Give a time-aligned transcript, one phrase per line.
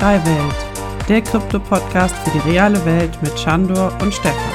[0.00, 4.54] Web3 Welt, der Krypto-Podcast für die reale Welt mit Chandor und Stefan.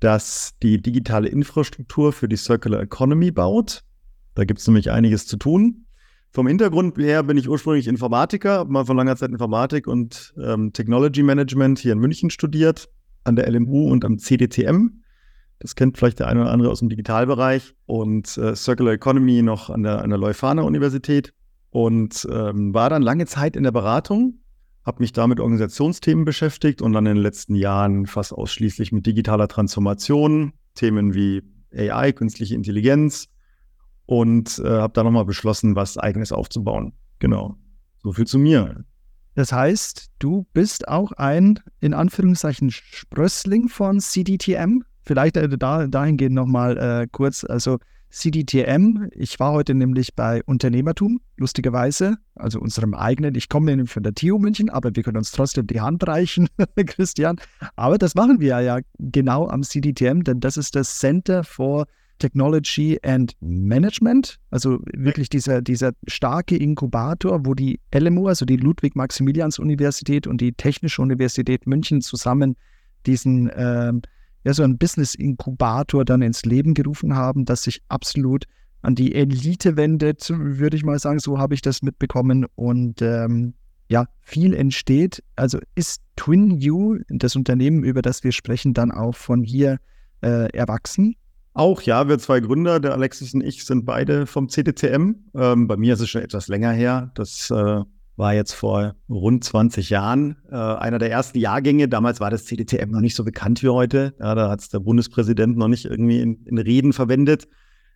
[0.01, 3.83] das die digitale Infrastruktur für die Circular Economy baut.
[4.35, 5.87] Da gibt es nämlich einiges zu tun.
[6.31, 10.73] Vom Hintergrund her bin ich ursprünglich Informatiker, habe mal vor langer Zeit Informatik und ähm,
[10.73, 12.91] Technology Management hier in München studiert,
[13.23, 15.01] an der LMU und am CDTM.
[15.61, 17.75] Das kennt vielleicht der eine oder andere aus dem Digitalbereich.
[17.87, 21.33] Und äh, Circular Economy noch an der, an der Leuphana Universität
[21.75, 24.39] und ähm, war dann lange Zeit in der Beratung,
[24.87, 29.07] habe mich da mit Organisationsthemen beschäftigt und dann in den letzten Jahren fast ausschließlich mit
[29.07, 31.43] digitaler Transformation, Themen wie
[31.77, 33.27] AI, künstliche Intelligenz
[34.07, 36.93] und äh, habe da nochmal beschlossen, was eigenes aufzubauen.
[37.19, 37.57] Genau.
[38.05, 38.85] So viel zu mir.
[39.35, 44.85] Das heißt, du bist auch ein, in Anführungszeichen, Sprössling von CDTM.
[45.03, 47.43] Vielleicht äh, da, dahingehend nochmal äh, kurz.
[47.43, 47.81] Also
[48.15, 49.09] CDTM.
[49.13, 53.35] Ich war heute nämlich bei Unternehmertum, lustigerweise, also unserem eigenen.
[53.35, 56.49] Ich komme nämlich von der TU München, aber wir können uns trotzdem die Hand reichen,
[56.87, 57.41] Christian.
[57.77, 61.87] Aber das machen wir ja genau am CDTM, denn das ist das Center for
[62.21, 70.29] Technology and Management, also wirklich dieser, dieser starke Inkubator, wo die LMU, also die Ludwig-Maximilians-Universität
[70.29, 72.57] und die Technische Universität München zusammen
[73.07, 73.93] diesen äh,
[74.45, 78.45] ja, so ein Business-Inkubator dann ins Leben gerufen haben, das sich absolut
[78.83, 81.19] an die Elite wendet, würde ich mal sagen.
[81.19, 82.47] So habe ich das mitbekommen.
[82.55, 83.55] Und ähm,
[83.89, 85.23] ja, viel entsteht.
[85.37, 89.79] Also ist TwinU, das Unternehmen, über das wir sprechen, dann auch von hier
[90.23, 91.17] äh, erwachsen?
[91.55, 95.15] Auch ja, wir zwei Gründer, der Alexis und ich, sind beide vom CTCM.
[95.35, 97.13] Ähm, bei mir ist es schon etwas länger her.
[97.15, 97.83] Das äh,
[98.17, 101.89] war jetzt vor rund 20 Jahren äh, einer der ersten Jahrgänge.
[101.89, 104.15] Damals war das CDTM noch nicht so bekannt wie heute.
[104.21, 107.49] Ja, da hat es der Bundespräsident noch nicht irgendwie in, in, Reden verwendet.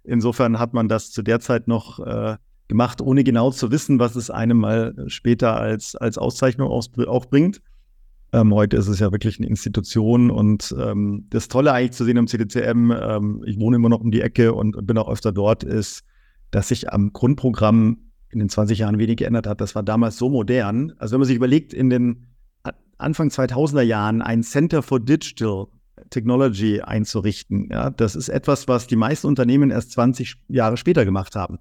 [0.03, 2.37] Insofern hat man das zu der Zeit noch äh,
[2.67, 7.27] gemacht, ohne genau zu wissen, was es einem mal später als, als Auszeichnung auch, auch
[7.27, 7.61] bringt.
[8.33, 12.19] Ähm, heute ist es ja wirklich eine Institution und ähm, das Tolle eigentlich zu sehen
[12.19, 15.33] am CDCM, ähm, ich wohne immer noch um die Ecke und, und bin auch öfter
[15.33, 16.03] dort, ist,
[16.51, 19.61] dass sich am Grundprogramm in den 20 Jahren wenig geändert hat.
[19.61, 20.93] Das war damals so modern.
[20.99, 22.27] Also wenn man sich überlegt, in den
[22.99, 25.66] Anfang 2000er Jahren ein Center for Digital
[26.11, 31.37] Technology einzurichten, ja, das ist etwas, was die meisten Unternehmen erst 20 Jahre später gemacht
[31.37, 31.59] haben.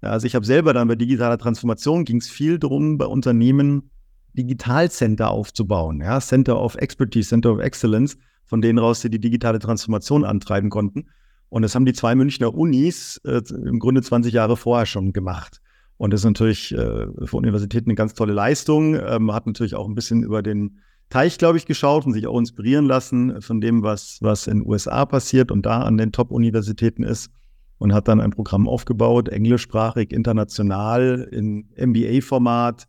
[0.00, 3.90] Also ich habe selber dann bei digitaler Transformation ging es viel darum, bei Unternehmen
[4.34, 9.58] Digitalcenter aufzubauen, ja, Center of Expertise, Center of Excellence, von denen raus sie die digitale
[9.58, 11.06] Transformation antreiben konnten.
[11.48, 15.60] Und das haben die zwei Münchner Unis äh, im Grunde 20 Jahre vorher schon gemacht.
[15.98, 18.94] Und das ist natürlich äh, für Universitäten eine ganz tolle Leistung.
[18.94, 20.78] Ähm, hat natürlich auch ein bisschen über den
[21.10, 24.68] Teich, glaube ich, geschaut und sich auch inspirieren lassen von dem, was, was in den
[24.68, 27.30] USA passiert und da an den Top-Universitäten ist.
[27.78, 32.88] Und hat dann ein Programm aufgebaut, englischsprachig, international, in MBA-Format,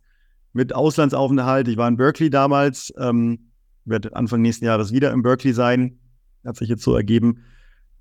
[0.52, 1.68] mit Auslandsaufenthalt.
[1.68, 3.50] Ich war in Berkeley damals, ähm,
[3.84, 6.00] werde Anfang nächsten Jahres wieder in Berkeley sein.
[6.44, 7.44] Hat sich jetzt so ergeben.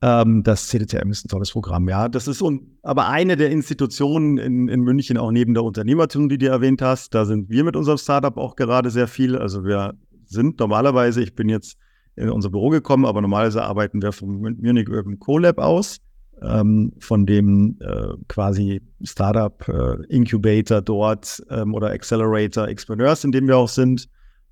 [0.02, 2.08] Ähm, das CDTM ist ein tolles Programm, ja.
[2.08, 6.38] Das ist un aber eine der Institutionen in, in München, auch neben der Unternehmertum, die
[6.38, 7.14] du erwähnt hast.
[7.14, 9.38] Da sind wir mit unserem Startup auch gerade sehr viel.
[9.38, 11.78] Also wir sind normalerweise, ich bin jetzt
[12.16, 15.98] in unser Büro gekommen, aber normalerweise arbeiten wir vom Munich Urban CoLab aus,
[16.42, 23.48] ähm, von dem äh, quasi Startup äh, Incubator dort ähm, oder Accelerator Expreneurs, in dem
[23.48, 24.08] wir auch sind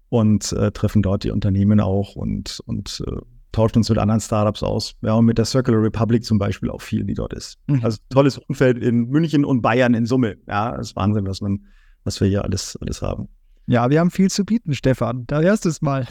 [0.10, 3.18] und äh, treffen dort die Unternehmen auch und, und äh,
[3.58, 4.96] tauschen uns mit anderen Startups aus.
[5.02, 7.58] Ja, und mit der Circular Republic zum Beispiel auch viel, die dort ist.
[7.68, 7.84] Mhm.
[7.84, 10.38] Also tolles Umfeld in München und Bayern in Summe.
[10.48, 11.66] Ja, das ist Wahnsinn, was man,
[12.04, 13.28] was wir hier alles, alles haben.
[13.66, 15.26] Ja, wir haben viel zu bieten, Stefan.
[15.26, 16.08] Da hörst du es mal.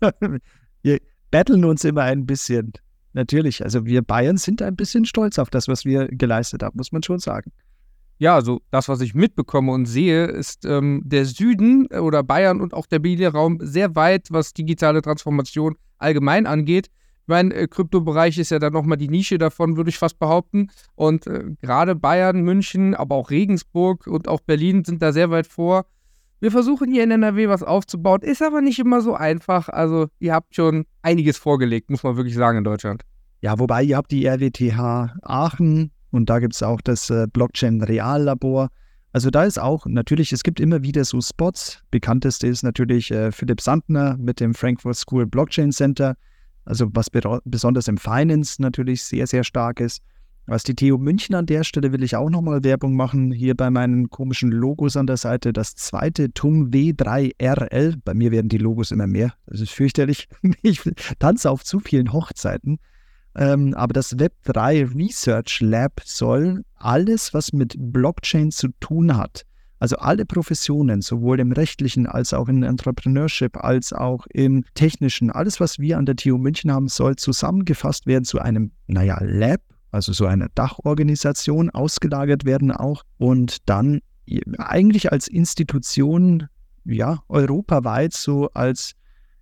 [0.82, 0.98] wir
[1.30, 2.72] battlen uns immer ein bisschen.
[3.14, 6.92] Natürlich, also wir Bayern sind ein bisschen stolz auf das, was wir geleistet haben, muss
[6.92, 7.50] man schon sagen.
[8.18, 12.60] Ja, also das, was ich mitbekomme und sehe, ist ähm, der Süden äh, oder Bayern
[12.60, 16.90] und auch der Berliner Raum sehr weit, was digitale Transformation allgemein angeht.
[17.22, 20.68] Ich meine, äh, Kryptobereich ist ja dann nochmal die Nische davon, würde ich fast behaupten.
[20.94, 25.46] Und äh, gerade Bayern, München, aber auch Regensburg und auch Berlin sind da sehr weit
[25.46, 25.86] vor.
[26.40, 29.68] Wir versuchen hier in NRW was aufzubauen, ist aber nicht immer so einfach.
[29.68, 33.02] Also ihr habt schon einiges vorgelegt, muss man wirklich sagen in Deutschland.
[33.42, 37.82] Ja, wobei ihr habt die RWTH Aachen und da gibt es auch das äh, Blockchain
[37.82, 38.70] Reallabor.
[39.12, 41.82] Also da ist auch natürlich, es gibt immer wieder so Spots.
[41.90, 46.16] Bekannteste ist natürlich äh, Philipp Sandner mit dem Frankfurt School Blockchain Center.
[46.64, 47.08] Also was
[47.44, 50.02] besonders im Finance natürlich sehr, sehr stark ist.
[50.46, 53.30] Was die TU München an der Stelle will ich auch nochmal Werbung machen.
[53.30, 57.96] Hier bei meinen komischen Logos an der Seite das zweite TUM W3RL.
[58.04, 59.34] Bei mir werden die Logos immer mehr.
[59.46, 60.28] Das ist fürchterlich.
[60.62, 60.82] Ich
[61.18, 62.78] tanze auf zu vielen Hochzeiten.
[63.36, 69.44] Ähm, aber das Web3 Research Lab soll alles, was mit Blockchain zu tun hat,
[69.78, 75.60] also alle Professionen, sowohl im rechtlichen als auch im Entrepreneurship, als auch im technischen, alles,
[75.60, 79.60] was wir an der TU München haben, soll zusammengefasst werden zu einem, naja, Lab,
[79.92, 84.00] also so einer Dachorganisation, ausgelagert werden auch und dann
[84.58, 86.46] eigentlich als Institution,
[86.84, 88.92] ja, europaweit so als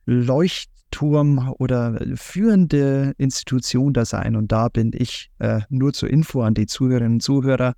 [0.06, 4.34] Leucht Turm oder führende Institution da sein.
[4.34, 7.74] Und da bin ich äh, nur zur Info an die Zuhörerinnen und Zuhörer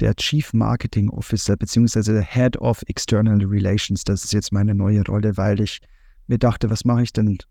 [0.00, 4.04] der Chief Marketing Officer beziehungsweise Head of External Relations.
[4.04, 5.80] Das ist jetzt meine neue Rolle, weil ich
[6.28, 7.28] mir dachte, was mache ich denn?
[7.28, 7.46] Ich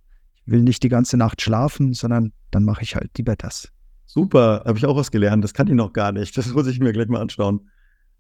[0.48, 3.70] will nicht die ganze Nacht schlafen, sondern dann mache ich halt lieber das.
[4.08, 5.44] Super, habe ich auch was gelernt.
[5.44, 6.36] Das kann ich noch gar nicht.
[6.36, 7.70] Das muss ich mir gleich mal anschauen.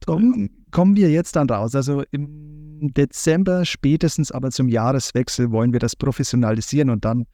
[0.05, 1.75] Drum kommen wir jetzt dann raus.
[1.75, 7.25] Also im Dezember spätestens, aber zum Jahreswechsel wollen wir das professionalisieren und dann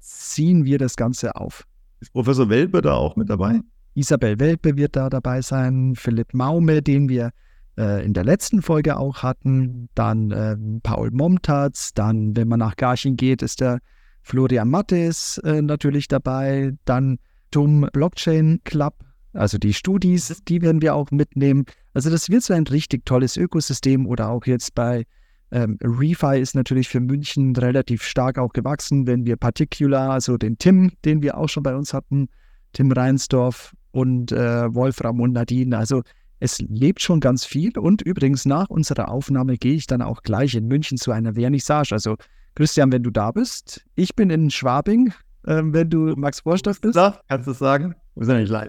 [0.00, 1.64] ziehen wir das Ganze auf.
[2.00, 3.60] Ist Professor Welpe da auch mit dabei?
[3.94, 7.30] Isabel Welpe wird da dabei sein, Philipp Maume, den wir
[7.78, 12.76] äh, in der letzten Folge auch hatten, dann äh, Paul Momtatz, dann, wenn man nach
[12.76, 13.78] Garching geht, ist der
[14.22, 17.18] Florian Mattes äh, natürlich dabei, dann
[17.50, 18.94] Tum Blockchain Club,
[19.32, 21.64] also die Studis, die werden wir auch mitnehmen.
[21.96, 25.06] Also das wird so ein richtig tolles Ökosystem oder auch jetzt bei
[25.50, 30.58] ähm, Refi ist natürlich für München relativ stark auch gewachsen, wenn wir Particular, also den
[30.58, 32.28] Tim, den wir auch schon bei uns hatten,
[32.74, 35.78] Tim Reinsdorf und äh, Wolfram und Nadine.
[35.78, 36.02] Also
[36.38, 40.54] es lebt schon ganz viel und übrigens nach unserer Aufnahme gehe ich dann auch gleich
[40.54, 41.92] in München zu einer Vernissage.
[41.92, 42.16] Also
[42.56, 45.14] Christian, wenn du da bist, ich bin in Schwabing,
[45.46, 46.96] äh, wenn du Max Vorstadt bist.
[46.96, 47.94] Da, kannst du es sagen?
[48.16, 48.68] Sind ja nicht live.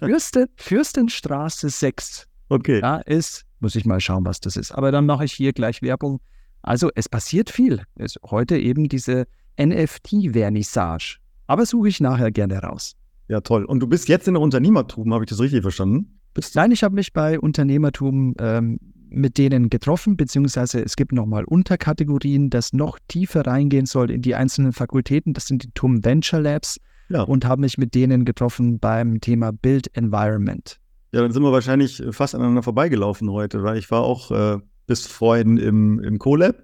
[0.00, 2.27] Fürsten, Fürstenstraße 6.
[2.48, 2.80] Okay.
[2.80, 4.72] Da ist, muss ich mal schauen, was das ist.
[4.72, 6.20] Aber dann mache ich hier gleich Werbung.
[6.62, 7.82] Also es passiert viel.
[7.96, 9.26] Es heute eben diese
[9.60, 11.18] NFT-Vernissage.
[11.46, 12.94] Aber suche ich nachher gerne raus.
[13.28, 13.64] Ja, toll.
[13.64, 16.18] Und du bist jetzt in der Unternehmertum, habe ich das richtig verstanden?
[16.34, 18.78] Bist Nein, ich habe mich bei Unternehmertum ähm,
[19.10, 24.34] mit denen getroffen, beziehungsweise es gibt nochmal Unterkategorien, das noch tiefer reingehen soll in die
[24.34, 25.32] einzelnen Fakultäten.
[25.32, 26.78] Das sind die TUM Venture Labs
[27.08, 27.22] ja.
[27.22, 30.78] und habe mich mit denen getroffen beim Thema Build Environment.
[31.12, 35.06] Ja, dann sind wir wahrscheinlich fast aneinander vorbeigelaufen heute, weil ich war auch äh, bis
[35.06, 36.56] vorhin im, im CoLab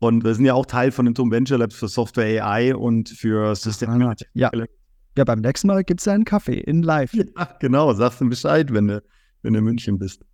[0.00, 3.08] und wir sind ja auch Teil von den TUM Venture Labs für Software AI und
[3.08, 4.26] für Sustainability.
[4.34, 4.50] Ja.
[5.16, 7.14] ja, beim nächsten Mal gibt es einen Kaffee in live.
[7.14, 7.24] Ja,
[7.60, 9.02] genau, sagst du Bescheid, wenn du,
[9.42, 10.24] wenn du in München bist.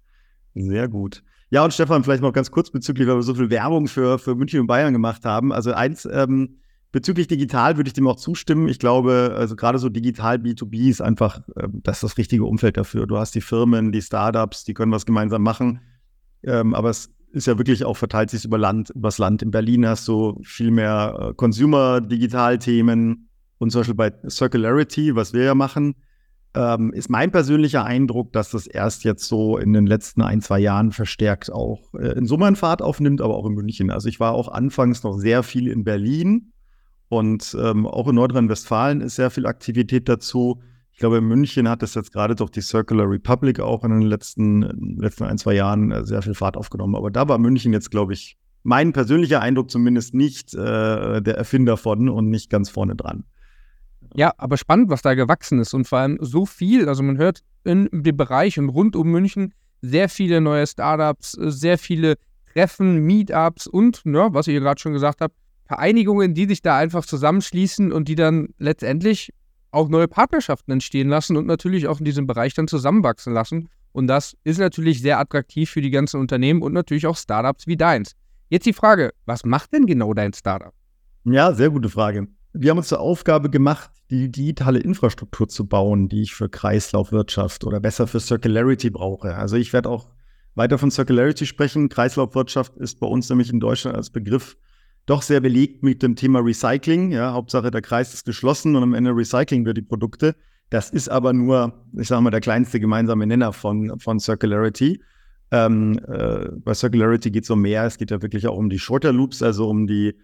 [0.54, 1.22] Sehr gut.
[1.50, 4.34] Ja, und Stefan, vielleicht noch ganz kurz bezüglich, weil wir so viel Werbung für, für
[4.34, 5.52] München und Bayern gemacht haben.
[5.52, 6.59] Also eins, ähm,
[6.92, 8.68] Bezüglich digital würde ich dem auch zustimmen.
[8.68, 12.76] Ich glaube, also gerade so digital B2B ist einfach, äh, das ist das richtige Umfeld
[12.76, 13.06] dafür.
[13.06, 15.80] Du hast die Firmen, die Startups, die können was gemeinsam machen.
[16.42, 19.42] Ähm, aber es ist ja wirklich auch verteilt sich über Land, übers Land.
[19.42, 23.28] In Berlin hast du viel mehr äh, Consumer-Digital-Themen
[23.58, 25.94] und zum Beispiel bei Circularity, was wir ja machen,
[26.54, 30.58] ähm, ist mein persönlicher Eindruck, dass das erst jetzt so in den letzten ein, zwei
[30.58, 33.90] Jahren verstärkt auch äh, in Summe Fahrt aufnimmt, aber auch in München.
[33.90, 36.52] Also ich war auch anfangs noch sehr viel in Berlin
[37.10, 40.62] und ähm, auch in Nordrhein-Westfalen ist sehr viel Aktivität dazu.
[40.92, 44.02] Ich glaube, in München hat es jetzt gerade durch die Circular Republic auch in den
[44.02, 46.94] letzten, letzten ein, zwei Jahren äh, sehr viel Fahrt aufgenommen.
[46.94, 51.76] Aber da war München jetzt, glaube ich, mein persönlicher Eindruck zumindest nicht äh, der Erfinder
[51.76, 53.24] von und nicht ganz vorne dran.
[54.14, 56.88] Ja, aber spannend, was da gewachsen ist und vor allem so viel.
[56.88, 59.52] Also man hört in dem Bereich und rund um München
[59.82, 62.18] sehr viele neue Startups, sehr viele
[62.52, 65.34] Treffen, Meetups und, ja, was ihr gerade schon gesagt habt,
[65.70, 69.32] Vereinigungen, die sich da einfach zusammenschließen und die dann letztendlich
[69.70, 73.68] auch neue Partnerschaften entstehen lassen und natürlich auch in diesem Bereich dann zusammenwachsen lassen.
[73.92, 77.76] Und das ist natürlich sehr attraktiv für die ganzen Unternehmen und natürlich auch Startups wie
[77.76, 78.16] deins.
[78.48, 80.72] Jetzt die Frage, was macht denn genau dein Startup?
[81.22, 82.26] Ja, sehr gute Frage.
[82.52, 87.62] Wir haben uns zur Aufgabe gemacht, die digitale Infrastruktur zu bauen, die ich für Kreislaufwirtschaft
[87.62, 89.36] oder besser für Circularity brauche.
[89.36, 90.08] Also ich werde auch
[90.56, 91.88] weiter von Circularity sprechen.
[91.88, 94.56] Kreislaufwirtschaft ist bei uns nämlich in Deutschland als Begriff
[95.06, 97.12] doch sehr belegt mit dem Thema Recycling.
[97.12, 100.36] Ja, Hauptsache der Kreis ist geschlossen und am Ende recyceln wir die Produkte.
[100.70, 105.02] Das ist aber nur, ich sage mal, der kleinste gemeinsame Nenner von, von Circularity.
[105.50, 107.84] Ähm, äh, bei Circularity geht es um mehr.
[107.84, 110.14] Es geht ja wirklich auch um die Shorter Loops, also um die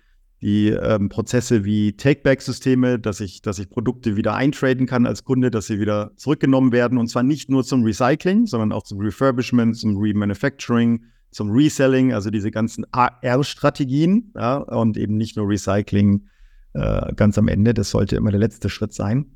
[0.43, 5.51] die ähm, Prozesse wie Take-Back-Systeme, dass ich, dass ich Produkte wieder eintraden kann als Kunde,
[5.51, 9.77] dass sie wieder zurückgenommen werden und zwar nicht nur zum Recycling, sondern auch zum Refurbishment,
[9.77, 11.05] zum Remanufacturing,
[11.37, 16.27] zum Reselling, also diese ganzen AR-Strategien ja, und eben nicht nur Recycling
[16.73, 17.75] äh, ganz am Ende.
[17.75, 19.27] Das sollte immer der letzte Schritt sein.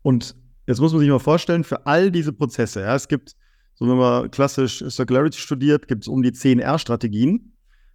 [0.00, 0.34] Und
[0.66, 3.36] jetzt muss man sich mal vorstellen, für all diese Prozesse, ja, es gibt,
[3.74, 7.52] so wenn man klassisch Circularity studiert, gibt es um die 10 R-Strategien.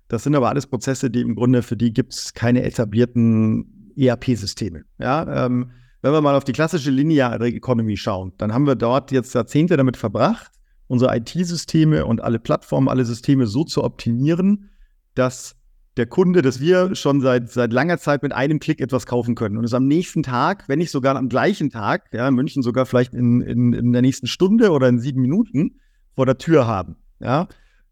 [0.08, 4.84] Das sind aber alles Prozesse, die im Grunde, für die gibt es keine etablierten ERP-Systeme.
[5.00, 5.72] Ja, ähm,
[6.04, 9.78] wenn wir mal auf die klassische lineare Economy schauen, dann haben wir dort jetzt Jahrzehnte
[9.78, 10.52] damit verbracht,
[10.88, 14.70] unsere IT-Systeme und alle Plattformen, alle Systeme so zu optimieren,
[15.16, 15.56] dass
[15.98, 19.58] der Kunde, dass wir schon seit, seit langer Zeit mit einem Klick etwas kaufen können
[19.58, 22.86] und es am nächsten Tag, wenn nicht sogar am gleichen Tag, ja, in München sogar
[22.86, 25.80] vielleicht in, in, in der nächsten Stunde oder in sieben Minuten
[26.16, 26.98] vor der Tür haben.
[27.20, 27.48] Ja,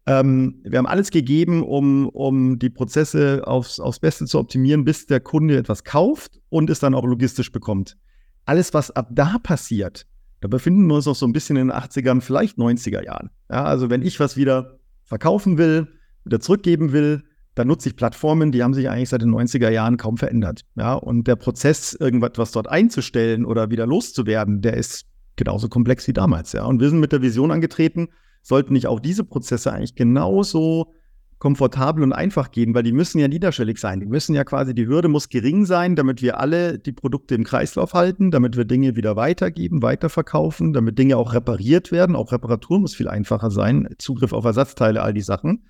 [0.06, 5.06] ähm, wir haben alles gegeben, um, um die Prozesse aufs, aufs Beste zu optimieren, bis
[5.06, 7.96] der Kunde etwas kauft und es dann auch logistisch bekommt.
[8.44, 10.06] Alles, was ab da passiert,
[10.46, 13.30] da befinden wir uns noch so ein bisschen in den 80ern, vielleicht 90er Jahren.
[13.50, 15.88] Ja, also wenn ich was wieder verkaufen will,
[16.24, 17.24] wieder zurückgeben will,
[17.56, 20.60] dann nutze ich Plattformen, die haben sich eigentlich seit den 90er Jahren kaum verändert.
[20.76, 26.12] Ja, und der Prozess, irgendwas dort einzustellen oder wieder loszuwerden, der ist genauso komplex wie
[26.12, 26.52] damals.
[26.52, 28.06] Ja, und wir sind mit der Vision angetreten,
[28.40, 30.94] sollten nicht auch diese Prozesse eigentlich genauso
[31.38, 34.00] komfortabel und einfach gehen, weil die müssen ja niederschwellig sein.
[34.00, 37.44] Die müssen ja quasi, die Hürde muss gering sein, damit wir alle die Produkte im
[37.44, 42.16] Kreislauf halten, damit wir Dinge wieder weitergeben, weiterverkaufen, damit Dinge auch repariert werden.
[42.16, 45.64] Auch Reparatur muss viel einfacher sein, Zugriff auf Ersatzteile, all die Sachen.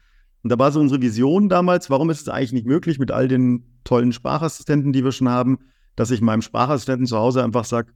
[0.45, 3.27] Und da war so unsere Vision damals, warum ist es eigentlich nicht möglich mit all
[3.27, 5.59] den tollen Sprachassistenten, die wir schon haben,
[5.97, 7.93] dass ich meinem Sprachassistenten zu Hause einfach sage,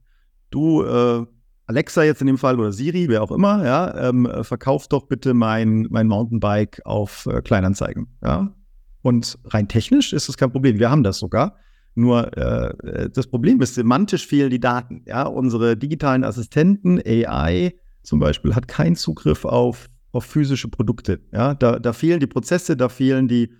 [0.49, 1.25] du, äh,
[1.67, 5.33] Alexa jetzt in dem Fall oder Siri, wer auch immer, ja, ähm, verkauft doch bitte
[5.33, 8.07] mein, mein Mountainbike auf äh, Kleinanzeigen.
[8.23, 8.53] Ja?
[9.01, 10.79] Und rein technisch ist das kein Problem.
[10.79, 11.55] Wir haben das sogar.
[11.93, 15.03] Nur äh, das Problem ist, semantisch fehlen die Daten.
[15.05, 15.23] Ja?
[15.23, 21.21] Unsere digitalen Assistenten, AI zum Beispiel, hat keinen Zugriff auf, auf physische Produkte.
[21.31, 21.53] Ja?
[21.53, 23.51] Da, da fehlen die Prozesse, da fehlen die,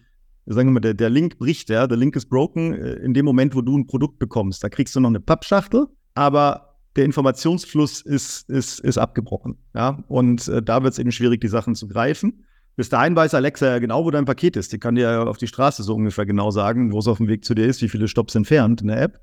[0.45, 3.25] sagen wir mal, der, der Link bricht, ja, der Link ist broken äh, in dem
[3.25, 4.63] Moment, wo du ein Produkt bekommst.
[4.63, 9.57] Da kriegst du noch eine Pappschachtel, aber der Informationsfluss ist, ist, ist abgebrochen.
[9.73, 10.03] Ja?
[10.07, 12.45] Und äh, da wird es eben schwierig, die Sachen zu greifen.
[12.75, 14.71] Bis dahin weiß Alexa ja genau, wo dein Paket ist.
[14.73, 17.27] Die kann dir ja auf die Straße so ungefähr genau sagen, wo es auf dem
[17.27, 19.19] Weg zu dir ist, wie viele Stops entfernt in der App.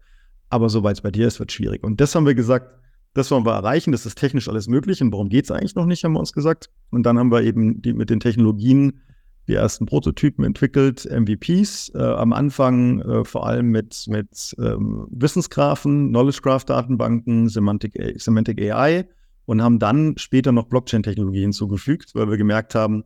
[0.51, 1.83] Aber soweit es bei dir ist, wird schwierig.
[1.83, 2.75] Und das haben wir gesagt,
[3.15, 5.03] das wollen wir erreichen, das ist technisch alles möglich.
[5.03, 6.71] Und warum geht es eigentlich noch nicht, haben wir uns gesagt.
[6.91, 9.01] Und dann haben wir eben die, mit den Technologien
[9.49, 16.11] die ersten Prototypen entwickelt, MVPs, äh, am Anfang äh, vor allem mit, mit ähm, Wissensgraphen,
[16.11, 19.09] Knowledge Graph Datenbanken, Semantic, Semantic AI
[19.47, 23.05] und haben dann später noch Blockchain-Technologie hinzugefügt, weil wir gemerkt haben,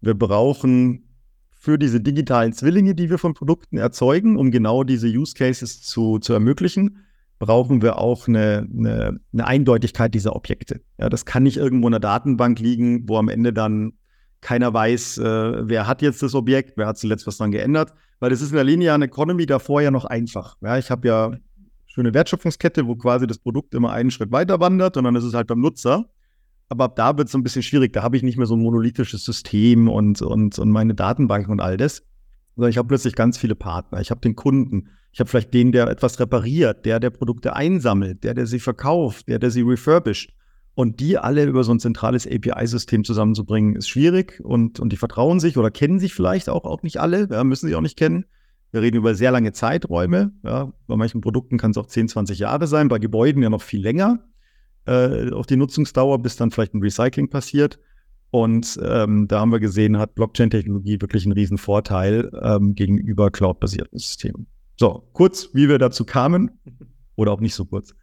[0.00, 1.04] wir brauchen
[1.50, 6.18] für diese digitalen Zwillinge, die wir von Produkten erzeugen, um genau diese Use Cases zu,
[6.18, 7.04] zu ermöglichen,
[7.38, 10.80] brauchen wir auch eine, eine, eine Eindeutigkeit dieser Objekte.
[10.98, 13.94] Ja, das kann nicht irgendwo in der Datenbank liegen, wo am Ende dann
[14.44, 18.30] keiner weiß, äh, wer hat jetzt das Objekt, wer hat zuletzt was dran geändert, weil
[18.30, 20.56] es ist in der linearen Economy davor ja noch einfach.
[20.60, 21.32] Ja, ich habe ja
[21.86, 25.32] schöne Wertschöpfungskette, wo quasi das Produkt immer einen Schritt weiter wandert und dann ist es
[25.32, 26.04] halt beim Nutzer.
[26.68, 27.94] Aber ab da wird es ein bisschen schwierig.
[27.94, 31.60] Da habe ich nicht mehr so ein monolithisches System und, und, und meine Datenbanken und
[31.60, 32.02] all das.
[32.54, 34.00] Sondern ich habe plötzlich ganz viele Partner.
[34.00, 34.90] Ich habe den Kunden.
[35.12, 39.28] Ich habe vielleicht den, der etwas repariert, der, der Produkte einsammelt, der, der sie verkauft,
[39.28, 40.32] der, der sie refurbished.
[40.74, 45.38] Und die alle über so ein zentrales API-System zusammenzubringen, ist schwierig und, und die vertrauen
[45.38, 48.24] sich oder kennen sich vielleicht auch, auch nicht alle, ja, müssen sich auch nicht kennen.
[48.72, 50.32] Wir reden über sehr lange Zeiträume.
[50.42, 50.72] Ja.
[50.88, 53.80] Bei manchen Produkten kann es auch 10, 20 Jahre sein, bei Gebäuden ja noch viel
[53.80, 54.24] länger
[54.86, 57.78] äh, auf die Nutzungsdauer, bis dann vielleicht ein Recycling passiert.
[58.30, 63.96] Und ähm, da haben wir gesehen, hat Blockchain-Technologie wirklich einen riesen Vorteil ähm, gegenüber cloud-basierten
[63.96, 64.48] Systemen.
[64.76, 66.50] So, kurz, wie wir dazu kamen
[67.14, 67.94] oder auch nicht so kurz.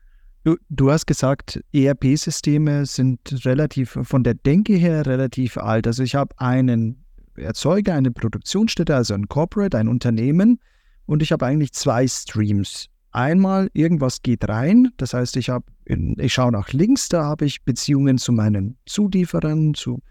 [0.44, 5.86] Du, du hast gesagt, ERP-Systeme sind relativ von der Denke her relativ alt.
[5.86, 7.04] Also ich habe einen
[7.36, 10.60] Erzeuger, eine Produktionsstätte, also ein Corporate, ein Unternehmen
[11.06, 12.88] und ich habe eigentlich zwei Streams.
[13.12, 17.64] Einmal irgendwas geht rein, das heißt, ich habe, ich schaue nach links, da habe ich
[17.64, 20.02] Beziehungen zu meinen Zulieferern, zu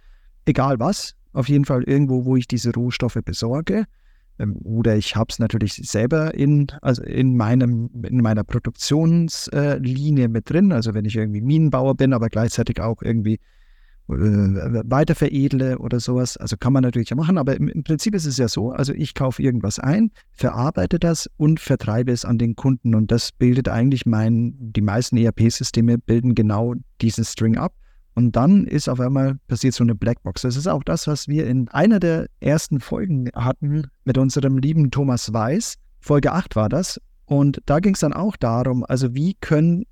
[0.44, 3.84] egal was, auf jeden Fall irgendwo, wo ich diese Rohstoffe besorge.
[4.40, 10.50] Ähm, oder ich habe es natürlich selber in, also in, meinem, in meiner Produktionslinie mit
[10.50, 10.73] drin.
[10.73, 13.38] Also wenn ich irgendwie Minenbauer bin, aber gleichzeitig auch irgendwie
[14.09, 16.37] äh, weiterveredle oder sowas.
[16.37, 19.42] Also kann man natürlich machen, aber im, Prinzip ist es ja so, also ich kaufe
[19.42, 24.54] irgendwas ein, verarbeite das und vertreibe es an den Kunden und das bildet eigentlich mein,
[24.59, 27.75] die meisten ERP-Systeme bilden genau diesen String ab.
[28.14, 30.42] Und dann ist auf einmal passiert so eine Blackbox.
[30.42, 34.90] Das ist auch das, was wir in einer der ersten Folgen hatten mit unserem lieben
[34.90, 35.76] Thomas Weiß.
[36.00, 37.00] Folge 8 war das.
[37.26, 39.84] Und da ging es dann auch darum, also wie können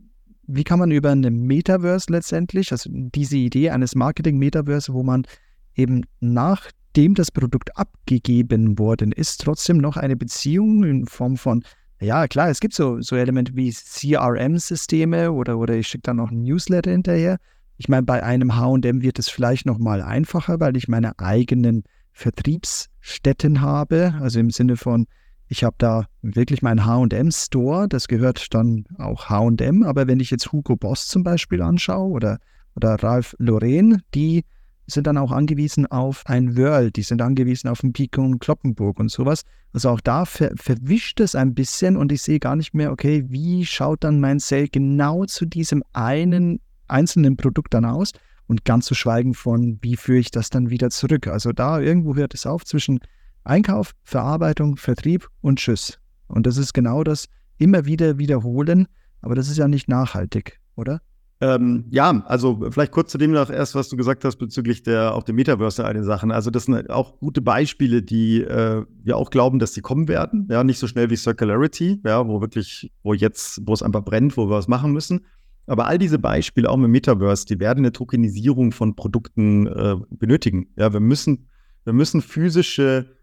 [0.49, 5.27] wie kann man über eine Metaverse letztendlich, also diese Idee eines Marketing-Metaverse, wo man
[5.75, 11.63] eben nachdem das Produkt abgegeben worden ist, trotzdem noch eine Beziehung in Form von,
[12.01, 16.31] ja klar, es gibt so, so Elemente wie CRM-Systeme oder, oder ich schicke dann noch
[16.31, 17.39] ein Newsletter hinterher.
[17.79, 21.85] Ich meine, bei einem HM wird es vielleicht noch mal einfacher, weil ich meine eigenen
[22.13, 25.07] Vertriebsstätten habe, also im Sinne von,
[25.47, 30.51] ich habe da wirklich meinen HM-Store, das gehört dann auch HM, aber wenn ich jetzt
[30.51, 32.39] Hugo Boss zum Beispiel anschaue oder,
[32.75, 34.45] oder Ralf Loren, die
[34.87, 38.99] sind dann auch angewiesen auf ein Wörl, die sind angewiesen auf ein Pico und Kloppenburg
[38.99, 39.45] und sowas.
[39.73, 43.25] Also auch da ver verwischt es ein bisschen und ich sehe gar nicht mehr, okay,
[43.29, 48.13] wie schaut dann mein Sale genau zu diesem einen einzelnen Produkt dann aus
[48.47, 51.27] und ganz zu schweigen von, wie führe ich das dann wieder zurück.
[51.27, 53.01] Also da irgendwo hört es auf zwischen
[53.45, 55.99] Einkauf, Verarbeitung, Vertrieb und Tschüss.
[56.27, 57.29] Und das ist genau das
[57.59, 58.89] immer wieder wiederholen,
[59.21, 61.01] aber das ist ja nicht nachhaltig, oder?
[61.41, 65.15] Ähm, ja, also vielleicht kurz zu dem noch erst, was du gesagt hast bezüglich der
[65.15, 66.33] auch der Metaverse eine Sachen.
[66.33, 70.49] Also das sind auch gute Beispiele, die äh, wir auch glauben, dass sie kommen werden.
[70.51, 74.37] Ja, nicht so schnell wie Circularity, ja, wo wirklich, wo jetzt, wo es einfach brennt,
[74.37, 75.27] wo wir was machen müssen.
[75.69, 80.69] Aber all diese Beispiele, auch mit Metaverse, die werden eine Tokenisierung von Produkten äh, benötigen.
[80.77, 81.49] Ja, wir müssen,
[81.85, 83.19] wir müssen physische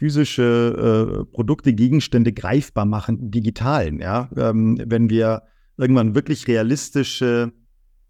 [0.00, 4.00] physische äh, Produkte, Gegenstände greifbar machen, digitalen.
[4.00, 4.30] Ja?
[4.34, 5.42] Ähm, wenn wir
[5.76, 7.52] irgendwann wirklich realistische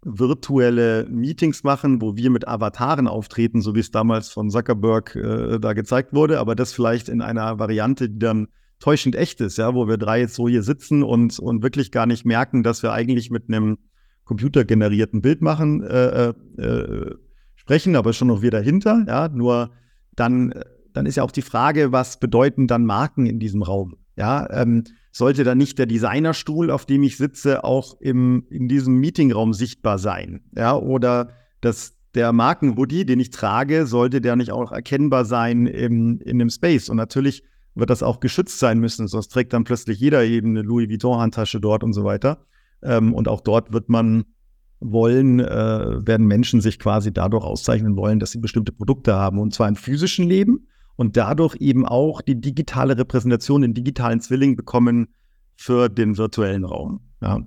[0.03, 5.59] virtuelle Meetings machen, wo wir mit Avataren auftreten, so wie es damals von Zuckerberg äh,
[5.59, 8.47] da gezeigt wurde, aber das vielleicht in einer Variante, die dann
[8.81, 12.05] täuschend echt ist, ja, wo wir drei jetzt so hier sitzen und, und wirklich gar
[12.05, 13.77] nicht merken, dass wir eigentlich mit einem
[14.25, 17.15] computergenerierten Bild machen, äh, äh, äh
[17.55, 19.71] sprechen, aber schon noch wir dahinter, ja, nur
[20.15, 20.51] dann
[20.93, 23.95] dann ist ja auch die Frage, was bedeuten dann Marken in diesem Raum?
[24.15, 28.95] Ja, ähm, sollte dann nicht der Designerstuhl, auf dem ich sitze, auch im, in diesem
[28.95, 30.41] Meetingraum sichtbar sein?
[30.55, 31.29] Ja, oder
[31.61, 36.49] das, der Markenhoodie, den ich trage, sollte der nicht auch erkennbar sein im, in dem
[36.49, 36.89] Space?
[36.89, 37.43] Und natürlich
[37.75, 41.59] wird das auch geschützt sein müssen, sonst trägt dann plötzlich jeder eben eine Louis Vuitton-Handtasche
[41.59, 42.45] dort und so weiter.
[42.83, 44.25] Ähm, und auch dort wird man
[44.79, 49.39] wollen, äh, werden Menschen sich quasi dadurch auszeichnen wollen, dass sie bestimmte Produkte haben.
[49.39, 50.67] Und zwar im physischen Leben,
[51.01, 55.07] und dadurch eben auch die digitale Repräsentation, den digitalen Zwilling bekommen
[55.55, 57.01] für den virtuellen Raum.
[57.21, 57.41] Ja.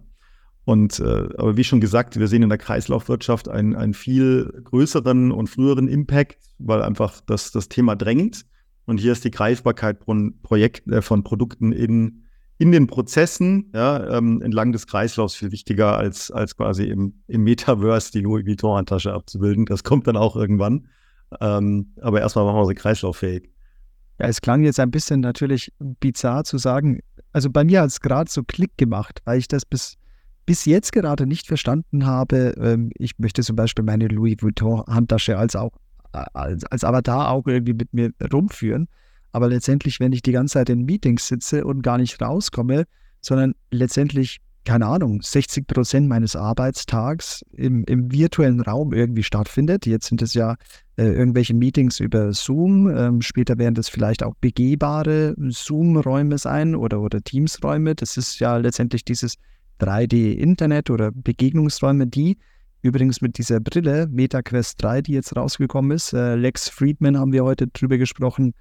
[0.64, 5.30] Und äh, aber wie schon gesagt, wir sehen in der Kreislaufwirtschaft einen, einen viel größeren
[5.30, 8.44] und früheren Impact, weil einfach das, das Thema drängt.
[8.86, 12.24] Und hier ist die Greifbarkeit von, Projekt, äh, von Produkten in,
[12.58, 17.44] in den Prozessen ja, ähm, entlang des Kreislaufs viel wichtiger als, als quasi im, im
[17.44, 19.66] Metaverse die Louis Vuitton-Handtasche abzubilden.
[19.66, 20.86] Das kommt dann auch irgendwann.
[21.40, 23.50] Ähm, aber erstmal machen wir sie kreislauffähig.
[24.20, 27.00] Ja, es klang jetzt ein bisschen natürlich bizarr zu sagen.
[27.32, 29.96] Also bei mir hat es gerade so Klick gemacht, weil ich das bis,
[30.46, 32.54] bis jetzt gerade nicht verstanden habe.
[32.58, 35.72] Ähm, ich möchte zum Beispiel meine Louis Vuitton-Handtasche als, auch,
[36.14, 38.88] als, als Avatar auch irgendwie mit mir rumführen.
[39.32, 42.84] Aber letztendlich, wenn ich die ganze Zeit in Meetings sitze und gar nicht rauskomme,
[43.20, 49.86] sondern letztendlich keine Ahnung, 60 Prozent meines Arbeitstags im, im, virtuellen Raum irgendwie stattfindet.
[49.86, 50.56] Jetzt sind es ja
[50.96, 52.88] äh, irgendwelche Meetings über Zoom.
[52.88, 57.94] Ähm, später werden das vielleicht auch begehbare Zoom-Räume sein oder, oder Teams-Räume.
[57.94, 59.36] Das ist ja letztendlich dieses
[59.80, 62.38] 3D-Internet oder Begegnungsräume, die
[62.84, 67.42] übrigens mit dieser Brille MetaQuest 3, die jetzt rausgekommen ist, äh, Lex Friedman haben wir
[67.42, 68.52] heute drüber gesprochen,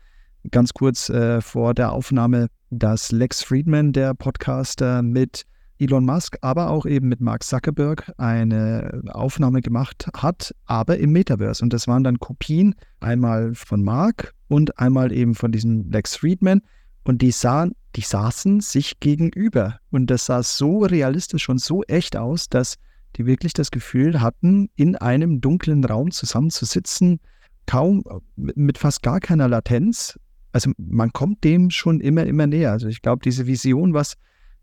[0.50, 5.44] ganz kurz äh, vor der Aufnahme, dass Lex Friedman, der Podcaster, mit
[5.78, 11.62] Elon Musk, aber auch eben mit Mark Zuckerberg eine Aufnahme gemacht hat, aber im Metaverse.
[11.62, 16.62] Und das waren dann Kopien, einmal von Mark und einmal eben von diesem Lex Friedman.
[17.04, 19.80] Und die sahen, die saßen sich gegenüber.
[19.92, 22.78] Und das sah so realistisch und so echt aus, dass
[23.15, 27.19] die wirklich das Gefühl hatten, in einem dunklen Raum zusammenzusitzen,
[27.65, 28.04] kaum
[28.36, 30.17] mit fast gar keiner Latenz
[30.54, 32.71] also man kommt dem schon immer, immer näher.
[32.71, 34.13] Also ich glaube, diese Vision, was,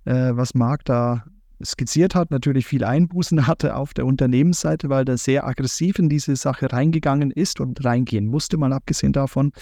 [0.04, 1.24] äh, was Marc da
[1.62, 6.36] skizziert hat, natürlich viel Einbußen hatte auf der Unternehmensseite, weil der sehr aggressiv in diese
[6.36, 9.52] Sache reingegangen ist und reingehen musste, mal abgesehen davon.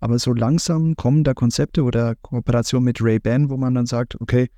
[0.00, 4.48] Aber so langsam kommen da Konzepte oder Kooperation mit Ray-Ban, wo man dann sagt, okay,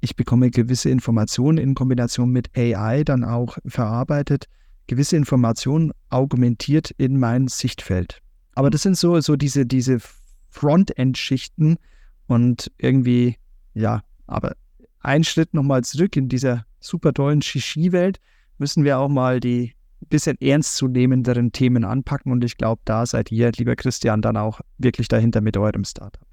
[0.00, 4.46] ich bekomme gewisse Informationen in Kombination mit AI dann auch verarbeitet,
[4.86, 8.20] gewisse Informationen augmentiert in mein Sichtfeld.
[8.54, 9.98] Aber das sind so, so diese, diese
[10.50, 11.76] Frontend-Schichten
[12.26, 13.36] und irgendwie,
[13.74, 14.56] ja, aber
[15.00, 18.18] einen Schritt nochmal zurück in dieser super tollen Shishi-Welt
[18.58, 19.74] müssen wir auch mal die
[20.08, 25.08] bisschen ernstzunehmenderen Themen anpacken und ich glaube, da seid ihr, lieber Christian, dann auch wirklich
[25.08, 26.24] dahinter mit eurem Startup.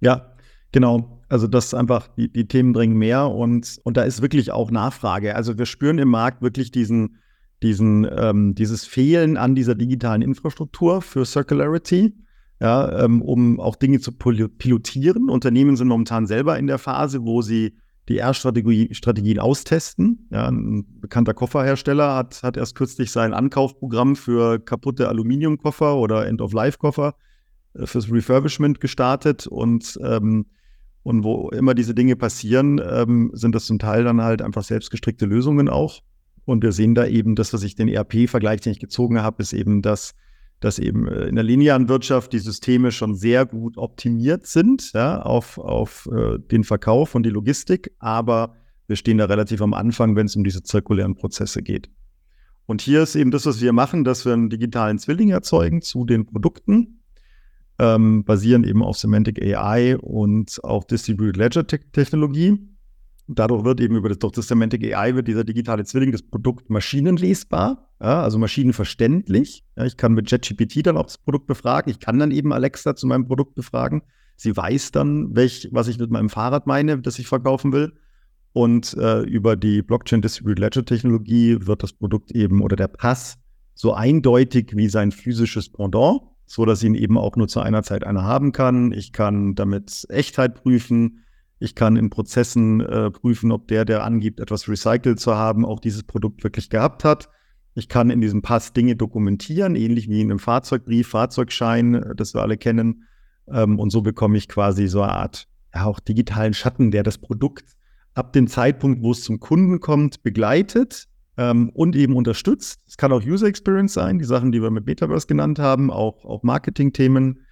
[0.00, 0.32] Ja,
[0.72, 1.22] genau.
[1.28, 4.70] Also das ist einfach, die, die Themen bringen mehr und, und da ist wirklich auch
[4.70, 5.36] Nachfrage.
[5.36, 7.18] Also wir spüren im Markt wirklich diesen,
[7.62, 12.14] diesen, ähm, dieses Fehlen an dieser digitalen Infrastruktur für Circularity
[12.60, 15.30] ja, ähm, um auch Dinge zu pilotieren.
[15.30, 17.74] Unternehmen sind momentan selber in der Phase, wo sie
[18.08, 20.28] die R-Strategien austesten.
[20.30, 27.14] Ja, ein bekannter Kofferhersteller hat, hat erst kürzlich sein Ankaufprogramm für kaputte Aluminiumkoffer oder End-of-Life-Koffer
[27.74, 30.46] äh, fürs Refurbishment gestartet und ähm,
[31.02, 35.26] und wo immer diese Dinge passieren, ähm, sind das zum Teil dann halt einfach selbstgestrickte
[35.26, 36.00] Lösungen auch.
[36.44, 39.52] Und wir sehen da eben, das, was ich den ERP-Vergleich, den ich gezogen habe, ist
[39.52, 40.14] eben, dass
[40.60, 45.20] dass eben äh, in der linearen Wirtschaft die Systeme schon sehr gut optimiert sind ja,
[45.22, 48.54] auf, auf äh, den Verkauf und die Logistik, aber
[48.86, 51.88] wir stehen da relativ am Anfang, wenn es um diese zirkulären Prozesse geht.
[52.66, 56.04] Und hier ist eben das, was wir machen, dass wir einen digitalen Zwilling erzeugen zu
[56.04, 56.99] den Produkten,
[57.80, 62.58] ähm, basieren eben auf Semantic AI und auch Distributed Ledger Technologie.
[63.26, 66.68] Dadurch wird eben über das, durch das Semantic AI wird dieser digitale Zwilling des Produkt
[66.68, 69.64] maschinenlesbar, ja, also maschinenverständlich.
[69.76, 71.90] Ja, ich kann mit JetGPT dann auch das Produkt befragen.
[71.90, 74.02] Ich kann dann eben Alexa zu meinem Produkt befragen.
[74.36, 77.94] Sie weiß dann, welch, was ich mit meinem Fahrrad meine, das ich verkaufen will.
[78.52, 83.38] Und äh, über die Blockchain Distributed Ledger Technologie wird das Produkt eben oder der Pass
[83.74, 87.84] so eindeutig wie sein physisches Pendant, so dass ich ihn eben auch nur zu einer
[87.84, 88.90] Zeit einer haben kann.
[88.90, 91.22] Ich kann damit Echtheit prüfen.
[91.60, 95.78] Ich kann in Prozessen äh, prüfen, ob der, der angibt, etwas recycelt zu haben, auch
[95.78, 97.28] dieses Produkt wirklich gehabt hat.
[97.74, 102.34] Ich kann in diesem Pass Dinge dokumentieren, ähnlich wie in einem Fahrzeugbrief, Fahrzeugschein, äh, das
[102.34, 103.04] wir alle kennen.
[103.46, 107.18] Ähm, und so bekomme ich quasi so eine Art, ja, auch digitalen Schatten, der das
[107.18, 107.76] Produkt
[108.14, 111.06] ab dem Zeitpunkt, wo es zum Kunden kommt, begleitet
[111.40, 112.80] ähm, und eben unterstützt.
[112.86, 116.26] Es kann auch User Experience sein, die Sachen, die wir mit Metaverse genannt haben, auch,
[116.26, 117.46] auch Marketing-Themen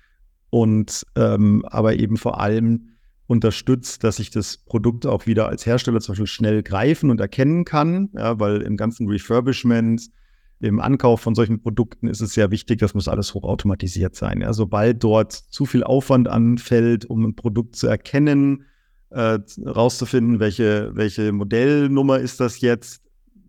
[0.51, 2.91] und ähm, aber eben vor allem
[3.27, 7.65] unterstützt, dass ich das Produkt auch wieder als Hersteller zum Beispiel schnell greifen und erkennen
[7.65, 10.11] kann, ja, weil im ganzen Refurbishment,
[10.61, 14.43] im Ankauf von solchen Produkten ist es sehr wichtig, das muss alles hochautomatisiert sein.
[14.43, 14.53] Ja.
[14.53, 18.65] Sobald dort zu viel Aufwand anfällt, um ein Produkt zu erkennen,
[19.11, 23.08] äh, rauszufinden, welche, welche Modellnummer ist das jetzt,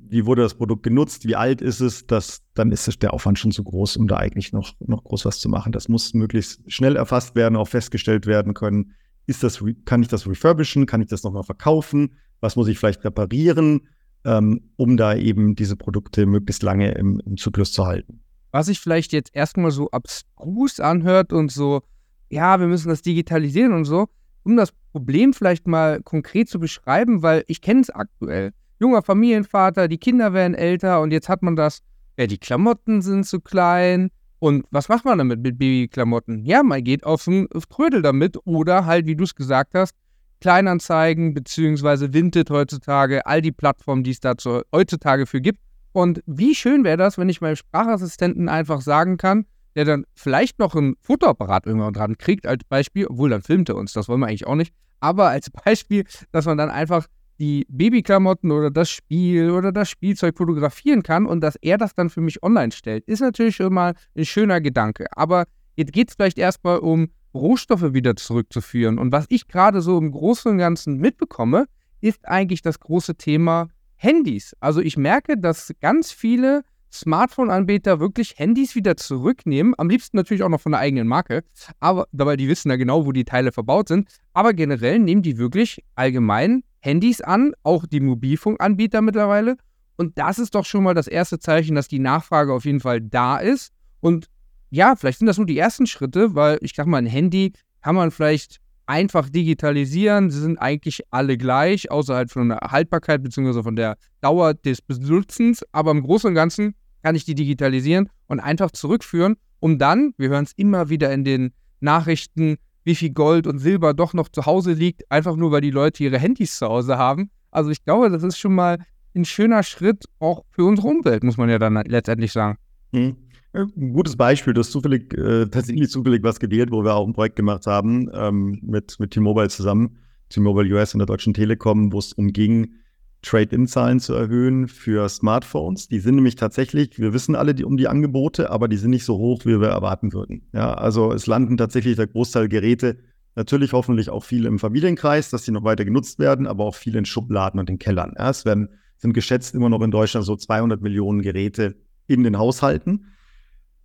[0.10, 3.52] wie wurde das Produkt genutzt, wie alt ist es, das, dann ist der Aufwand schon
[3.52, 5.72] zu groß, um da eigentlich noch, noch groß was zu machen.
[5.72, 8.94] Das muss möglichst schnell erfasst werden, auch festgestellt werden können,
[9.30, 10.88] ist das, kann ich das refurbischen?
[10.88, 12.16] Kann ich das nochmal verkaufen?
[12.40, 13.88] Was muss ich vielleicht reparieren,
[14.26, 18.24] ähm, um da eben diese Produkte möglichst lange im, im Zyklus zu halten?
[18.52, 21.84] Was sich vielleicht jetzt erstmal so abstrus anhört und so,
[22.30, 24.08] ja, wir müssen das digitalisieren und so,
[24.42, 28.52] um das Problem vielleicht mal konkret zu beschreiben, weil ich kenne es aktuell.
[28.80, 31.80] Junger Familienvater, die Kinder werden älter und jetzt hat man das,
[32.18, 36.46] ja, die Klamotten sind zu klein, und was macht man damit mit Babyklamotten?
[36.46, 39.94] Ja, man geht auf den Trödel damit oder halt, wie du es gesagt hast,
[40.40, 45.60] Kleinanzeigen beziehungsweise Vinted heutzutage, all die Plattformen, die es dazu heutzutage für gibt.
[45.92, 50.60] Und wie schön wäre das, wenn ich meinem Sprachassistenten einfach sagen kann, der dann vielleicht
[50.60, 54.22] noch ein Fotoapparat irgendwann dran kriegt als Beispiel, obwohl dann filmt er uns, das wollen
[54.22, 54.74] wir eigentlich auch nicht.
[55.02, 57.08] Aber als Beispiel, dass man dann einfach
[57.40, 62.10] die Babyklamotten oder das Spiel oder das Spielzeug fotografieren kann und dass er das dann
[62.10, 65.06] für mich online stellt, ist natürlich schon mal ein schöner Gedanke.
[65.16, 68.98] Aber jetzt geht es vielleicht erstmal um Rohstoffe wieder zurückzuführen.
[69.00, 71.66] Und was ich gerade so im Großen und Ganzen mitbekomme,
[72.02, 74.56] ist eigentlich das große Thema Handys.
[74.60, 79.76] Also ich merke, dass ganz viele Smartphone-Anbieter wirklich Handys wieder zurücknehmen.
[79.78, 81.44] Am liebsten natürlich auch noch von der eigenen Marke.
[81.80, 84.10] Aber dabei die wissen ja genau, wo die Teile verbaut sind.
[84.34, 89.58] Aber generell nehmen die wirklich allgemein Handys an, auch die Mobilfunkanbieter mittlerweile.
[89.98, 93.02] Und das ist doch schon mal das erste Zeichen, dass die Nachfrage auf jeden Fall
[93.02, 93.72] da ist.
[94.00, 94.28] Und
[94.70, 97.96] ja, vielleicht sind das nur die ersten Schritte, weil ich sag mal, ein Handy kann
[97.96, 100.32] man vielleicht einfach digitalisieren.
[100.32, 103.62] Sie sind eigentlich alle gleich, außer halt von der Haltbarkeit bzw.
[103.62, 105.64] von der Dauer des Benutzens.
[105.72, 110.30] Aber im Großen und Ganzen kann ich die digitalisieren und einfach zurückführen, um dann, wir
[110.30, 112.58] hören es immer wieder in den Nachrichten,
[112.90, 116.04] wie viel Gold und Silber doch noch zu Hause liegt, einfach nur weil die Leute
[116.04, 117.30] ihre Handys zu Hause haben.
[117.52, 118.80] Also ich glaube, das ist schon mal
[119.14, 122.58] ein schöner Schritt auch für unsere Umwelt, muss man ja dann letztendlich sagen.
[122.92, 123.16] Hm.
[123.54, 127.14] Ein gutes Beispiel, du hast zufällig, äh, tatsächlich zufällig was gewählt, wo wir auch ein
[127.14, 130.00] Projekt gemacht haben ähm, mit, mit T-Mobile zusammen,
[130.30, 132.74] T-Mobile US und der Deutschen Telekom, wo es darum ging,
[133.22, 135.88] Trade-in-Zahlen zu erhöhen für Smartphones.
[135.88, 139.04] Die sind nämlich tatsächlich, wir wissen alle die, um die Angebote, aber die sind nicht
[139.04, 140.48] so hoch, wie wir erwarten würden.
[140.54, 142.98] Ja, also es landen tatsächlich der Großteil Geräte,
[143.36, 147.00] natürlich hoffentlich auch viele im Familienkreis, dass sie noch weiter genutzt werden, aber auch viele
[147.00, 148.14] in Schubladen und in Kellern.
[148.18, 151.76] Ja, es werden, sind geschätzt immer noch in Deutschland so 200 Millionen Geräte
[152.08, 153.06] in den Haushalten.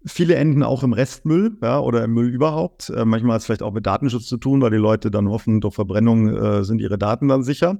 [0.07, 2.91] Viele enden auch im Restmüll ja, oder im Müll überhaupt.
[2.91, 5.61] Äh, manchmal hat es vielleicht auch mit Datenschutz zu tun, weil die Leute dann hoffen,
[5.61, 7.79] durch Verbrennung äh, sind ihre Daten dann sicher.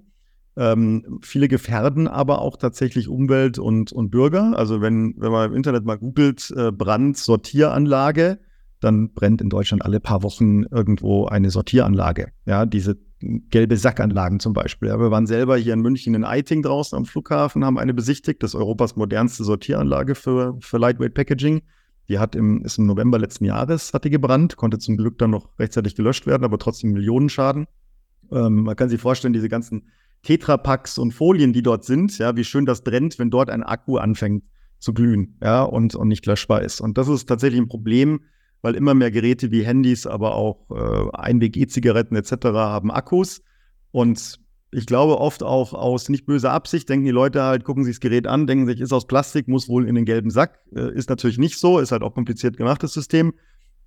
[0.57, 4.57] Ähm, viele gefährden aber auch tatsächlich Umwelt und, und Bürger.
[4.57, 8.39] Also wenn, wenn man im Internet mal googelt, äh, Brand-Sortieranlage,
[8.81, 12.29] dann brennt in Deutschland alle paar Wochen irgendwo eine Sortieranlage.
[12.47, 14.89] Ja, diese gelbe Sackanlagen zum Beispiel.
[14.89, 18.43] Ja, wir waren selber hier in München in Eiting draußen am Flughafen, haben eine besichtigt,
[18.43, 21.63] das ist Europas modernste Sortieranlage für, für Lightweight Packaging.
[22.09, 25.31] Die hat im, ist im November letzten Jahres, hat die gebrannt, konnte zum Glück dann
[25.31, 27.67] noch rechtzeitig gelöscht werden, aber trotzdem Millionenschaden.
[28.31, 29.89] Ähm, man kann sich vorstellen, diese ganzen
[30.25, 33.99] Tetrapacks und Folien, die dort sind, ja, wie schön das brennt, wenn dort ein Akku
[33.99, 34.45] anfängt
[34.81, 36.81] zu glühen, ja, und, und nicht löschbar ist.
[36.81, 38.21] Und das ist tatsächlich ein Problem,
[38.63, 42.47] weil immer mehr Geräte wie Handys, aber auch äh, Einweg-E-Zigaretten etc.
[42.47, 43.43] haben Akkus.
[43.93, 44.41] Und
[44.73, 48.01] ich glaube, oft auch aus nicht böser Absicht denken die Leute halt, gucken sich das
[48.01, 50.59] Gerät an, denken sich, ist aus Plastik, muss wohl in den gelben Sack.
[50.75, 53.35] Äh, ist natürlich nicht so, ist halt auch kompliziert gemachtes System.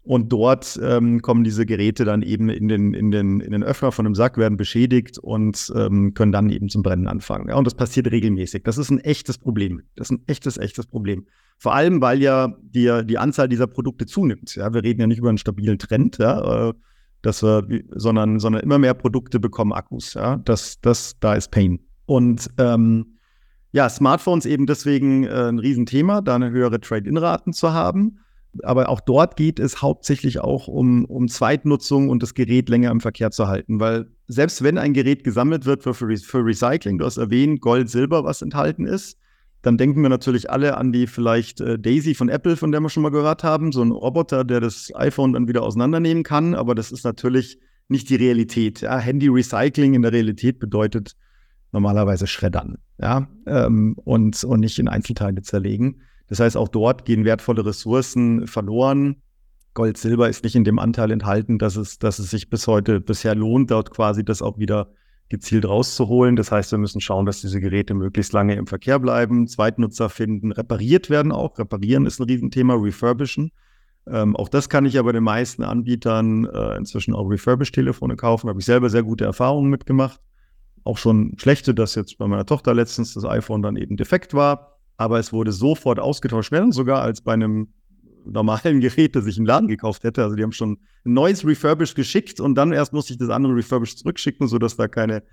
[0.07, 3.91] Und dort ähm, kommen diese Geräte dann eben in den, in, den, in den Öffner
[3.91, 7.49] von dem Sack, werden beschädigt und ähm, können dann eben zum Brennen anfangen.
[7.49, 8.63] Ja, und das passiert regelmäßig.
[8.63, 9.81] Das ist ein echtes Problem.
[9.97, 11.27] Das ist ein echtes, echtes Problem.
[11.57, 14.55] Vor allem, weil ja die, die Anzahl dieser Produkte zunimmt.
[14.55, 16.73] Ja, wir reden ja nicht über einen stabilen Trend, ja, äh,
[17.21, 20.13] dass wir, sondern, sondern immer mehr Produkte bekommen Akkus.
[20.13, 21.79] Ja, das, das, da ist Pain.
[22.05, 23.17] Und ähm,
[23.73, 28.19] ja, Smartphones eben deswegen äh, ein Riesenthema, da eine höhere Trade-in-Raten zu haben.
[28.63, 33.01] Aber auch dort geht es hauptsächlich auch um, um Zweitnutzung und das Gerät länger im
[33.01, 33.79] Verkehr zu halten.
[33.79, 38.23] Weil selbst wenn ein Gerät gesammelt wird für, für Recycling, du hast erwähnt, Gold, Silber,
[38.23, 39.17] was enthalten ist,
[39.61, 42.89] dann denken wir natürlich alle an die vielleicht äh, Daisy von Apple, von der wir
[42.89, 46.53] schon mal gehört haben, so ein Roboter, der das iPhone dann wieder auseinandernehmen kann.
[46.53, 48.81] Aber das ist natürlich nicht die Realität.
[48.81, 48.97] Ja?
[48.99, 51.15] Handy-Recycling in der Realität bedeutet
[51.71, 53.27] normalerweise Schreddern ja?
[53.45, 56.01] Ähm, und, und nicht in Einzelteile zerlegen.
[56.27, 59.17] Das heißt, auch dort gehen wertvolle Ressourcen verloren.
[59.73, 62.99] Gold, Silber ist nicht in dem Anteil enthalten, dass es, dass es sich bis heute
[62.99, 64.89] bisher lohnt, dort quasi das auch wieder
[65.29, 66.35] gezielt rauszuholen.
[66.35, 70.51] Das heißt, wir müssen schauen, dass diese Geräte möglichst lange im Verkehr bleiben, Zweitnutzer finden,
[70.51, 71.59] repariert werden auch.
[71.59, 73.51] Reparieren ist ein Riesenthema, refurbischen.
[74.07, 78.49] Ähm, auch das kann ich aber den meisten Anbietern äh, inzwischen auch Refurbished-Telefone kaufen.
[78.49, 80.19] Habe ich selber sehr gute Erfahrungen mitgemacht.
[80.85, 84.76] Auch schon schlechte, dass jetzt bei meiner Tochter letztens das iPhone dann eben defekt war
[84.97, 87.69] aber es wurde sofort ausgetauscht, schneller sogar als bei einem
[88.25, 90.23] normalen Gerät, das ich im Laden gekauft hätte.
[90.23, 93.55] Also die haben schon ein neues Refurbished geschickt und dann erst musste ich das andere
[93.55, 95.23] Refurbished zurückschicken, sodass da keine,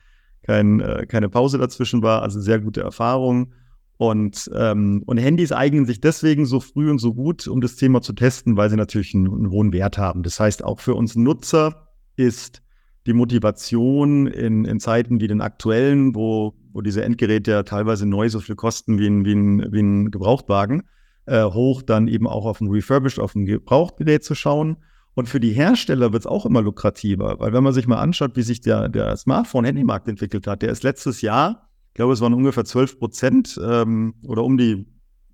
[0.42, 2.22] kein, äh, keine Pause dazwischen war.
[2.22, 3.52] Also sehr gute Erfahrung.
[3.96, 8.02] Und, ähm, und Handys eignen sich deswegen so früh und so gut, um das Thema
[8.02, 10.22] zu testen, weil sie natürlich einen, einen hohen Wert haben.
[10.22, 12.63] Das heißt, auch für uns Nutzer ist
[13.06, 18.28] die Motivation in, in Zeiten wie den aktuellen, wo, wo diese Endgeräte ja teilweise neu
[18.28, 20.84] so viel kosten wie ein, wie ein, wie ein Gebrauchtwagen,
[21.26, 24.78] äh, hoch dann eben auch auf ein Refurbished, auf ein Gebrauchtgerät zu schauen.
[25.14, 28.36] Und für die Hersteller wird es auch immer lukrativer, weil wenn man sich mal anschaut,
[28.36, 32.34] wie sich der, der Smartphone-Handymarkt entwickelt hat, der ist letztes Jahr, ich glaube, es waren
[32.34, 34.86] ungefähr 12 Prozent ähm, oder um die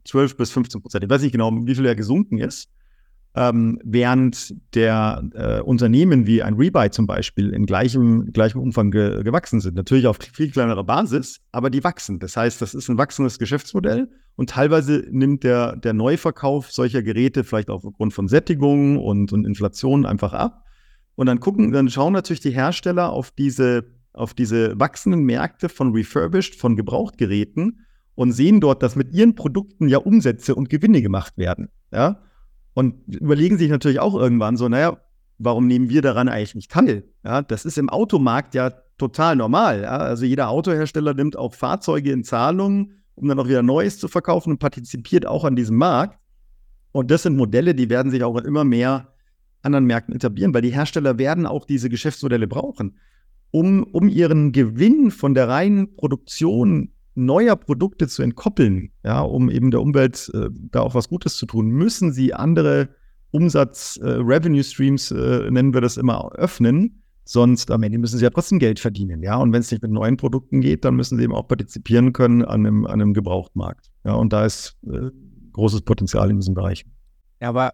[0.04, 2.68] 12 bis 15 Prozent, ich weiß nicht genau, wie viel er gesunken ist.
[3.36, 9.22] Ähm, während der äh, Unternehmen wie ein Rebuy zum Beispiel in gleichem, gleichem Umfang ge
[9.22, 9.76] gewachsen sind.
[9.76, 12.18] Natürlich auf viel kleinerer Basis, aber die wachsen.
[12.18, 17.44] Das heißt, das ist ein wachsendes Geschäftsmodell und teilweise nimmt der, der Neuverkauf solcher Geräte
[17.44, 20.64] vielleicht aufgrund von Sättigung und, und Inflation einfach ab.
[21.14, 25.92] Und dann gucken, dann schauen natürlich die Hersteller auf diese, auf diese wachsenden Märkte von
[25.92, 31.36] Refurbished, von Gebrauchtgeräten und sehen dort, dass mit ihren Produkten ja Umsätze und Gewinne gemacht
[31.36, 31.68] werden.
[31.92, 32.22] Ja?
[32.74, 34.98] Und überlegen sich natürlich auch irgendwann so, naja,
[35.38, 37.04] warum nehmen wir daran eigentlich nicht teil?
[37.24, 39.82] Ja, das ist im Automarkt ja total normal.
[39.82, 39.96] Ja?
[39.96, 44.52] Also jeder Autohersteller nimmt auch Fahrzeuge in Zahlung, um dann auch wieder Neues zu verkaufen
[44.52, 46.18] und partizipiert auch an diesem Markt.
[46.92, 49.08] Und das sind Modelle, die werden sich auch in immer mehr
[49.62, 52.98] anderen Märkten etablieren, weil die Hersteller werden auch diese Geschäftsmodelle brauchen,
[53.50, 56.92] um, um ihren Gewinn von der reinen Produktion
[57.26, 61.46] neuer Produkte zu entkoppeln, ja, um eben der Umwelt äh, da auch was Gutes zu
[61.46, 62.88] tun, müssen sie andere
[63.30, 67.02] Umsatz-Revenue-Streams, äh, äh, nennen wir das immer, öffnen.
[67.24, 69.22] Sonst am Ende müssen sie ja trotzdem Geld verdienen.
[69.22, 72.12] Ja, und wenn es nicht mit neuen Produkten geht, dann müssen sie eben auch partizipieren
[72.12, 73.90] können an einem, an einem Gebrauchtmarkt.
[74.04, 75.10] Ja, und da ist äh,
[75.52, 76.84] großes Potenzial in diesem Bereich.
[77.40, 77.72] Ja, aber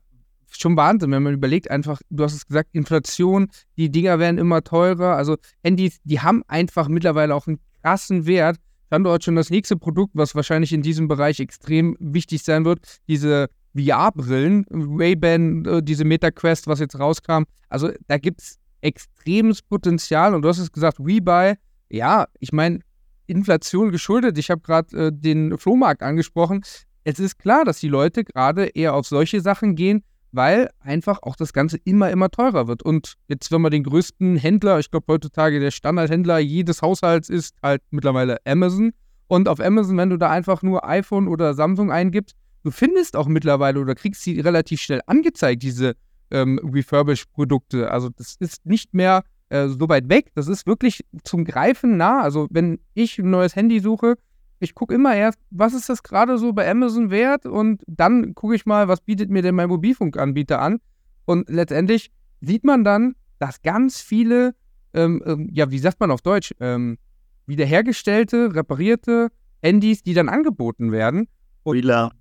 [0.51, 4.63] schon Wahnsinn, wenn man überlegt, einfach, du hast es gesagt, Inflation, die Dinger werden immer
[4.63, 5.17] teurer.
[5.17, 8.59] Also Handys, die haben einfach mittlerweile auch einen krassen Wert.
[8.87, 13.49] Standort schon das nächste Produkt, was wahrscheinlich in diesem Bereich extrem wichtig sein wird, diese
[13.77, 17.45] VR-Brillen, Ray-Ban, äh, diese MetaQuest, was jetzt rauskam.
[17.69, 21.55] Also da gibt es extremes Potenzial und du hast es gesagt, Rebuy,
[21.91, 22.81] ja, ich meine,
[23.27, 24.39] Inflation geschuldet.
[24.39, 26.63] Ich habe gerade äh, den Flohmarkt angesprochen.
[27.05, 30.03] Es ist klar, dass die Leute gerade eher auf solche Sachen gehen,
[30.37, 32.83] weil einfach auch das Ganze immer, immer teurer wird.
[32.83, 37.57] Und jetzt, wenn man den größten Händler, ich glaube heutzutage der Standardhändler jedes Haushalts ist
[37.63, 38.93] halt mittlerweile Amazon.
[39.29, 43.27] Und auf Amazon, wenn du da einfach nur iPhone oder Samsung eingibst, du findest auch
[43.27, 45.95] mittlerweile oder kriegst sie relativ schnell angezeigt, diese
[46.31, 47.91] ähm, Refurbished-Produkte.
[47.91, 50.31] Also das ist nicht mehr äh, so weit weg.
[50.35, 52.23] Das ist wirklich zum Greifen nah.
[52.23, 54.17] Also wenn ich ein neues Handy suche,
[54.59, 58.55] ich gucke immer erst, was ist das gerade so bei Amazon wert und dann gucke
[58.55, 60.79] ich mal, was bietet mir denn mein Mobilfunkanbieter an.
[61.25, 64.55] Und letztendlich sieht man dann, dass ganz viele,
[64.95, 66.99] ähm, ähm, ja, wie sagt man auf Deutsch, ähm,
[67.47, 69.29] wiederhergestellte, reparierte
[69.63, 71.29] Handys, die dann angeboten werden.
[71.67, 72.13] Reloved.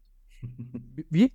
[1.10, 1.32] Wie?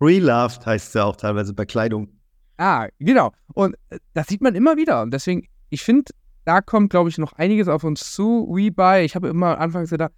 [0.00, 2.08] Reloved heißt es ja auch teilweise bei Kleidung.
[2.56, 3.32] Ah, genau.
[3.54, 5.02] Und äh, das sieht man immer wieder.
[5.02, 6.12] Und deswegen, ich finde,
[6.44, 8.50] da kommt, glaube ich, noch einiges auf uns zu.
[8.52, 10.12] Rebuy, ich habe immer anfangs gedacht,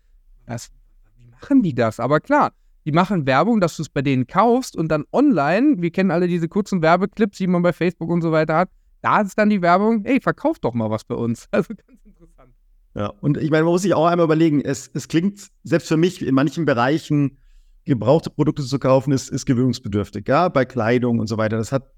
[0.47, 0.71] was,
[1.17, 2.01] wie machen die das?
[2.01, 2.53] Aber klar,
[2.85, 6.27] die machen Werbung, dass du es bei denen kaufst und dann online, wir kennen alle
[6.27, 8.71] diese kurzen Werbeclips, die man bei Facebook und so weiter hat,
[9.03, 11.49] da ist dann die Werbung, hey, verkauf doch mal was bei uns.
[11.53, 12.55] Also ganz interessant.
[12.95, 15.97] Ja, und ich meine, man muss sich auch einmal überlegen, es, es klingt, selbst für
[15.97, 17.39] mich in manchen Bereichen,
[17.85, 21.57] gebrauchte Produkte zu kaufen, ist, ist gewöhnungsbedürftig, ja, bei Kleidung und so weiter.
[21.57, 21.91] Das hat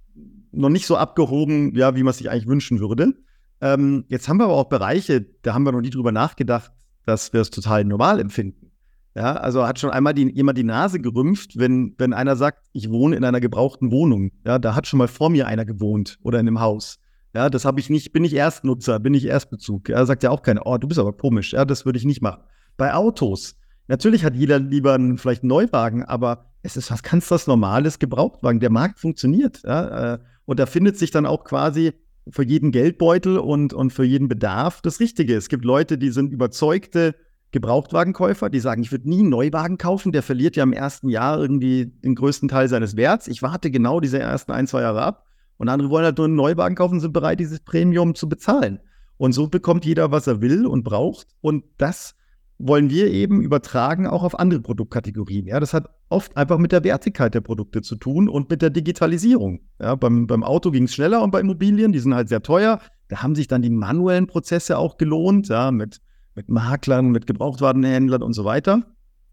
[0.52, 3.14] noch nicht so abgehoben, ja, wie man sich eigentlich wünschen würde.
[3.60, 6.72] Ähm, jetzt haben wir aber auch Bereiche, da haben wir noch nie drüber nachgedacht,
[7.06, 8.70] dass wir es total normal empfinden.
[9.16, 12.90] Ja, also hat schon einmal die, jemand die Nase gerümpft, wenn, wenn einer sagt, ich
[12.90, 14.32] wohne in einer gebrauchten Wohnung.
[14.44, 16.98] Ja, da hat schon mal vor mir einer gewohnt oder in einem Haus.
[17.32, 19.88] Ja, das habe ich nicht, bin ich Erstnutzer, bin ich Erstbezug.
[19.88, 21.52] Ja, sagt ja auch keiner, oh, du bist aber komisch.
[21.52, 22.42] Ja, das würde ich nicht machen.
[22.76, 27.30] Bei Autos, natürlich hat jeder lieber einen, vielleicht einen Neuwagen, aber es ist was ganz
[27.30, 28.58] was Normales Gebrauchtwagen.
[28.58, 29.62] Der Markt funktioniert.
[29.64, 31.92] Ja, äh, und da findet sich dann auch quasi
[32.28, 35.36] für jeden Geldbeutel und, und für jeden Bedarf das Richtige.
[35.36, 37.14] Es gibt Leute, die sind überzeugte
[37.52, 41.38] Gebrauchtwagenkäufer, die sagen, ich würde nie einen Neuwagen kaufen, der verliert ja im ersten Jahr
[41.38, 43.28] irgendwie den größten Teil seines Werts.
[43.28, 45.26] Ich warte genau diese ersten ein, zwei Jahre ab.
[45.56, 48.80] Und andere wollen halt nur einen Neuwagen kaufen, sind bereit, dieses Premium zu bezahlen.
[49.18, 51.28] Und so bekommt jeder, was er will und braucht.
[51.40, 52.16] Und das
[52.58, 55.46] wollen wir eben übertragen auch auf andere Produktkategorien.
[55.46, 58.70] Ja, das hat oft einfach mit der Wertigkeit der Produkte zu tun und mit der
[58.70, 59.60] Digitalisierung.
[59.80, 62.80] Ja, beim, beim Auto ging es schneller und bei Immobilien, die sind halt sehr teuer.
[63.08, 66.00] Da haben sich dann die manuellen Prozesse auch gelohnt, ja, mit,
[66.34, 68.82] mit Maklern, mit Gebrauchtwarenhändlern und so weiter.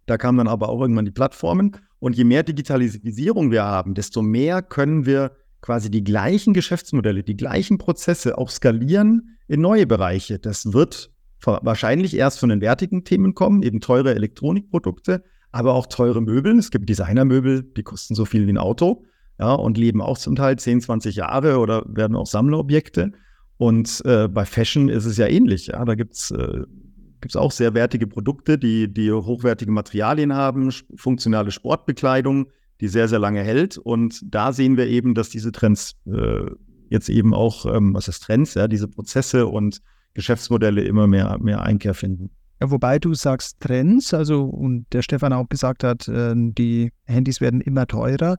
[0.08, 1.78] Da kamen dann aber auch irgendwann die Plattformen.
[2.00, 5.32] Und je mehr Digitalisierung wir haben, desto mehr können wir
[5.62, 10.40] quasi die gleichen Geschäftsmodelle, die gleichen Prozesse auch skalieren in neue Bereiche.
[10.40, 11.11] Das wird
[11.46, 16.58] wahrscheinlich erst von den wertigen Themen kommen, eben teure Elektronikprodukte, aber auch teure Möbel.
[16.58, 19.06] Es gibt Designermöbel, die kosten so viel wie ein Auto
[19.40, 23.12] ja, und leben auch zum Teil 10, 20 Jahre oder werden auch Sammlerobjekte.
[23.58, 25.68] Und äh, bei Fashion ist es ja ähnlich.
[25.68, 25.84] Ja.
[25.84, 26.64] Da gibt es äh,
[27.36, 32.48] auch sehr wertige Produkte, die, die hochwertige Materialien haben, funktionale Sportbekleidung,
[32.82, 33.78] die sehr, sehr lange hält.
[33.78, 36.46] Und da sehen wir eben, dass diese Trends äh,
[36.90, 39.82] jetzt eben auch, ähm, was ist Trends, ja, diese Prozesse und
[40.14, 42.32] Geschäftsmodelle immer mehr, mehr Einkehr finden.
[42.62, 47.42] Ja, wobei du sagst Trends, also und der Stefan auch gesagt hat, äh, die Handys
[47.42, 48.38] werden immer teurer.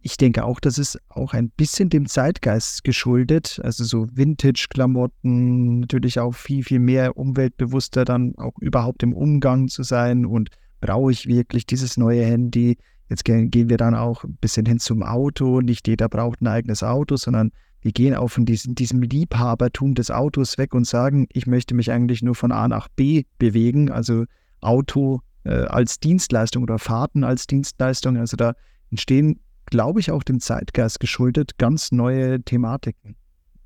[0.00, 3.60] Ich denke auch, das ist auch ein bisschen dem Zeitgeist geschuldet.
[3.62, 9.82] Also so Vintage-Klamotten, natürlich auch viel, viel mehr umweltbewusster dann auch überhaupt im Umgang zu
[9.82, 10.24] sein.
[10.24, 12.78] Und brauche ich wirklich dieses neue Handy?
[13.10, 15.60] Jetzt gehen wir dann auch ein bisschen hin zum Auto.
[15.60, 17.50] Nicht jeder braucht ein eigenes Auto, sondern
[17.84, 21.92] wir gehen auch von diesem, diesem Liebhabertum des Autos weg und sagen, ich möchte mich
[21.92, 24.24] eigentlich nur von A nach B bewegen, also
[24.62, 28.16] Auto äh, als Dienstleistung oder Fahrten als Dienstleistung.
[28.16, 28.54] Also da
[28.90, 33.16] entstehen, glaube ich, auch dem Zeitgeist geschuldet ganz neue Thematiken.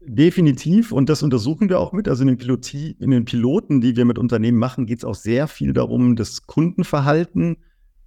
[0.00, 2.08] Definitiv, und das untersuchen wir auch mit.
[2.08, 5.14] Also in den, Piloti, in den Piloten, die wir mit Unternehmen machen, geht es auch
[5.14, 7.58] sehr viel darum, das Kundenverhalten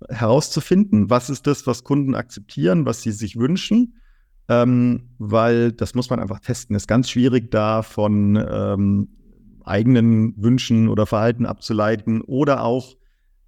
[0.09, 1.09] herauszufinden.
[1.09, 3.93] Was ist das, was Kunden akzeptieren, was sie sich wünschen?
[4.51, 6.75] Ähm, weil das muss man einfach testen.
[6.75, 9.07] Es ist ganz schwierig, da von ähm,
[9.63, 12.95] eigenen Wünschen oder Verhalten abzuleiten oder auch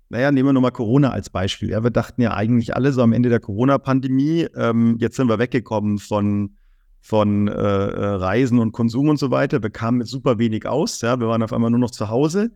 [0.10, 1.72] naja, nehmen wir nochmal Corona als Beispiel.
[1.72, 5.40] Ja, wir dachten ja eigentlich alle so am Ende der Corona-Pandemie, ähm, jetzt sind wir
[5.40, 6.56] weggekommen von,
[7.02, 9.64] von äh, äh, Reisen und Konsum und so weiter.
[9.64, 11.02] Wir kamen mit super wenig aus.
[11.02, 12.52] Ja, wir waren auf einmal nur noch zu Hause.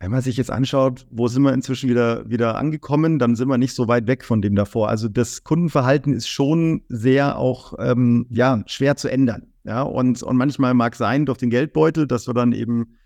[0.00, 3.58] Wenn man sich jetzt anschaut, wo sind wir inzwischen wieder, wieder angekommen, dann sind wir
[3.58, 4.88] nicht so weit weg von dem davor.
[4.88, 9.48] Also das Kundenverhalten ist schon sehr auch ähm, ja, schwer zu ändern.
[9.64, 12.96] Ja, und, und manchmal mag sein durch den Geldbeutel, dass wir dann eben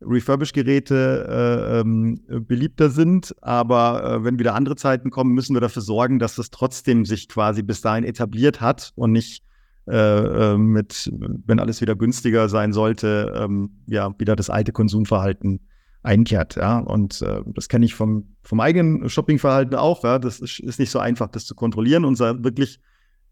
[0.00, 3.34] Refurbish-Geräte äh, ähm, beliebter sind.
[3.42, 7.28] Aber äh, wenn wieder andere Zeiten kommen, müssen wir dafür sorgen, dass das trotzdem sich
[7.28, 9.42] quasi bis dahin etabliert hat und nicht
[9.88, 11.10] äh, äh mit,
[11.46, 15.58] wenn alles wieder günstiger sein sollte, ähm, ja, wieder das alte Konsumverhalten
[16.04, 16.56] einkehrt.
[16.56, 16.78] Ja?
[16.78, 20.04] Und äh, das kenne ich vom, vom eigenen Shoppingverhalten auch.
[20.04, 20.18] Ja?
[20.18, 22.80] Das ist, ist nicht so einfach, das zu kontrollieren und wirklich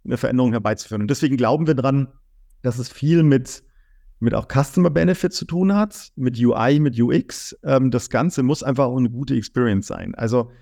[0.05, 1.03] eine Veränderung herbeizuführen.
[1.03, 2.09] Und deswegen glauben wir dran,
[2.63, 3.63] dass es viel mit
[4.23, 7.57] mit auch Customer Benefit zu tun hat, mit UI, mit UX.
[7.65, 10.15] Ähm, das Ganze muss einfach auch eine gute Experience sein.
[10.15, 10.53] Also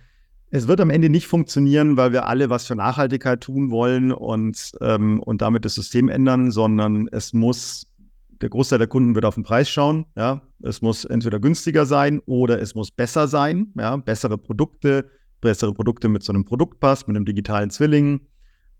[0.50, 4.72] es wird am Ende nicht funktionieren, weil wir alle was für Nachhaltigkeit tun wollen und,
[4.80, 7.86] ähm, und damit das System ändern, sondern es muss,
[8.40, 10.06] der Großteil der Kunden wird auf den Preis schauen.
[10.16, 10.42] Ja?
[10.62, 13.72] Es muss entweder günstiger sein oder es muss besser sein.
[13.76, 13.96] Ja?
[13.96, 15.10] Bessere Produkte,
[15.40, 18.20] bessere Produkte mit so einem Produktpass, mit einem digitalen Zwilling,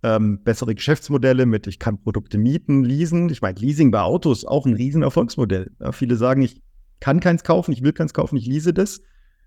[0.03, 3.29] ähm, bessere Geschäftsmodelle mit, ich kann Produkte mieten, leasen.
[3.29, 5.71] Ich meine, Leasing bei Autos auch ein Riesenerfolgsmodell.
[5.81, 6.63] Ja, viele sagen, ich
[7.01, 9.03] kann keins kaufen, ich will keins kaufen, ich lease das.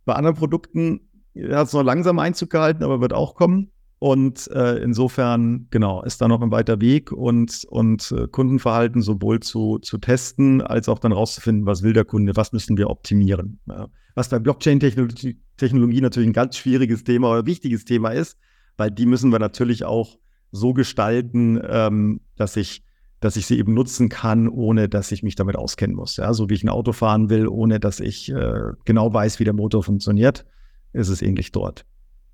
[0.05, 3.72] Bei anderen Produkten hat es noch langsam Einzug gehalten, aber wird auch kommen.
[4.03, 9.39] Und äh, insofern, genau, ist da noch ein weiter Weg und, und äh, Kundenverhalten sowohl
[9.39, 13.61] zu, zu testen, als auch dann rauszufinden, was will der Kunde, was müssen wir optimieren.
[13.65, 13.87] Ja.
[14.13, 18.37] Was bei Blockchain-Technologie Technologie natürlich ein ganz schwieriges Thema oder wichtiges Thema ist,
[18.75, 20.17] weil die müssen wir natürlich auch
[20.51, 22.83] so gestalten, ähm, dass ich
[23.21, 26.17] dass ich sie eben nutzen kann, ohne dass ich mich damit auskennen muss.
[26.17, 29.45] Ja, so wie ich ein Auto fahren will, ohne dass ich äh, genau weiß, wie
[29.45, 30.45] der Motor funktioniert,
[30.91, 31.85] ist es ähnlich dort.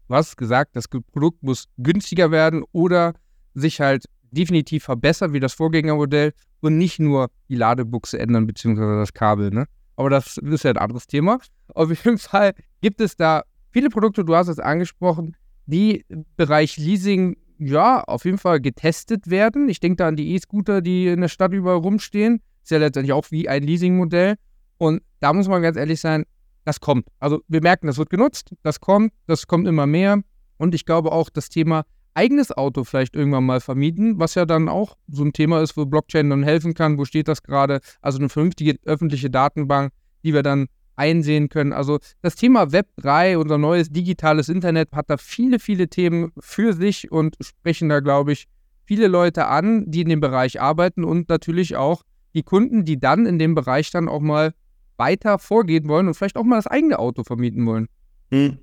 [0.10, 3.14] Du hast gesagt, das Produkt muss günstiger werden oder
[3.54, 9.14] sich halt definitiv verbessern wie das Vorgängermodell und nicht nur die Ladebuchse ändern beziehungsweise das
[9.14, 9.52] Kabel.
[9.52, 9.66] Ne?
[9.98, 11.38] Aber das ist ja ein anderes Thema.
[11.76, 15.38] Auf jeden Fall gibt es da viele Produkte, du hast es angesprochen,
[15.68, 19.70] die im Bereich Leasing ja, auf jeden Fall getestet werden.
[19.70, 22.42] Ich denke da an die E-Scooter, die in der Stadt überall rumstehen.
[22.64, 24.38] Ist ja letztendlich auch wie ein Leasingmodell.
[24.80, 26.26] Und da muss man ganz ehrlich sein,
[26.70, 27.08] das kommt.
[27.20, 30.22] Also wir merken, das wird genutzt, das kommt, das kommt immer mehr.
[30.58, 34.70] Und ich glaube auch, das Thema eigenes Auto vielleicht irgendwann mal vermieten, was ja dann
[34.70, 37.00] auch so ein Thema ist, wo Blockchain dann helfen kann.
[37.00, 37.80] Wo steht das gerade?
[38.02, 39.92] Also eine vernünftige öffentliche Datenbank,
[40.24, 41.74] die wir dann einsehen können.
[41.74, 46.74] Also das Thema Web 3, unser neues digitales Internet, hat da viele, viele Themen für
[46.74, 48.46] sich und sprechen da, glaube ich,
[48.86, 52.04] viele Leute an, die in dem Bereich arbeiten und natürlich auch
[52.36, 54.54] die Kunden, die dann in dem Bereich dann auch mal
[55.00, 57.88] weiter vorgehen wollen und vielleicht auch mal das eigene Auto vermieten wollen.
[58.32, 58.60] Hm.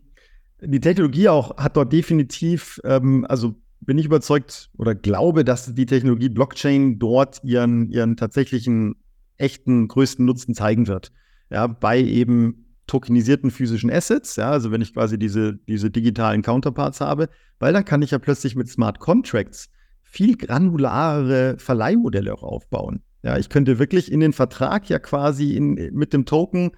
[0.60, 5.86] Die Technologie auch hat dort definitiv, ähm, also bin ich überzeugt oder glaube, dass die
[5.86, 8.94] Technologie Blockchain dort ihren, ihren tatsächlichen
[9.36, 11.12] echten größten Nutzen zeigen wird
[11.50, 17.00] ja, bei eben tokenisierten physischen Assets, ja, also wenn ich quasi diese, diese digitalen Counterparts
[17.00, 17.28] habe,
[17.58, 19.68] weil dann kann ich ja plötzlich mit Smart Contracts
[20.02, 23.02] viel granularere Verleihmodelle auch aufbauen.
[23.26, 26.70] Ja, ich könnte wirklich in den Vertrag ja quasi in, mit dem Token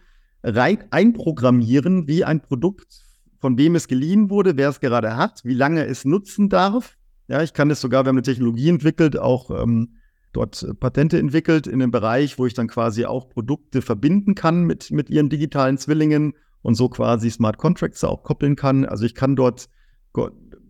[0.42, 3.02] rein einprogrammieren, wie ein Produkt,
[3.38, 6.96] von wem es geliehen wurde, wer es gerade hat, wie lange es nutzen darf.
[7.28, 9.98] Ja, ich kann es sogar, wir haben eine Technologie entwickelt, auch ähm,
[10.32, 14.90] dort Patente entwickelt in dem Bereich, wo ich dann quasi auch Produkte verbinden kann mit,
[14.90, 16.32] mit ihren digitalen Zwillingen
[16.62, 18.86] und so quasi Smart Contracts auch koppeln kann.
[18.86, 19.68] Also ich kann dort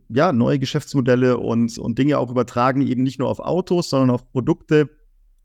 [0.08, 4.28] ja, neue Geschäftsmodelle und, und Dinge auch übertragen, eben nicht nur auf Autos, sondern auf
[4.32, 4.97] Produkte,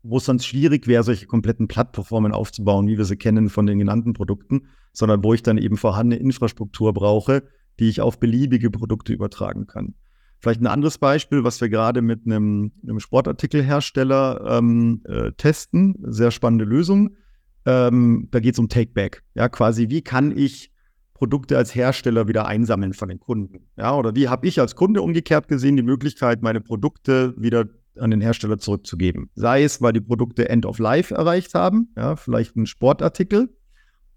[0.04, 3.78] wo es sonst schwierig wäre, solche kompletten Plattformen aufzubauen, wie wir sie kennen von den
[3.78, 7.42] genannten Produkten, sondern wo ich dann eben vorhandene Infrastruktur brauche,
[7.80, 9.94] die ich auf beliebige Produkte übertragen kann.
[10.38, 15.96] Vielleicht ein anderes Beispiel, was wir gerade mit einem, einem Sportartikelhersteller ähm, äh, testen.
[16.02, 17.16] Sehr spannende Lösung.
[17.64, 19.22] Ähm, da geht es um Takeback.
[19.34, 20.70] Ja, quasi, wie kann ich
[21.14, 23.70] Produkte als Hersteller wieder einsammeln von den Kunden?
[23.78, 27.64] Ja, oder wie habe ich als Kunde umgekehrt gesehen die Möglichkeit, meine Produkte wieder
[27.98, 29.30] an den Hersteller zurückzugeben?
[29.34, 33.56] Sei es, weil die Produkte End of Life erreicht haben, ja, vielleicht ein Sportartikel,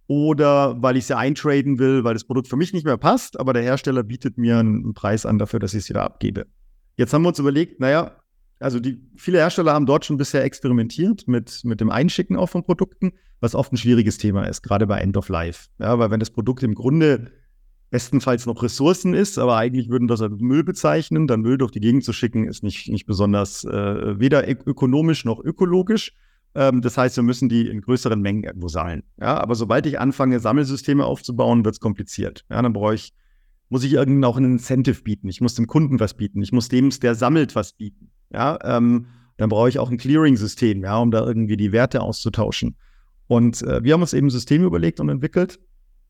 [0.07, 3.53] oder weil ich sie eintraden will, weil das Produkt für mich nicht mehr passt, aber
[3.53, 6.47] der Hersteller bietet mir einen Preis an dafür, dass ich es wieder abgebe.
[6.95, 8.15] Jetzt haben wir uns überlegt, naja,
[8.59, 12.63] also die, viele Hersteller haben dort schon bisher experimentiert mit, mit dem Einschicken auch von
[12.63, 15.67] Produkten, was oft ein schwieriges Thema ist, gerade bei End of Life.
[15.79, 17.31] Ja, weil wenn das Produkt im Grunde
[17.89, 21.79] bestenfalls noch Ressourcen ist, aber eigentlich würden das als Müll bezeichnen, dann Müll durch die
[21.79, 26.13] Gegend zu schicken, ist nicht, nicht besonders äh, weder ökonomisch noch ökologisch.
[26.53, 29.03] Ähm, das heißt, wir müssen die in größeren Mengen irgendwo sammeln.
[29.19, 32.45] Ja, aber sobald ich anfange, Sammelsysteme aufzubauen, wird es kompliziert.
[32.49, 33.13] Ja, dann brauche ich,
[33.69, 35.29] muss ich irgendein auch ein Incentive bieten.
[35.29, 36.41] Ich muss dem Kunden was bieten.
[36.41, 38.11] Ich muss dem, der sammelt, was bieten.
[38.33, 39.07] Ja, ähm,
[39.37, 42.75] dann brauche ich auch ein Clearing-System, ja, um da irgendwie die Werte auszutauschen.
[43.27, 45.59] Und äh, wir haben uns eben ein System überlegt und entwickelt,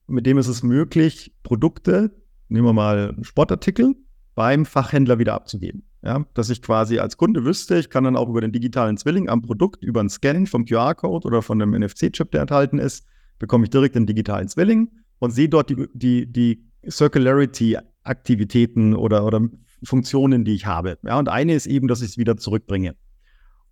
[0.07, 2.11] mit dem ist es möglich, Produkte,
[2.49, 3.95] nehmen wir mal Sportartikel,
[4.35, 5.83] beim Fachhändler wieder abzugeben.
[6.03, 9.29] Ja, dass ich quasi als Kunde wüsste, ich kann dann auch über den digitalen Zwilling
[9.29, 13.05] am Produkt, über einen Scan vom QR-Code oder von dem NFC-Chip, der enthalten ist,
[13.39, 19.41] bekomme ich direkt den digitalen Zwilling und sehe dort die, die, die Circularity-Aktivitäten oder, oder
[19.83, 20.97] Funktionen, die ich habe.
[21.03, 22.95] Ja, und eine ist eben, dass ich es wieder zurückbringe.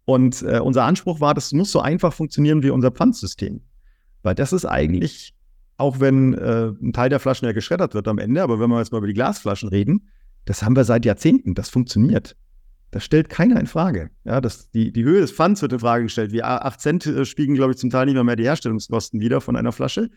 [0.05, 3.61] Und äh, unser Anspruch war, das muss so einfach funktionieren wie unser Pfandsystem.
[4.23, 5.34] Weil das ist eigentlich,
[5.77, 8.79] auch wenn äh, ein Teil der Flaschen ja geschreddert wird am Ende, aber wenn wir
[8.79, 10.09] jetzt mal über die Glasflaschen reden,
[10.45, 12.35] das haben wir seit Jahrzehnten, das funktioniert.
[12.91, 14.09] Das stellt keiner in Frage.
[14.23, 16.31] Ja, das, die, die Höhe des Pfands wird in Frage gestellt.
[16.31, 19.41] Wie 8 Cent äh, spiegeln, glaube ich, zum Teil nicht mehr, mehr die Herstellungskosten wieder
[19.41, 20.09] von einer Flasche.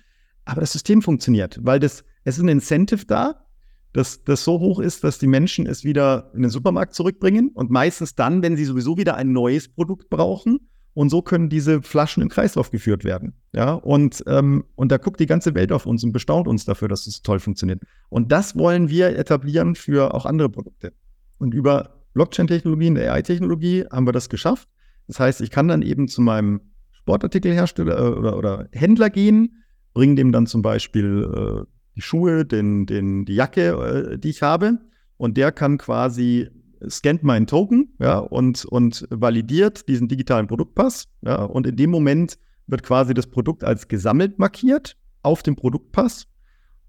[0.45, 3.45] Aber das System funktioniert, weil das, es ist ein Incentive da,
[3.93, 7.71] dass das so hoch ist, dass die Menschen es wieder in den Supermarkt zurückbringen und
[7.71, 10.69] meistens dann, wenn sie sowieso wieder ein neues Produkt brauchen.
[10.99, 13.35] Und so können diese Flaschen im Kreislauf geführt werden.
[13.53, 16.89] Ja, und, ähm, und da guckt die ganze Welt auf uns und bestaunt uns dafür,
[16.89, 17.81] dass es toll funktioniert.
[18.09, 20.93] Und das wollen wir etablieren für auch andere Produkte.
[21.39, 24.69] Und über Blockchain-Technologie und AI-Technologie haben wir das geschafft.
[25.07, 29.63] Das heißt, ich kann dann eben zu meinem Sportartikelhersteller äh, oder, oder Händler gehen,
[29.95, 34.43] bringe dem dann zum Beispiel äh, die Schuhe, den, den, die Jacke, äh, die ich
[34.43, 34.79] habe.
[35.17, 36.49] Und der kann quasi
[36.89, 41.09] scannt meinen Token ja, und, und validiert diesen digitalen Produktpass.
[41.23, 46.27] Ja, und in dem Moment wird quasi das Produkt als gesammelt markiert auf dem Produktpass.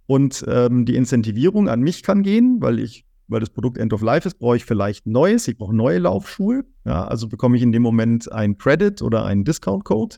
[0.06, 4.02] Und ähm, die Incentivierung an mich kann gehen, weil ich, weil das Produkt End of
[4.02, 6.66] Life ist, brauche ich vielleicht Neues, ich brauche neue Laufschuhe.
[6.86, 10.18] Ja, also bekomme ich in dem Moment ein Credit oder einen Discount-Code.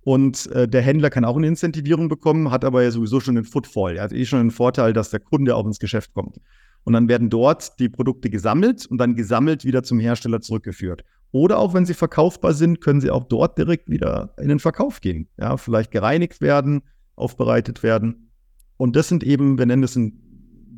[0.00, 3.44] Und äh, der Händler kann auch eine Incentivierung bekommen, hat aber ja sowieso schon einen
[3.44, 3.96] Footfall.
[3.96, 6.40] Er hat eh schon einen Vorteil, dass der Kunde auch ins Geschäft kommt.
[6.86, 11.02] Und dann werden dort die Produkte gesammelt und dann gesammelt wieder zum Hersteller zurückgeführt.
[11.32, 15.00] Oder auch wenn sie verkaufbar sind, können sie auch dort direkt wieder in den Verkauf
[15.00, 15.28] gehen.
[15.36, 16.82] Ja, vielleicht gereinigt werden,
[17.16, 18.30] aufbereitet werden.
[18.76, 20.12] Und das sind eben, wir nennen das ein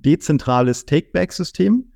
[0.03, 1.93] dezentrales Take-Back-System.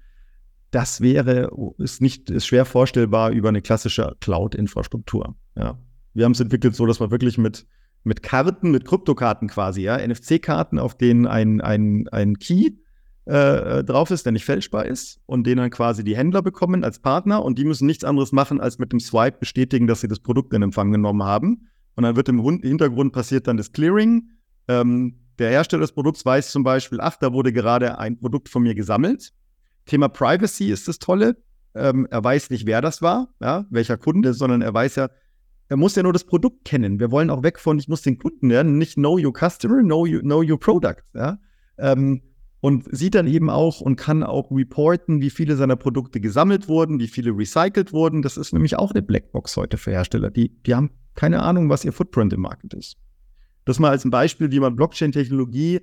[0.73, 5.37] Das wäre, ist nicht, ist schwer vorstellbar über eine klassische Cloud-Infrastruktur.
[5.57, 5.79] Ja.
[6.13, 7.67] Wir haben es entwickelt so, dass wir wirklich mit,
[8.05, 12.73] mit Karten, mit Kryptokarten quasi, ja, NFC-Karten, auf denen ein, ein, ein Key
[13.25, 16.99] äh, drauf ist, der nicht fälschbar ist und den dann quasi die Händler bekommen als
[16.99, 20.21] Partner und die müssen nichts anderes machen, als mit dem Swipe bestätigen, dass sie das
[20.21, 21.69] Produkt in Empfang genommen haben.
[21.95, 24.31] Und dann wird im Hintergrund passiert dann das Clearing.
[24.67, 28.63] Ähm, der Hersteller des Produkts weiß zum Beispiel, ach, da wurde gerade ein Produkt von
[28.63, 29.33] mir gesammelt.
[29.87, 31.37] Thema Privacy ist das Tolle.
[31.75, 35.09] Ähm, er weiß nicht, wer das war, ja, welcher Kunde, sondern er weiß ja,
[35.69, 37.01] er muss ja nur das Produkt kennen.
[37.01, 40.05] Wir wollen auch weg von, ich muss den Kunden lernen, nicht know your customer, know,
[40.05, 41.03] you, know your product.
[41.15, 41.39] Ja?
[41.79, 42.21] Ähm,
[42.63, 47.01] und sieht dann eben auch und kann auch reporten, wie viele seiner Produkte gesammelt wurden,
[47.01, 48.23] wie viele recycelt wurden.
[48.23, 50.31] Das ist nämlich auch eine Blackbox heute für Hersteller.
[50.31, 52.99] Die, die haben keine Ahnung, was ihr Footprint im Markt ist.
[53.65, 55.81] Das mal als ein Beispiel, wie man Blockchain-Technologie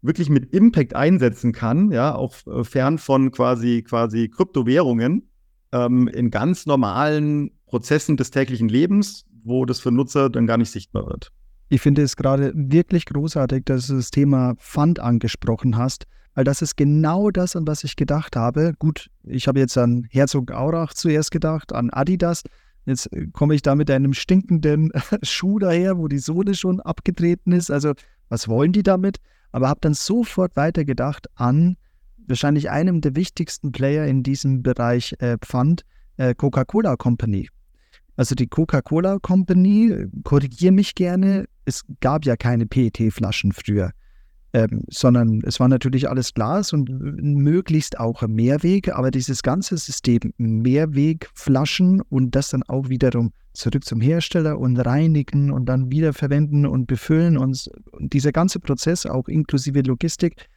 [0.00, 5.28] wirklich mit Impact einsetzen kann, ja, auch äh, fern von quasi, quasi Kryptowährungen,
[5.72, 10.70] ähm, in ganz normalen Prozessen des täglichen Lebens, wo das für Nutzer dann gar nicht
[10.70, 11.32] sichtbar wird.
[11.72, 16.04] Ich finde es gerade wirklich großartig, dass du das Thema Fund angesprochen hast,
[16.34, 18.74] weil das ist genau das, an was ich gedacht habe.
[18.78, 22.42] Gut, ich habe jetzt an Herzog Aurach zuerst gedacht, an Adidas.
[22.84, 24.92] Jetzt äh, komme ich da mit einem stinkenden
[25.22, 27.70] Schuh daher, wo die Sohle schon abgetreten ist.
[27.70, 27.94] Also,
[28.28, 29.16] was wollen die damit?
[29.50, 31.78] Aber habe dann sofort weitergedacht an
[32.26, 35.86] wahrscheinlich einem der wichtigsten Player in diesem Bereich äh, Pfand,
[36.18, 37.48] äh, Coca-Cola Company.
[38.16, 43.92] Also die Coca-Cola Company, korrigiere mich gerne, es gab ja keine PET-Flaschen früher,
[44.52, 50.32] ähm, sondern es war natürlich alles Glas und möglichst auch Mehrweg, aber dieses ganze System
[50.36, 56.86] Mehrwegflaschen und das dann auch wiederum zurück zum Hersteller und reinigen und dann wiederverwenden und
[56.86, 60.48] befüllen und, und dieser ganze Prozess auch inklusive Logistik,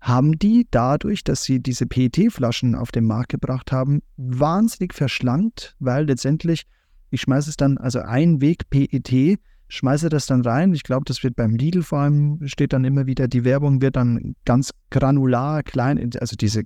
[0.00, 6.06] haben die dadurch, dass sie diese PET-Flaschen auf den Markt gebracht haben, wahnsinnig verschlankt, weil
[6.06, 6.64] letztendlich
[7.10, 9.38] ich schmeiße es dann, also ein Weg PET,
[9.68, 10.74] schmeiße das dann rein.
[10.74, 13.96] Ich glaube, das wird beim Lidl vor allem, steht dann immer wieder, die Werbung wird
[13.96, 16.62] dann ganz granular, klein, also diese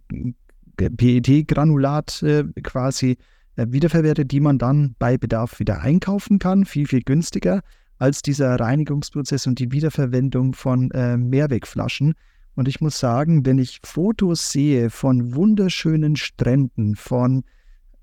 [0.76, 3.16] PET-Granulat äh, quasi
[3.56, 7.60] äh, wiederverwertet, die man dann bei Bedarf wieder einkaufen kann, viel, viel günstiger
[7.98, 12.14] als dieser Reinigungsprozess und die Wiederverwendung von äh, Mehrwegflaschen.
[12.54, 17.44] Und ich muss sagen, wenn ich Fotos sehe von wunderschönen Stränden, von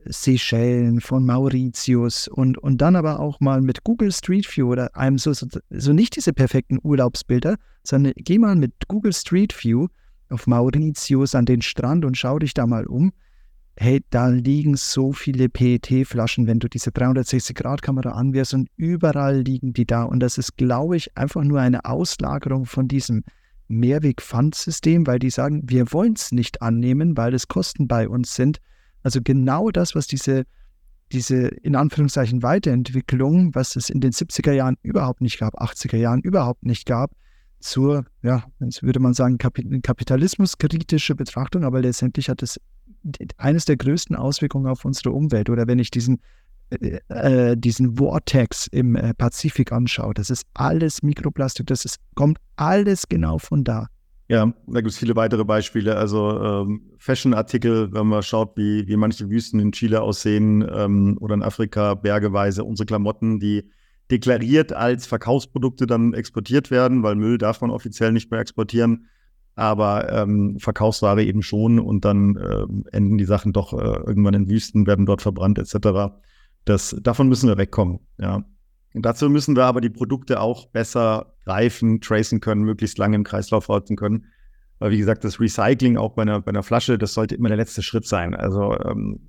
[0.09, 5.17] Seychellen, von Mauritius und, und dann aber auch mal mit Google Street View oder einem
[5.17, 9.87] so, so, so nicht diese perfekten Urlaubsbilder, sondern geh mal mit Google Street View
[10.29, 13.13] auf Mauritius an den Strand und schau dich da mal um.
[13.79, 19.85] Hey, da liegen so viele PET-Flaschen, wenn du diese 360-Grad-Kamera anwirfst und überall liegen die
[19.85, 20.03] da.
[20.03, 23.23] Und das ist, glaube ich, einfach nur eine Auslagerung von diesem
[23.67, 28.59] Mehrweg-Pfandsystem, weil die sagen, wir wollen es nicht annehmen, weil es Kosten bei uns sind.
[29.07, 30.43] Also genau das, was diese,
[31.13, 36.19] diese in Anführungszeichen Weiterentwicklung, was es in den 70er Jahren überhaupt nicht gab, 80er Jahren
[36.19, 37.11] überhaupt nicht gab,
[37.61, 42.59] zur, ja, jetzt würde man sagen, kapitalismuskritische Betrachtung, aber letztendlich hat es
[43.37, 45.49] eines der größten Auswirkungen auf unsere Umwelt.
[45.49, 46.19] Oder wenn ich diesen,
[46.69, 52.39] äh, äh, diesen Vortex im äh, Pazifik anschaue, das ist alles Mikroplastik, das ist, kommt
[52.57, 53.87] alles genau von da.
[54.29, 55.95] Ja, da gibt es viele weitere Beispiele.
[55.95, 61.35] Also ähm, Fashion-Artikel, wenn man schaut, wie, wie manche Wüsten in Chile aussehen ähm, oder
[61.35, 63.69] in Afrika bergeweise, unsere Klamotten, die
[64.11, 69.07] deklariert als Verkaufsprodukte dann exportiert werden, weil Müll darf man offiziell nicht mehr exportieren,
[69.55, 74.49] aber ähm, Verkaufsware eben schon und dann äh, enden die Sachen doch äh, irgendwann in
[74.49, 76.13] Wüsten, werden dort verbrannt etc.
[76.65, 78.43] Das, davon müssen wir wegkommen, ja.
[78.93, 83.23] Und dazu müssen wir aber die Produkte auch besser greifen, tracen können, möglichst lange im
[83.23, 84.25] Kreislauf halten können.
[84.79, 87.57] Weil, wie gesagt, das Recycling auch bei einer, bei einer Flasche, das sollte immer der
[87.57, 88.35] letzte Schritt sein.
[88.35, 89.19] Also, ähm,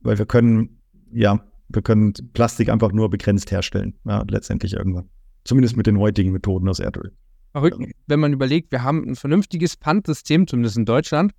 [0.00, 0.80] weil wir können,
[1.12, 5.08] ja, wir können Plastik einfach nur begrenzt herstellen, ja, letztendlich irgendwann.
[5.44, 7.12] Zumindest mit den heutigen Methoden aus Erdöl.
[7.52, 11.32] Verrückt, wenn man überlegt, wir haben ein vernünftiges Pfandsystem, zumindest in Deutschland,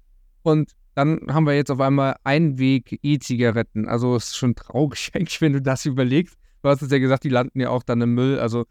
[0.44, 3.88] und dann haben wir jetzt auf einmal Einweg-E-Zigaretten.
[3.88, 6.38] Also es ist schon traurig eigentlich, wenn du das überlegst.
[6.66, 8.40] Du hast es ja gesagt, die landen ja auch dann im Müll.
[8.40, 8.66] Also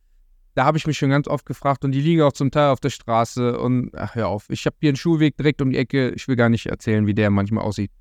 [0.57, 2.81] da habe ich mich schon ganz oft gefragt und die liegen auch zum Teil auf
[2.81, 6.11] der Straße und ach, hör auf, ich habe hier einen Schulweg direkt um die Ecke.
[6.11, 7.93] Ich will gar nicht erzählen, wie der manchmal aussieht.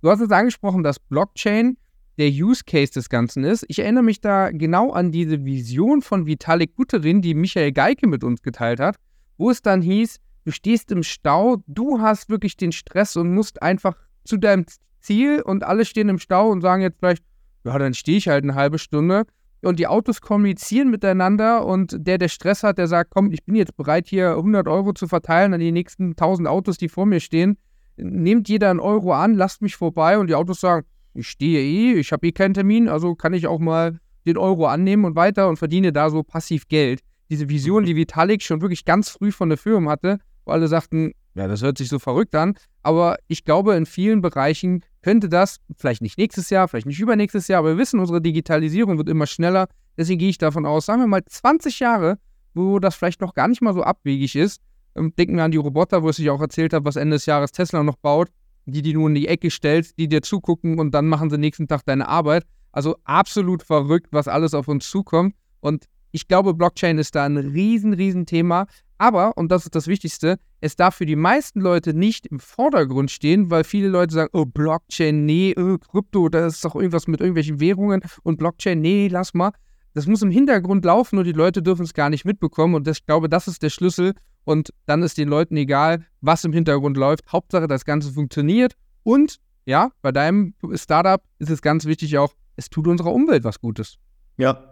[0.00, 1.76] Du hast jetzt angesprochen, dass Blockchain
[2.16, 3.66] der Use Case des Ganzen ist.
[3.68, 8.24] Ich erinnere mich da genau an diese Vision von Vitalik Buterin, die Michael Geike mit
[8.24, 8.96] uns geteilt hat,
[9.36, 13.62] wo es dann hieß, du stehst im Stau, du hast wirklich den Stress und musst
[13.62, 14.64] einfach zu deinem
[15.00, 17.22] Ziel und alle stehen im Stau und sagen jetzt vielleicht,
[17.64, 19.26] ja, dann stehe ich halt eine halbe Stunde
[19.62, 23.54] und die Autos kommunizieren miteinander und der, der Stress hat, der sagt, komm, ich bin
[23.54, 27.20] jetzt bereit, hier 100 Euro zu verteilen an die nächsten 1000 Autos, die vor mir
[27.20, 27.56] stehen.
[27.96, 31.98] Nehmt jeder einen Euro an, lasst mich vorbei und die Autos sagen, ich stehe eh,
[31.98, 35.48] ich habe eh keinen Termin, also kann ich auch mal den Euro annehmen und weiter
[35.48, 37.00] und verdiene da so passiv Geld.
[37.30, 41.12] Diese Vision, die Vitalik schon wirklich ganz früh von der Firma hatte, wo alle sagten,
[41.34, 45.58] ja, das hört sich so verrückt an, aber ich glaube, in vielen Bereichen könnte das,
[45.76, 49.26] vielleicht nicht nächstes Jahr, vielleicht nicht übernächstes Jahr, aber wir wissen, unsere Digitalisierung wird immer
[49.26, 49.68] schneller.
[49.96, 52.18] Deswegen gehe ich davon aus, sagen wir mal 20 Jahre,
[52.54, 54.60] wo das vielleicht noch gar nicht mal so abwegig ist.
[54.96, 57.52] Ähm, denken wir an die Roboter, wo ich auch erzählt habe, was Ende des Jahres
[57.52, 58.30] Tesla noch baut
[58.66, 61.68] die die du in die Ecke stellst, die dir zugucken und dann machen sie nächsten
[61.68, 62.44] Tag deine Arbeit.
[62.72, 65.34] Also absolut verrückt, was alles auf uns zukommt.
[65.60, 68.66] Und ich glaube, Blockchain ist da ein riesen, riesen Thema.
[69.02, 73.10] Aber, und das ist das Wichtigste, es darf für die meisten Leute nicht im Vordergrund
[73.10, 77.18] stehen, weil viele Leute sagen, oh, Blockchain, nee, oh, Krypto, das ist doch irgendwas mit
[77.18, 79.50] irgendwelchen Währungen und Blockchain, nee, lass mal.
[79.94, 82.76] Das muss im Hintergrund laufen und die Leute dürfen es gar nicht mitbekommen.
[82.76, 86.44] Und das, ich glaube, das ist der Schlüssel, und dann ist den Leuten egal, was
[86.44, 87.32] im Hintergrund läuft.
[87.32, 92.70] Hauptsache, das Ganze funktioniert und ja, bei deinem Startup ist es ganz wichtig auch, es
[92.70, 93.98] tut unserer Umwelt was Gutes.
[94.36, 94.71] Ja.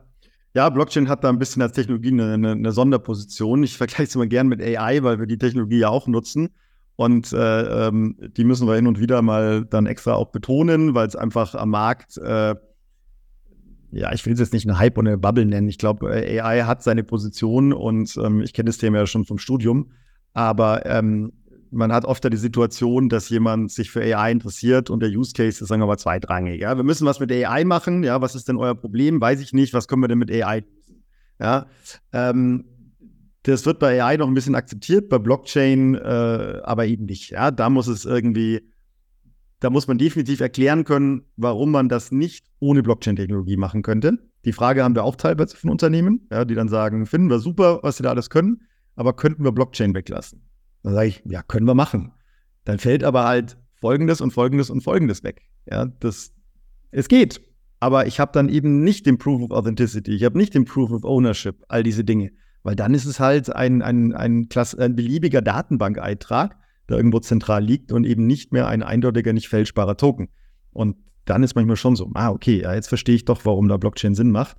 [0.55, 3.62] Ja, Blockchain hat da ein bisschen als Technologie eine, eine, eine Sonderposition.
[3.62, 6.51] Ich vergleiche es immer gern mit AI, weil wir die Technologie ja auch nutzen.
[6.96, 11.07] Und äh, ähm, die müssen wir hin und wieder mal dann extra auch betonen, weil
[11.07, 12.55] es einfach am Markt äh,
[13.92, 15.68] ja, ich will es jetzt nicht eine Hype oder eine Bubble nennen.
[15.68, 19.24] Ich glaube, äh, AI hat seine Position und ähm, ich kenne das Thema ja schon
[19.24, 19.90] vom Studium.
[20.32, 21.32] Aber ähm,
[21.71, 25.33] man hat oft ja die Situation, dass jemand sich für AI interessiert und der Use
[25.33, 26.61] Case ist, sagen wir mal, zweitrangig.
[26.61, 28.03] Ja, wir müssen was mit AI machen.
[28.03, 29.21] Ja, was ist denn euer Problem?
[29.21, 29.73] Weiß ich nicht.
[29.75, 30.64] Was können wir denn mit AI?
[31.39, 31.66] Ja,
[32.12, 32.64] ähm,
[33.45, 37.31] das wird bei AI noch ein bisschen akzeptiert, bei Blockchain äh, aber eben nicht.
[37.31, 38.61] Ja, da muss es irgendwie
[39.61, 44.18] da muss man definitiv erklären können, warum man das nicht ohne Blockchain-Technologie machen könnte.
[44.47, 47.81] Die Frage haben wir auch teilweise von Unternehmen, ja, die dann sagen, finden wir super,
[47.83, 48.62] was sie da alles können,
[48.97, 50.49] aber könnten wir Blockchain weglassen?
[50.83, 52.12] Dann sage ich, ja, können wir machen.
[52.64, 55.43] Dann fällt aber halt Folgendes und Folgendes und Folgendes weg.
[55.70, 56.33] Ja, das,
[56.91, 57.41] es geht.
[57.81, 60.91] Aber ich habe dann eben nicht den Proof of Authenticity, ich habe nicht den Proof
[60.91, 62.31] of Ownership, all diese Dinge.
[62.62, 66.57] Weil dann ist es halt ein, ein, ein, Klasse, ein beliebiger Datenbankeintrag,
[66.87, 70.28] da irgendwo zentral liegt und eben nicht mehr ein eindeutiger, nicht fälschbarer Token.
[70.72, 73.78] Und dann ist manchmal schon so, ah, okay, ja, jetzt verstehe ich doch, warum da
[73.78, 74.59] Blockchain Sinn macht.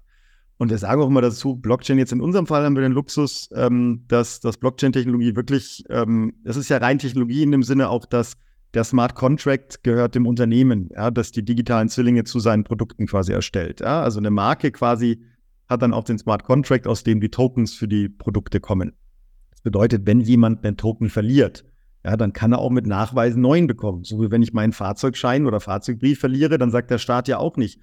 [0.61, 3.49] Und wir sagen auch immer dazu, Blockchain, jetzt in unserem Fall haben wir den Luxus,
[3.55, 8.05] ähm, dass, dass Blockchain-Technologie wirklich, ähm, das ist ja rein Technologie in dem Sinne auch,
[8.05, 8.33] dass
[8.75, 13.31] der Smart Contract gehört dem Unternehmen, ja, das die digitalen Zwillinge zu seinen Produkten quasi
[13.31, 13.79] erstellt.
[13.79, 14.03] Ja.
[14.03, 15.23] Also eine Marke quasi
[15.67, 18.93] hat dann auch den Smart Contract, aus dem die Tokens für die Produkte kommen.
[19.49, 21.65] Das bedeutet, wenn jemand einen Token verliert,
[22.05, 24.03] ja, dann kann er auch mit Nachweisen neuen bekommen.
[24.03, 27.57] So wie wenn ich meinen Fahrzeugschein oder Fahrzeugbrief verliere, dann sagt der Staat ja auch
[27.57, 27.79] nicht,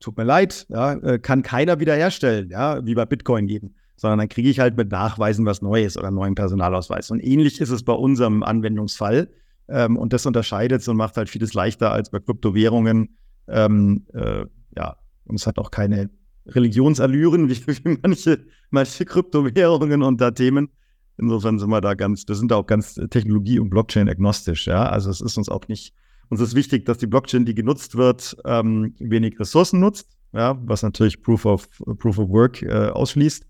[0.00, 4.28] tut mir leid, ja, äh, kann keiner wiederherstellen, ja, wie bei Bitcoin geben, sondern dann
[4.28, 7.10] kriege ich halt mit Nachweisen was Neues oder neuen Personalausweis.
[7.10, 9.28] Und ähnlich ist es bei unserem Anwendungsfall.
[9.68, 13.16] Ähm, und das unterscheidet es und macht halt vieles leichter als bei Kryptowährungen.
[13.48, 14.44] Ähm, äh,
[14.76, 16.10] ja, und es hat auch keine
[16.46, 20.68] Religionsallüren wie, wie manche, manche Kryptowährungen und da Themen.
[21.18, 24.88] Insofern sind wir da ganz, wir sind da auch ganz Technologie- und Blockchain-agnostisch, ja.
[24.88, 25.94] Also es ist uns auch nicht,
[26.28, 30.82] uns ist wichtig, dass die Blockchain, die genutzt wird, ähm, wenig Ressourcen nutzt, ja, was
[30.82, 31.68] natürlich Proof of,
[31.98, 33.46] Proof of Work äh, ausschließt.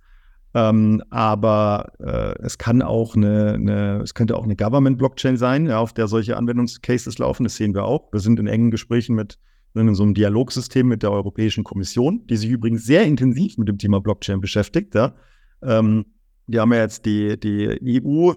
[0.55, 5.79] Ähm, aber äh, es kann auch eine, eine, es könnte auch eine Government-Blockchain sein, ja,
[5.79, 7.45] auf der solche Anwendungscases laufen.
[7.45, 8.11] Das sehen wir auch.
[8.13, 9.39] Wir sind in engen Gesprächen mit
[9.75, 13.77] in so einem Dialogsystem mit der Europäischen Kommission, die sich übrigens sehr intensiv mit dem
[13.77, 14.95] Thema Blockchain beschäftigt.
[14.95, 15.15] Ja.
[15.63, 16.07] Ähm,
[16.47, 18.33] die haben ja jetzt die, die EU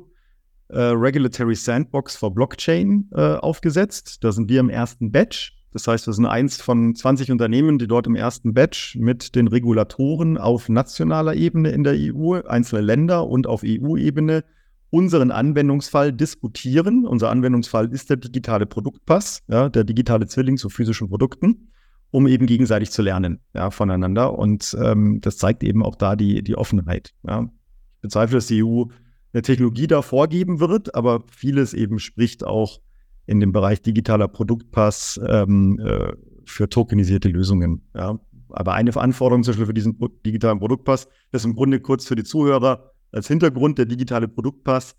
[0.70, 4.24] äh, Regulatory Sandbox for Blockchain äh, aufgesetzt.
[4.24, 5.56] Da sind wir im ersten Batch.
[5.72, 9.48] Das heißt, wir sind eins von 20 Unternehmen, die dort im ersten Batch mit den
[9.48, 14.44] Regulatoren auf nationaler Ebene in der EU, einzelne Länder und auf EU-Ebene
[14.90, 17.06] unseren Anwendungsfall diskutieren.
[17.06, 21.72] Unser Anwendungsfall ist der digitale Produktpass, ja, der digitale Zwilling zu physischen Produkten,
[22.10, 24.38] um eben gegenseitig zu lernen ja, voneinander.
[24.38, 27.14] Und ähm, das zeigt eben auch da die, die Offenheit.
[27.28, 27.50] Ja.
[27.98, 28.86] Ich bezweifle, dass die EU
[29.34, 32.80] eine Technologie da vorgeben wird, aber vieles eben spricht auch
[33.26, 36.14] in dem Bereich digitaler Produktpass ähm, äh,
[36.46, 37.84] für tokenisierte Lösungen.
[37.96, 38.20] Ja.
[38.50, 42.24] Aber eine Anforderung zum Beispiel für diesen digitalen Produktpass ist im Grunde kurz für die
[42.24, 44.96] Zuhörer, als Hintergrund der digitale Produktpass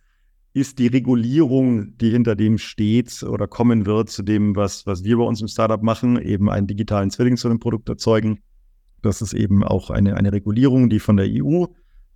[0.52, 5.16] ist die Regulierung, die hinter dem steht oder kommen wird, zu dem, was, was wir
[5.16, 8.40] bei uns im Startup machen, eben einen digitalen Zwilling zu einem Produkt erzeugen.
[9.02, 11.66] Das ist eben auch eine, eine Regulierung, die von der EU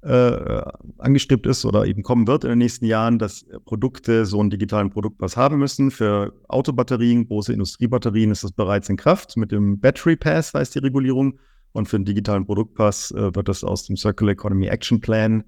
[0.04, 0.62] äh,
[0.98, 4.90] angestrebt ist oder eben kommen wird in den nächsten Jahren, dass Produkte so einen digitalen
[4.90, 5.90] Produktpass haben müssen.
[5.90, 9.36] Für Autobatterien, große Industriebatterien ist das bereits in Kraft.
[9.36, 11.38] Mit dem Battery Pass heißt die Regulierung.
[11.72, 15.44] Und für den digitalen Produktpass äh, wird das aus dem Circular Economy Action Plan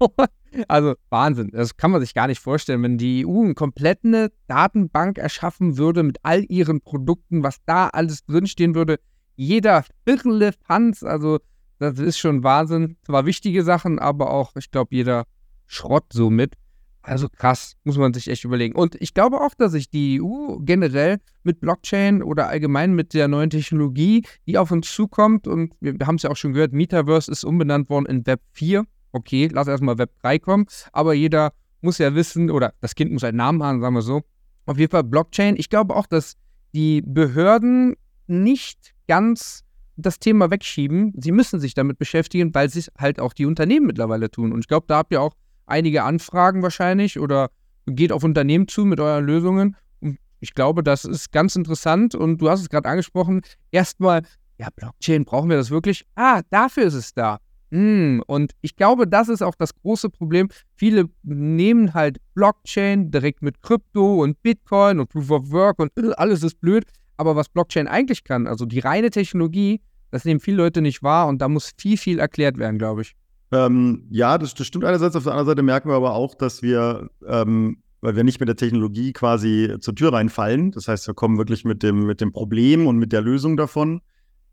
[0.68, 5.18] also Wahnsinn, das kann man sich gar nicht vorstellen, wenn die EU eine komplette Datenbank
[5.18, 8.98] erschaffen würde mit all ihren Produkten, was da alles drinstehen würde,
[9.36, 11.38] jeder Firlefanz, also
[11.78, 12.96] das ist schon Wahnsinn.
[13.04, 15.24] Zwar wichtige Sachen, aber auch, ich glaube, jeder
[15.66, 16.54] Schrott so mit.
[17.02, 18.74] Also krass, muss man sich echt überlegen.
[18.74, 23.28] Und ich glaube auch, dass sich die EU generell mit Blockchain oder allgemein mit der
[23.28, 27.30] neuen Technologie, die auf uns zukommt, und wir haben es ja auch schon gehört, Metaverse
[27.30, 28.84] ist umbenannt worden in Web 4.
[29.16, 33.24] Okay, lass erstmal Web 3 kommen, aber jeder muss ja wissen, oder das Kind muss
[33.24, 34.20] einen Namen haben, sagen wir so.
[34.66, 35.56] Auf jeden Fall Blockchain.
[35.56, 36.36] Ich glaube auch, dass
[36.74, 37.94] die Behörden
[38.26, 39.64] nicht ganz
[39.96, 41.14] das Thema wegschieben.
[41.16, 44.52] Sie müssen sich damit beschäftigen, weil es halt auch die Unternehmen mittlerweile tun.
[44.52, 45.32] Und ich glaube, da habt ihr auch
[45.64, 47.48] einige Anfragen wahrscheinlich oder
[47.86, 49.76] geht auf Unternehmen zu mit euren Lösungen.
[50.00, 53.40] Und ich glaube, das ist ganz interessant und du hast es gerade angesprochen.
[53.70, 54.20] Erstmal,
[54.58, 56.04] ja, Blockchain, brauchen wir das wirklich?
[56.16, 57.38] Ah, dafür ist es da.
[57.70, 60.48] Mm, und ich glaube, das ist auch das große Problem.
[60.76, 66.12] Viele nehmen halt Blockchain direkt mit Krypto und Bitcoin und Proof of Work und äh,
[66.16, 66.84] alles ist blöd.
[67.16, 71.28] Aber was Blockchain eigentlich kann, also die reine Technologie, das nehmen viele Leute nicht wahr
[71.28, 73.14] und da muss viel, viel erklärt werden, glaube ich.
[73.52, 75.16] Ähm, ja, das, das, stimmt einerseits.
[75.16, 78.48] Auf der anderen Seite merken wir aber auch, dass wir, ähm, weil wir nicht mit
[78.48, 82.32] der Technologie quasi zur Tür reinfallen, das heißt, wir kommen wirklich mit dem, mit dem
[82.32, 84.00] Problem und mit der Lösung davon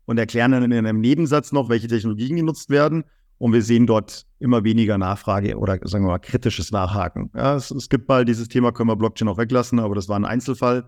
[0.06, 3.04] und erklären dann in einem Nebensatz noch, welche Technologien genutzt werden.
[3.38, 7.30] Und wir sehen dort immer weniger Nachfrage oder sagen wir mal kritisches Nachhaken.
[7.34, 10.16] Ja, es, es gibt mal dieses Thema, können wir Blockchain auch weglassen, aber das war
[10.16, 10.84] ein Einzelfall.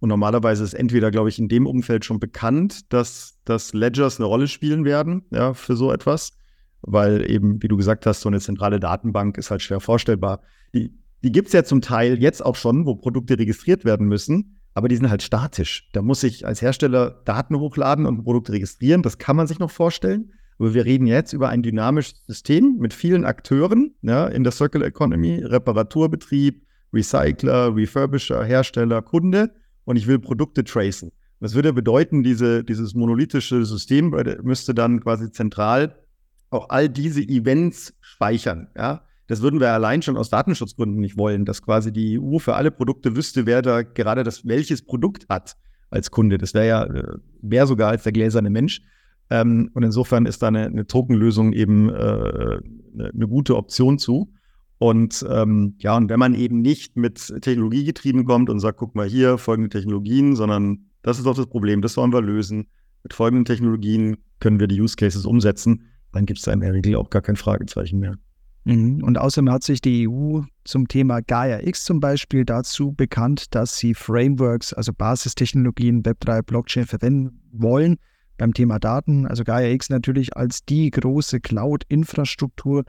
[0.00, 4.26] Und normalerweise ist entweder, glaube ich, in dem Umfeld schon bekannt, dass, dass Ledgers eine
[4.26, 6.32] Rolle spielen werden, ja, für so etwas.
[6.80, 10.40] Weil eben, wie du gesagt hast, so eine zentrale Datenbank ist halt schwer vorstellbar.
[10.74, 14.61] Die, die gibt es ja zum Teil jetzt auch schon, wo Produkte registriert werden müssen
[14.74, 15.88] aber die sind halt statisch.
[15.92, 19.02] Da muss ich als Hersteller Daten hochladen und ein Produkt registrieren.
[19.02, 20.32] Das kann man sich noch vorstellen.
[20.58, 24.86] Aber wir reden jetzt über ein dynamisches System mit vielen Akteuren ja, in der Circular
[24.86, 29.50] Economy, Reparaturbetrieb, Recycler, Refurbisher, Hersteller, Kunde
[29.84, 31.10] und ich will Produkte tracen.
[31.40, 35.96] Das würde bedeuten, diese, dieses monolithische System müsste dann quasi zentral
[36.50, 38.68] auch all diese Events speichern.
[38.76, 39.04] Ja?
[39.26, 42.70] Das würden wir allein schon aus Datenschutzgründen nicht wollen, dass quasi die EU für alle
[42.70, 45.56] Produkte wüsste, wer da gerade das welches Produkt hat
[45.90, 46.38] als Kunde.
[46.38, 48.82] Das wäre ja äh, mehr sogar als der gläserne Mensch.
[49.30, 54.32] Ähm, und insofern ist da eine, eine Tokenlösung eben äh, eine, eine, gute Option zu.
[54.78, 58.94] Und ähm, ja, und wenn man eben nicht mit Technologie getrieben kommt und sagt, guck
[58.94, 62.66] mal hier, folgende Technologien, sondern das ist doch das Problem, das wollen wir lösen.
[63.04, 66.74] Mit folgenden Technologien können wir die Use Cases umsetzen, dann gibt es da in der
[66.74, 68.16] Regel auch gar kein Fragezeichen mehr.
[68.64, 69.02] Mhm.
[69.02, 73.76] Und außerdem hat sich die EU zum Thema Gaia X zum Beispiel dazu bekannt, dass
[73.76, 77.98] sie Frameworks, also Basistechnologien, Web3, Blockchain verwenden wollen
[78.38, 79.26] beim Thema Daten.
[79.26, 82.84] Also Gaia X natürlich als die große Cloud-Infrastruktur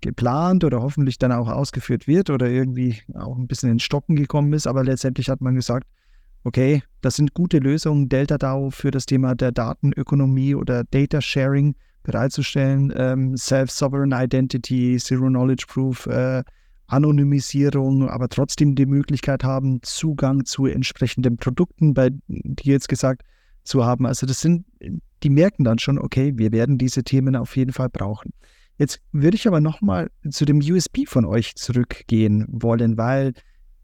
[0.00, 4.52] geplant oder hoffentlich dann auch ausgeführt wird oder irgendwie auch ein bisschen ins Stocken gekommen
[4.52, 4.66] ist.
[4.66, 5.88] Aber letztendlich hat man gesagt,
[6.44, 11.74] okay, das sind gute Lösungen, Delta DAO für das Thema der Datenökonomie oder Data Sharing
[12.04, 16.44] bereitzustellen, ähm, Self-Sovereign Identity, Zero Knowledge Proof, äh,
[16.86, 23.22] Anonymisierung, aber trotzdem die Möglichkeit haben, Zugang zu entsprechenden Produkten, bei die jetzt gesagt
[23.64, 24.06] zu haben.
[24.06, 24.66] Also das sind,
[25.22, 28.32] die merken dann schon, okay, wir werden diese Themen auf jeden Fall brauchen.
[28.76, 33.32] Jetzt würde ich aber nochmal zu dem USB von euch zurückgehen wollen, weil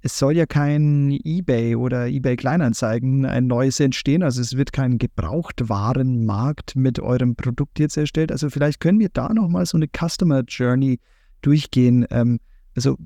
[0.02, 4.22] es soll ja kein eBay oder eBay Kleinanzeigen ein neues entstehen.
[4.22, 8.32] Also es wird kein Gebrauchtwarenmarkt mit eurem Produkt jetzt erstellt.
[8.32, 11.00] Also vielleicht können wir da nochmal so eine Customer Journey
[11.42, 12.06] durchgehen.
[12.10, 12.40] Ähm,
[12.74, 12.96] also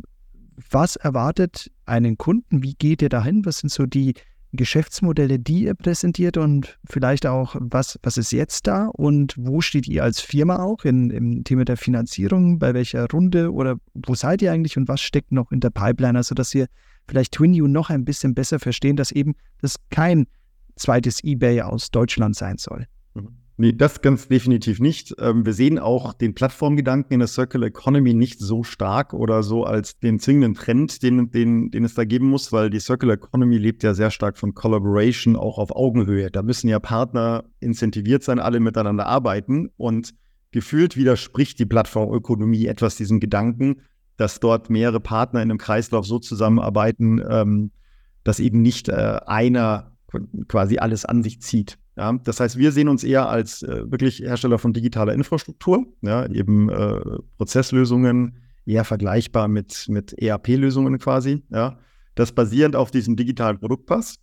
[0.71, 2.63] was erwartet einen Kunden?
[2.63, 3.45] Wie geht ihr dahin?
[3.45, 4.15] Was sind so die
[4.57, 9.89] Geschäftsmodelle, die ihr präsentiert und vielleicht auch, was, was ist jetzt da und wo steht
[9.89, 14.43] ihr als Firma auch in, im Thema der Finanzierung, bei welcher Runde oder wo seid
[14.43, 16.67] ihr eigentlich und was steckt noch in der Pipeline, also dass wir
[17.09, 20.27] vielleicht TwinU noch ein bisschen besser verstehen, dass eben das kein
[20.77, 22.87] zweites eBay aus Deutschland sein soll.
[23.15, 23.44] Mhm.
[23.57, 25.15] Nee, das ganz definitiv nicht.
[25.21, 29.63] Ähm, wir sehen auch den Plattformgedanken in der Circular Economy nicht so stark oder so
[29.63, 33.57] als den zwingenden Trend, den, den, den es da geben muss, weil die Circular Economy
[33.57, 36.33] lebt ja sehr stark von Collaboration auch auf Augenhöhe.
[36.33, 40.15] Da müssen ja Partner incentiviert sein, alle miteinander arbeiten und
[40.51, 43.83] gefühlt widerspricht die Plattformökonomie etwas diesem Gedanken,
[44.17, 47.71] dass dort mehrere Partner in einem Kreislauf so zusammenarbeiten, ähm,
[48.25, 49.93] dass eben nicht äh, einer
[50.49, 51.79] quasi alles an sich zieht.
[51.97, 56.27] Ja, das heißt, wir sehen uns eher als äh, wirklich Hersteller von digitaler Infrastruktur, ja,
[56.27, 57.01] eben äh,
[57.37, 61.43] Prozesslösungen, eher vergleichbar mit, mit ERP-Lösungen quasi.
[61.51, 61.79] Ja.
[62.15, 64.17] Das basierend auf diesem digitalen Produktpass.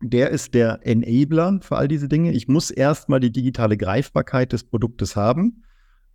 [0.00, 2.32] Der ist der Enabler für all diese Dinge.
[2.32, 5.62] Ich muss erstmal die digitale Greifbarkeit des Produktes haben.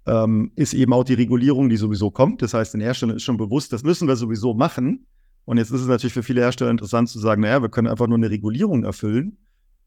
[0.05, 2.41] Ähm, ist eben auch die Regulierung, die sowieso kommt.
[2.41, 5.05] Das heißt, den Herstellern ist schon bewusst, das müssen wir sowieso machen.
[5.45, 8.07] Und jetzt ist es natürlich für viele Hersteller interessant zu sagen, naja, wir können einfach
[8.07, 9.37] nur eine Regulierung erfüllen.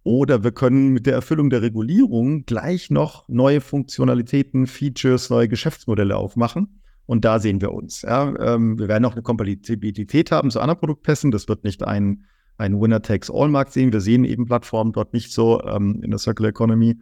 [0.05, 6.17] Oder wir können mit der Erfüllung der Regulierung gleich noch neue Funktionalitäten, Features, neue Geschäftsmodelle
[6.17, 6.81] aufmachen.
[7.07, 8.03] Und da sehen wir uns.
[8.03, 8.35] Ja.
[8.39, 11.31] Ähm, wir werden auch eine Kompatibilität haben zu anderen Produktpässen.
[11.31, 12.25] Das wird nicht ein,
[12.59, 13.93] ein Winner-Takes-All-Markt sehen.
[13.93, 16.97] Wir sehen eben Plattformen dort nicht so ähm, in der Circular Economy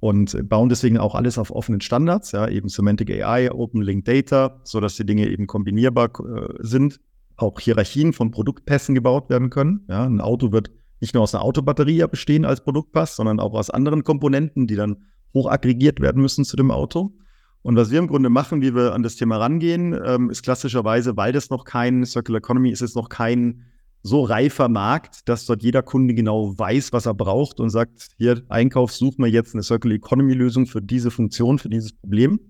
[0.00, 4.60] und bauen deswegen auch alles auf offenen Standards, ja, eben Semantic AI, Open Link Data,
[4.64, 7.00] sodass die Dinge eben kombinierbar äh, sind.
[7.36, 9.86] Auch Hierarchien von Produktpässen gebaut werden können.
[9.88, 10.04] Ja.
[10.04, 10.70] Ein Auto wird
[11.04, 15.04] nicht nur aus einer Autobatterie bestehen als Produktpass, sondern auch aus anderen Komponenten, die dann
[15.34, 17.12] hoch aggregiert werden müssen zu dem Auto.
[17.60, 21.18] Und was wir im Grunde machen, wie wir an das Thema rangehen, ähm, ist klassischerweise,
[21.18, 23.64] weil das noch kein Circular Economy ist, ist noch kein
[24.02, 28.42] so reifer Markt, dass dort jeder Kunde genau weiß, was er braucht und sagt, hier
[28.48, 32.40] Einkauf, such mir jetzt eine Circular Economy Lösung für diese Funktion, für dieses Problem.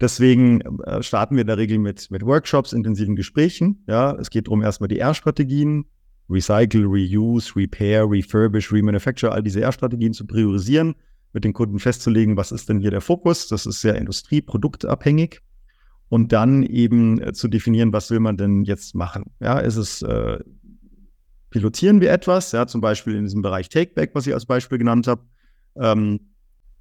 [0.00, 3.84] Deswegen äh, starten wir in der Regel mit, mit Workshops, intensiven Gesprächen.
[3.86, 5.84] Ja, es geht darum, erstmal die R-Strategien,
[6.28, 10.94] Recycle, Reuse, Repair, Refurbish, Remanufacture, all diese R-Strategien zu priorisieren,
[11.32, 13.48] mit den Kunden festzulegen, was ist denn hier der Fokus.
[13.48, 15.40] Das ist sehr industrieproduktabhängig.
[16.08, 19.32] Und dann eben äh, zu definieren, was will man denn jetzt machen.
[19.40, 20.38] Ja, ist es, äh,
[21.50, 25.06] pilotieren wir etwas, ja, zum Beispiel in diesem Bereich Takeback, was ich als Beispiel genannt
[25.08, 25.22] habe.
[25.76, 26.20] Ähm,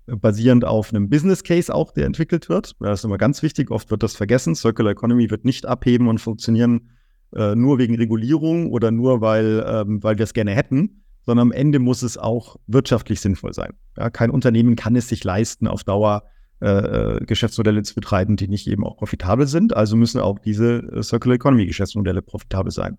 [0.05, 2.75] basierend auf einem Business Case auch, der entwickelt wird.
[2.79, 4.53] Das ist immer ganz wichtig, oft wird das vergessen.
[4.53, 6.89] Circular Economy wird nicht abheben und funktionieren
[7.36, 11.51] äh, nur wegen Regulierung oder nur, weil, ähm, weil wir es gerne hätten, sondern am
[11.51, 13.73] Ende muss es auch wirtschaftlich sinnvoll sein.
[13.97, 16.23] Ja, kein Unternehmen kann es sich leisten, auf Dauer
[16.61, 19.75] äh, äh Geschäftsmodelle zu betreiben, die nicht eben auch profitabel sind.
[19.75, 22.97] Also müssen auch diese äh, Circular Economy Geschäftsmodelle profitabel sein.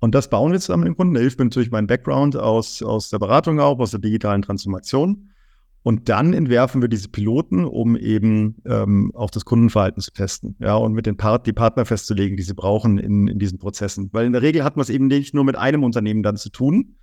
[0.00, 1.14] Und das bauen wir zusammen mit dem Kunden.
[1.14, 5.30] Da hilft mir natürlich mein Background aus, aus der Beratung auch, aus der digitalen Transformation.
[5.84, 10.56] Und dann entwerfen wir diese Piloten, um eben ähm, auch das Kundenverhalten zu testen.
[10.58, 14.08] Ja, und mit den Part die Partner festzulegen, die sie brauchen in, in diesen Prozessen.
[14.10, 16.48] Weil in der Regel hat man es eben nicht nur mit einem Unternehmen dann zu
[16.48, 16.94] tun,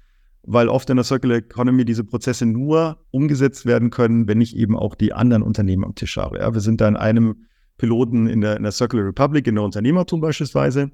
[0.42, 4.76] weil oft in der Circular Economy diese Prozesse nur umgesetzt werden können, wenn ich eben
[4.76, 6.40] auch die anderen Unternehmen am Tisch habe.
[6.40, 7.46] Ja, wir sind da in einem
[7.78, 10.90] Piloten in der, in der Circular Republic, in der Unternehmertum beispielsweise.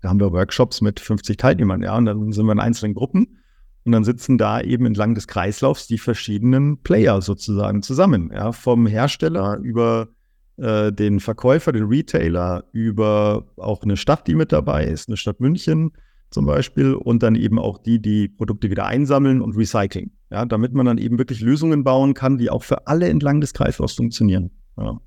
[0.00, 3.36] Da haben wir Workshops mit 50 Teilnehmern, ja, und dann sind wir in einzelnen Gruppen
[3.84, 8.30] und dann sitzen da eben entlang des Kreislaufs die verschiedenen Player sozusagen zusammen.
[8.34, 10.08] Ja, vom Hersteller über
[10.56, 15.40] äh, den Verkäufer, den Retailer, über auch eine Stadt, die mit dabei ist, eine Stadt
[15.40, 15.92] München
[16.30, 20.10] zum Beispiel, und dann eben auch die, die Produkte wieder einsammeln und recyceln.
[20.30, 23.54] Ja, damit man dann eben wirklich Lösungen bauen kann, die auch für alle entlang des
[23.54, 24.50] Kreislaufs funktionieren.
[24.76, 25.00] Ja.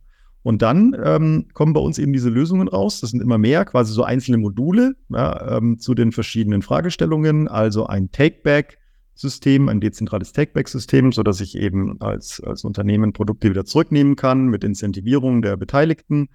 [0.43, 2.99] Und dann ähm, kommen bei uns eben diese Lösungen raus.
[2.99, 7.47] Das sind immer mehr, quasi so einzelne Module ja, ähm, zu den verschiedenen Fragestellungen.
[7.47, 14.15] Also ein Take-Back-System, ein dezentrales Take-Back-System, sodass ich eben als, als Unternehmen Produkte wieder zurücknehmen
[14.15, 16.29] kann mit Incentivierung der Beteiligten.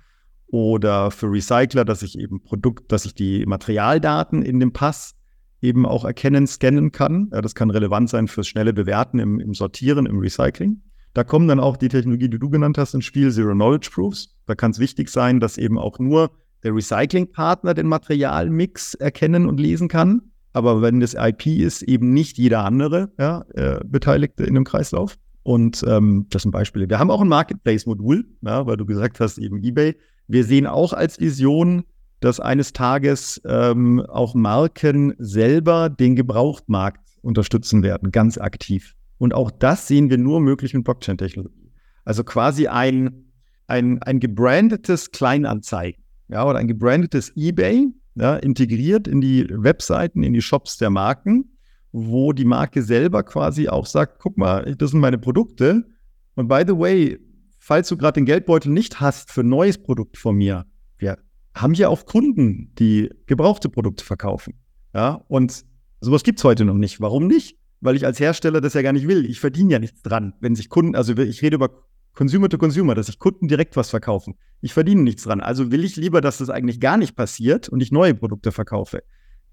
[0.48, 5.16] Oder für Recycler, dass ich eben Produkt, dass ich die Materialdaten in dem Pass
[5.60, 7.30] eben auch erkennen, scannen kann.
[7.32, 10.82] Ja, das kann relevant sein fürs schnelle Bewerten im, im Sortieren, im Recycling.
[11.16, 14.36] Da kommen dann auch die Technologie, die du genannt hast, ins Spiel, Zero Knowledge Proofs.
[14.44, 16.30] Da kann es wichtig sein, dass eben auch nur
[16.62, 20.20] der Recyclingpartner den Materialmix erkennen und lesen kann.
[20.52, 25.16] Aber wenn das IP ist, eben nicht jeder andere ja, äh, Beteiligte in dem Kreislauf.
[25.42, 26.86] Und ähm, das sind Beispiele.
[26.86, 29.96] Wir haben auch ein Marketplace-Modul, ja, weil du gesagt hast, eben eBay.
[30.28, 31.84] Wir sehen auch als Vision,
[32.20, 38.95] dass eines Tages ähm, auch Marken selber den Gebrauchtmarkt unterstützen werden, ganz aktiv.
[39.18, 41.72] Und auch das sehen wir nur möglich mit Blockchain-Technologie.
[42.04, 43.32] Also quasi ein,
[43.66, 50.32] ein, ein gebrandetes Kleinanzeigen, ja, oder ein gebrandetes eBay, ja, integriert in die Webseiten, in
[50.32, 51.56] die Shops der Marken,
[51.92, 55.86] wo die Marke selber quasi auch sagt, guck mal, das sind meine Produkte.
[56.34, 57.18] Und by the way,
[57.58, 60.66] falls du gerade den Geldbeutel nicht hast für ein neues Produkt von mir,
[60.98, 61.18] wir
[61.54, 64.54] haben ja auch Kunden, die gebrauchte Produkte verkaufen.
[64.94, 65.64] Ja, und
[66.00, 67.00] sowas gibt es heute noch nicht.
[67.00, 67.58] Warum nicht?
[67.86, 69.24] Weil ich als Hersteller das ja gar nicht will.
[69.24, 71.70] Ich verdiene ja nichts dran, wenn sich Kunden, also ich rede über
[72.14, 74.34] Consumer to Consumer, dass sich Kunden direkt was verkaufen.
[74.60, 75.40] Ich verdiene nichts dran.
[75.40, 79.02] Also will ich lieber, dass das eigentlich gar nicht passiert und ich neue Produkte verkaufe.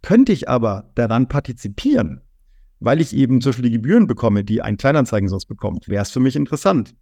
[0.02, 2.22] Könnte ich aber daran partizipieren,
[2.80, 6.12] weil ich eben zum Beispiel die Gebühren bekomme, die ein Kleinanzeigen sonst bekommt, wäre es
[6.12, 6.96] für mich interessant.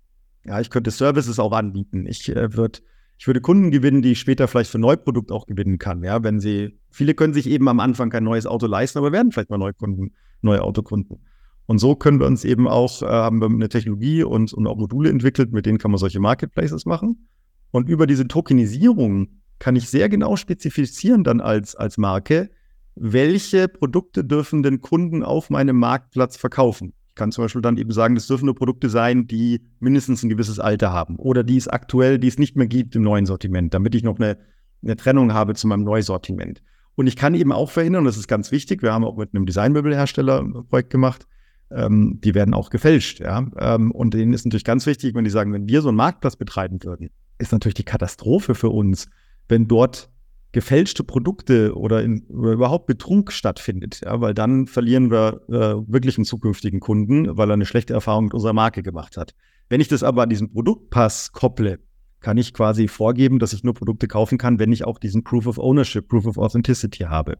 [0.44, 2.06] Ja, ich könnte Services auch anbieten.
[2.08, 2.80] Ich äh, würde
[3.22, 6.04] ich würde Kunden gewinnen, die ich später vielleicht für ein Neuprodukt auch gewinnen kann.
[6.04, 9.32] Ja, wenn sie, viele können sich eben am Anfang kein neues Auto leisten, aber werden
[9.32, 11.20] vielleicht mal Neukunden neue Autokunden.
[11.66, 14.78] Und so können wir uns eben auch, äh, haben wir eine Technologie und, und auch
[14.78, 17.28] Module entwickelt, mit denen kann man solche Marketplaces machen.
[17.72, 19.30] Und über diese Tokenisierung
[19.60, 22.50] kann ich sehr genau spezifizieren dann als, als Marke,
[22.96, 26.94] welche Produkte dürfen denn Kunden auf meinem Marktplatz verkaufen.
[27.10, 30.30] Ich kann zum Beispiel dann eben sagen, das dürfen nur Produkte sein, die mindestens ein
[30.30, 33.74] gewisses Alter haben oder die es aktuell, die es nicht mehr gibt im neuen Sortiment,
[33.74, 34.38] damit ich noch eine,
[34.82, 36.62] eine Trennung habe zu meinem Neusortiment.
[36.96, 39.46] Und ich kann eben auch verhindern, das ist ganz wichtig, wir haben auch mit einem
[39.46, 41.26] Designmöbelhersteller ein Projekt gemacht,
[41.72, 43.20] ähm, die werden auch gefälscht.
[43.20, 43.48] Ja?
[43.58, 46.36] Ähm, und denen ist natürlich ganz wichtig, wenn die sagen, wenn wir so einen Marktplatz
[46.36, 49.08] betreiben würden, ist natürlich die Katastrophe für uns,
[49.48, 50.10] wenn dort
[50.52, 56.18] gefälschte Produkte oder, in, oder überhaupt Betrug stattfindet, ja, weil dann verlieren wir äh, wirklich
[56.18, 59.34] einen zukünftigen Kunden, weil er eine schlechte Erfahrung mit unserer Marke gemacht hat.
[59.70, 61.80] Wenn ich das aber an diesen Produktpass kopple,
[62.22, 65.47] kann ich quasi vorgeben, dass ich nur Produkte kaufen kann, wenn ich auch diesen Proof
[65.47, 67.38] of Ownership, Proof of Authenticity habe.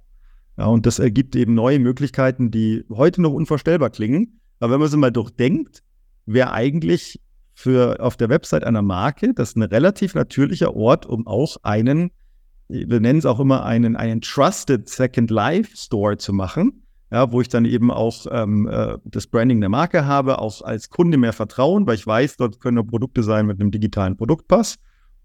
[0.58, 4.42] Ja, und das ergibt eben neue Möglichkeiten, die heute noch unvorstellbar klingen.
[4.60, 5.84] Aber wenn man sie mal durchdenkt,
[6.26, 7.22] wäre eigentlich
[7.54, 12.12] für auf der Website einer Marke das ein relativ natürlicher Ort, um auch einen,
[12.68, 17.42] wir nennen es auch immer einen, einen Trusted Second Life Store zu machen, ja, wo
[17.42, 21.34] ich dann eben auch ähm, äh, das Branding der Marke habe, auch als Kunde mehr
[21.34, 24.78] Vertrauen, weil ich weiß, dort können Produkte sein mit einem digitalen Produktpass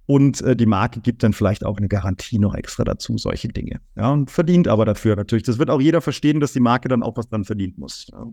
[0.07, 3.80] Und äh, die Marke gibt dann vielleicht auch eine Garantie noch extra dazu, solche Dinge.
[3.97, 5.45] Ja, und verdient aber dafür natürlich.
[5.45, 8.09] Das wird auch jeder verstehen, dass die Marke dann auch was dann verdienen muss.
[8.12, 8.26] Ja.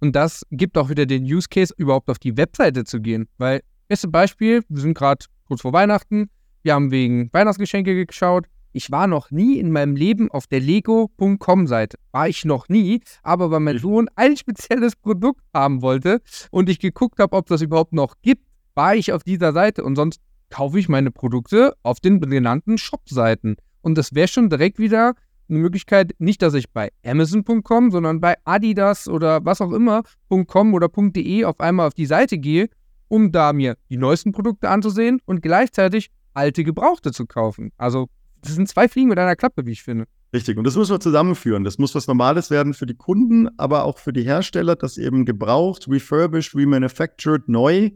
[0.00, 3.28] Und das gibt auch wieder den Use Case, überhaupt auf die Webseite zu gehen.
[3.38, 6.28] Weil, beste Beispiel, wir sind gerade kurz vor Weihnachten,
[6.62, 8.46] wir haben wegen Weihnachtsgeschenke geschaut.
[8.72, 11.98] Ich war noch nie in meinem Leben auf der Lego.com-Seite.
[12.10, 16.20] War ich noch nie, aber weil mein Sohn ein spezielles Produkt haben wollte
[16.50, 19.96] und ich geguckt habe, ob das überhaupt noch gibt, war ich auf dieser Seite und
[19.96, 23.56] sonst kaufe ich meine Produkte auf den genannten Shop-Seiten.
[23.82, 25.14] Und das wäre schon direkt wieder
[25.48, 30.88] eine Möglichkeit, nicht, dass ich bei Amazon.com, sondern bei Adidas oder was auch immer.com oder
[30.88, 32.68] .de auf einmal auf die Seite gehe,
[33.08, 37.72] um da mir die neuesten Produkte anzusehen und gleichzeitig alte Gebrauchte zu kaufen.
[37.76, 38.08] Also
[38.42, 40.06] das sind zwei Fliegen mit einer Klappe, wie ich finde.
[40.34, 41.62] Richtig, und das müssen wir zusammenführen.
[41.64, 45.24] Das muss was Normales werden für die Kunden, aber auch für die Hersteller, dass eben
[45.24, 47.90] gebraucht, refurbished, remanufactured, neu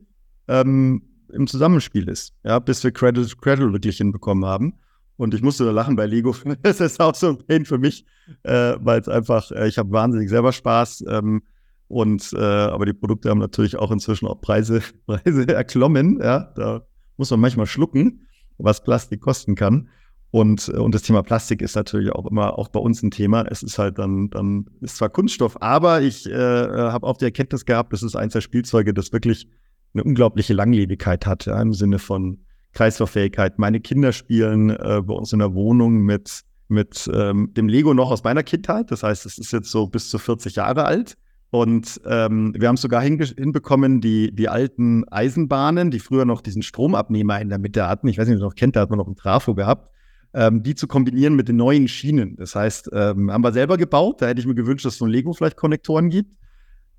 [0.47, 4.75] ähm, im Zusammenspiel ist, ja, bis wir Cradle, Cradle wirklich hinbekommen haben.
[5.17, 6.37] Und ich musste da lachen bei Lego.
[6.63, 8.05] das ist auch so ein Pain für mich,
[8.43, 11.05] äh, weil es einfach, äh, ich habe wahnsinnig selber Spaß.
[11.09, 11.43] Ähm,
[11.89, 16.21] und äh, aber die Produkte haben natürlich auch inzwischen auch Preise, Preise erklommen.
[16.21, 16.83] Ja, da
[17.17, 18.27] muss man manchmal schlucken,
[18.59, 19.89] was Plastik kosten kann.
[20.31, 23.43] Und, äh, und das Thema Plastik ist natürlich auch immer auch bei uns ein Thema.
[23.43, 27.25] Es ist halt dann, dann ist zwar Kunststoff, aber ich äh, äh habe auch die
[27.25, 29.49] Erkenntnis gehabt, das ist eins der Spielzeuge, das wirklich
[29.95, 32.39] eine unglaubliche Langlebigkeit hat, ja, im Sinne von
[32.73, 33.59] Kreislauffähigkeit.
[33.59, 38.11] Meine Kinder spielen äh, bei uns in der Wohnung mit, mit ähm, dem Lego noch
[38.11, 38.91] aus meiner Kindheit.
[38.91, 41.17] Das heißt, es ist jetzt so bis zu 40 Jahre alt.
[41.51, 47.41] Und ähm, wir haben sogar hinbekommen, die, die alten Eisenbahnen, die früher noch diesen Stromabnehmer
[47.41, 49.07] in der Mitte hatten, ich weiß nicht, ob ihr noch kennt, da hat man noch
[49.07, 49.91] einen Trafo gehabt,
[50.35, 52.37] ähm, die zu kombinieren mit den neuen Schienen.
[52.37, 54.21] Das heißt, ähm, haben wir selber gebaut.
[54.21, 56.37] Da hätte ich mir gewünscht, dass es von Lego vielleicht Konnektoren gibt.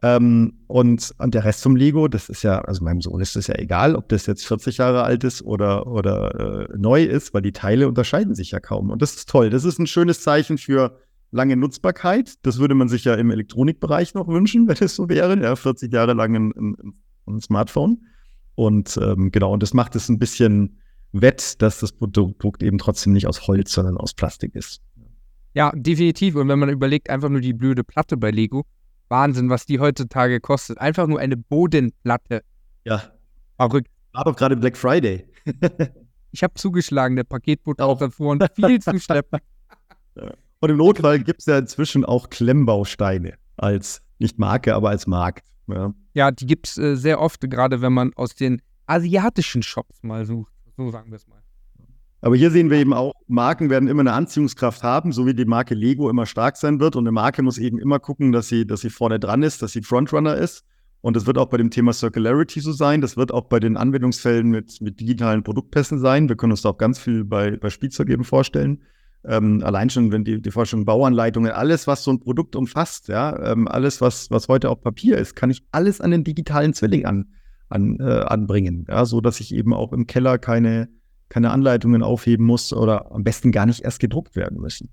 [0.03, 3.47] Ähm, und, und der Rest vom Lego, das ist ja, also meinem Sohn ist es
[3.47, 7.41] ja egal, ob das jetzt 40 Jahre alt ist oder, oder äh, neu ist, weil
[7.41, 8.91] die Teile unterscheiden sich ja kaum.
[8.91, 9.49] Und das ist toll.
[9.49, 10.97] Das ist ein schönes Zeichen für
[11.31, 12.35] lange Nutzbarkeit.
[12.43, 15.41] Das würde man sich ja im Elektronikbereich noch wünschen, wenn es so wäre.
[15.41, 16.93] Ja, 40 Jahre lang ein, ein,
[17.27, 18.05] ein Smartphone.
[18.53, 20.79] Und ähm, genau, und das macht es ein bisschen
[21.21, 24.81] wett, dass das Produkt eben trotzdem nicht aus Holz, sondern aus Plastik ist.
[25.53, 26.35] Ja, definitiv.
[26.35, 28.65] Und wenn man überlegt, einfach nur die blöde Platte bei Lego,
[29.09, 30.77] Wahnsinn, was die heutzutage kostet.
[30.79, 32.43] Einfach nur eine Bodenplatte.
[32.85, 33.01] Ja.
[33.55, 33.89] Verrückt.
[34.13, 35.27] War doch gerade Black Friday.
[36.31, 39.39] ich habe zugeschlagen, der Paketbote auch davor und viel zu schleppen.
[40.59, 45.45] Und im Notfall gibt es ja inzwischen auch Klemmbausteine als, nicht Marke, aber als Markt.
[45.67, 50.01] Ja, ja die gibt es äh, sehr oft, gerade wenn man aus den asiatischen Shops
[50.01, 50.51] mal sucht.
[50.77, 51.41] So sagen wir es mal.
[52.21, 55.45] Aber hier sehen wir eben auch, Marken werden immer eine Anziehungskraft haben, so wie die
[55.45, 56.95] Marke Lego immer stark sein wird.
[56.95, 59.71] Und eine Marke muss eben immer gucken, dass sie, dass sie vorne dran ist, dass
[59.73, 60.63] sie Frontrunner ist.
[61.01, 63.01] Und das wird auch bei dem Thema Circularity so sein.
[63.01, 66.27] Das wird auch bei den Anwendungsfällen mit, mit digitalen Produktpässen sein.
[66.27, 68.83] Wir können uns da auch ganz viel bei, bei Spielzeug eben vorstellen.
[69.23, 73.51] Ähm, allein schon, wenn die, die Vorstellung Bauanleitungen, alles, was so ein Produkt umfasst, ja,
[73.51, 77.05] ähm, alles, was, was heute auf Papier ist, kann ich alles an den digitalen Zwilling
[77.05, 77.27] an,
[77.69, 78.85] an, äh, anbringen.
[78.89, 80.89] Ja, so dass ich eben auch im Keller keine,
[81.29, 84.89] keine Anleitungen aufheben muss oder am besten gar nicht erst gedruckt werden müssen.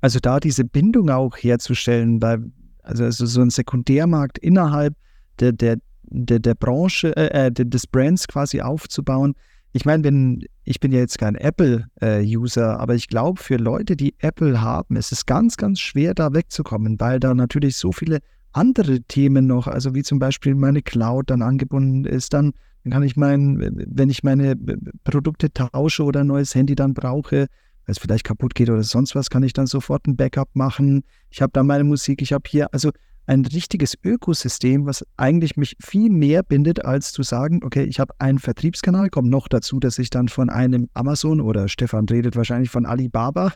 [0.00, 2.50] Also da diese Bindung auch herzustellen, weil,
[2.82, 4.94] also, also so ein Sekundärmarkt innerhalb
[5.40, 9.34] der, der, der, der Branche, äh, äh des Brands quasi aufzubauen.
[9.72, 13.94] Ich meine, wenn, ich bin ja jetzt kein Apple-User, äh, aber ich glaube, für Leute,
[13.94, 18.18] die Apple haben, ist es ganz, ganz schwer, da wegzukommen, weil da natürlich so viele
[18.52, 22.52] andere Themen noch, also wie zum Beispiel meine Cloud dann angebunden ist, dann
[22.88, 24.56] kann ich mein, wenn ich meine
[25.04, 27.48] Produkte tausche oder ein neues Handy dann brauche, weil
[27.86, 31.02] es vielleicht kaputt geht oder sonst was, kann ich dann sofort ein Backup machen.
[31.28, 32.90] Ich habe da meine Musik, ich habe hier also
[33.26, 38.14] ein richtiges Ökosystem, was eigentlich mich viel mehr bindet, als zu sagen, okay, ich habe
[38.18, 42.70] einen Vertriebskanal, kommt noch dazu, dass ich dann von einem Amazon oder Stefan redet wahrscheinlich
[42.70, 43.52] von Alibaba,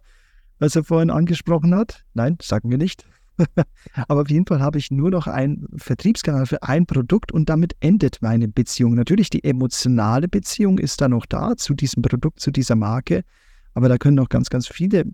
[0.58, 2.04] was er vorhin angesprochen hat.
[2.12, 3.04] Nein, sagen wir nicht.
[4.08, 7.74] Aber auf jeden Fall habe ich nur noch einen Vertriebskanal für ein Produkt und damit
[7.80, 8.94] endet meine Beziehung.
[8.94, 13.24] Natürlich, die emotionale Beziehung ist da noch da zu diesem Produkt, zu dieser Marke.
[13.74, 15.04] Aber da können noch ganz, ganz viele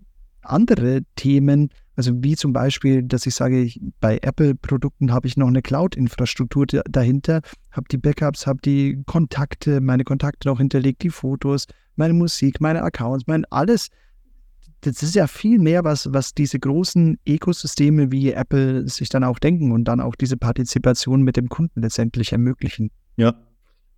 [0.43, 5.47] andere Themen, also wie zum Beispiel, dass ich sage, ich, bei Apple-Produkten habe ich noch
[5.47, 7.41] eine Cloud-Infrastruktur dahinter,
[7.71, 11.65] habe die Backups, habe die Kontakte, meine Kontakte noch hinterlegt, die Fotos,
[11.95, 13.89] meine Musik, meine Accounts, mein alles
[14.81, 19.39] das ist ja viel mehr, was, was diese großen Ökosysteme wie Apple sich dann auch
[19.39, 22.89] denken und dann auch diese Partizipation mit dem Kunden letztendlich ermöglichen.
[23.15, 23.35] Ja,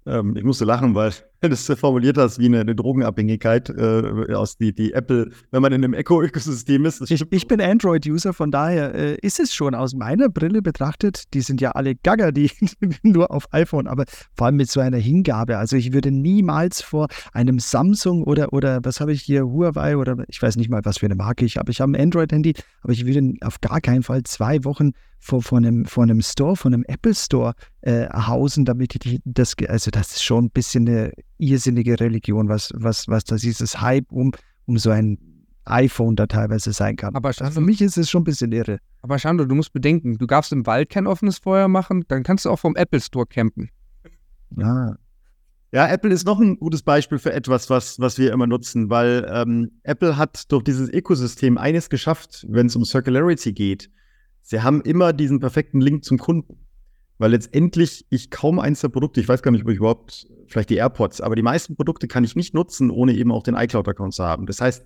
[0.05, 1.14] ähm, ich musste lachen, weil
[1.49, 5.84] das formuliert hast wie eine, eine Drogenabhängigkeit äh, aus die, die Apple, wenn man in
[5.84, 7.11] einem Echo-Ökosystem ist.
[7.11, 11.41] Ich, ich, bin Android-User, von daher äh, ist es schon aus meiner Brille betrachtet, die
[11.41, 12.49] sind ja alle Gagger, die
[13.03, 14.06] nur auf iPhone, aber
[14.36, 15.57] vor allem mit so einer Hingabe.
[15.57, 20.18] Also ich würde niemals vor einem Samsung oder, oder was habe ich hier, Huawei oder
[20.28, 21.72] ich weiß nicht mal, was für eine Marke ich habe.
[21.72, 24.91] Ich habe ein Android-Handy, aber ich würde auf gar keinen Fall zwei Wochen
[25.24, 29.56] vor, vor, einem, vor einem Store, vor einem Apple Store äh, hausen, damit ich das,
[29.68, 34.11] also das ist schon ein bisschen eine irrsinnige Religion, was, was, was das dieses Hype
[34.11, 34.31] um,
[34.65, 35.18] um so ein
[35.65, 37.15] iPhone da teilweise sein kann.
[37.15, 38.80] Aber Schando, für mich ist es schon ein bisschen irre.
[39.01, 42.45] Aber Schando, du musst bedenken, du darfst im Wald kein offenes Feuer machen, dann kannst
[42.45, 43.69] du auch vom Apple Store campen.
[44.57, 44.95] Ja.
[45.72, 49.27] Ja, Apple ist noch ein gutes Beispiel für etwas, was, was wir immer nutzen, weil
[49.34, 53.89] ähm, Apple hat durch dieses Ökosystem eines geschafft, wenn es um Circularity geht
[54.43, 56.60] sie haben immer diesen perfekten Link zum Kunden.
[57.18, 60.69] Weil letztendlich ich kaum eins der Produkte, ich weiß gar nicht, ob ich überhaupt, vielleicht
[60.69, 64.14] die AirPods, aber die meisten Produkte kann ich nicht nutzen, ohne eben auch den iCloud-Account
[64.14, 64.45] zu haben.
[64.45, 64.84] Das heißt,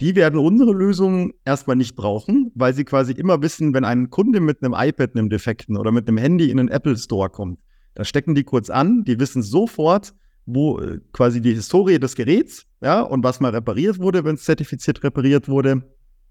[0.00, 4.40] die werden unsere Lösung erstmal nicht brauchen, weil sie quasi immer wissen, wenn ein Kunde
[4.40, 7.60] mit einem iPad, einem defekten oder mit einem Handy in den Apple Store kommt,
[7.94, 12.66] da stecken die kurz an, die wissen sofort, wo äh, quasi die Historie des Geräts,
[12.82, 15.82] ja, und was mal repariert wurde, wenn es zertifiziert repariert wurde,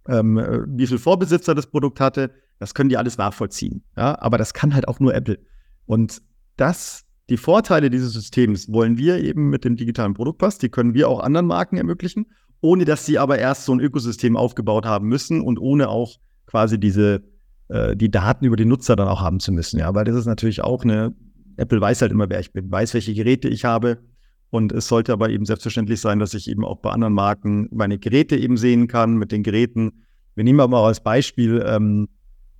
[0.08, 3.84] ähm, äh, wie viel Vorbesitzer das Produkt hatte, das können die alles nachvollziehen.
[3.98, 5.40] Ja, aber das kann halt auch nur Apple.
[5.86, 6.22] Und
[6.58, 11.10] das, die Vorteile dieses Systems wollen wir eben mit dem digitalen Produktpass, die können wir
[11.10, 12.28] auch anderen Marken ermöglichen,
[12.62, 16.80] ohne dass sie aber erst so ein Ökosystem aufgebaut haben müssen und ohne auch quasi
[16.80, 17.24] diese,
[17.68, 19.80] äh, die Daten über die Nutzer dann auch haben zu müssen.
[19.80, 21.14] Ja, weil das ist natürlich auch eine,
[21.58, 24.00] Apple weiß halt immer, wer ich bin, weiß, welche Geräte ich habe.
[24.56, 28.00] Und es sollte aber eben selbstverständlich sein, dass ich eben auch bei anderen Marken meine
[28.00, 30.06] Geräte eben sehen kann mit den Geräten.
[30.34, 32.08] Wir nehmen aber mal als Beispiel ähm,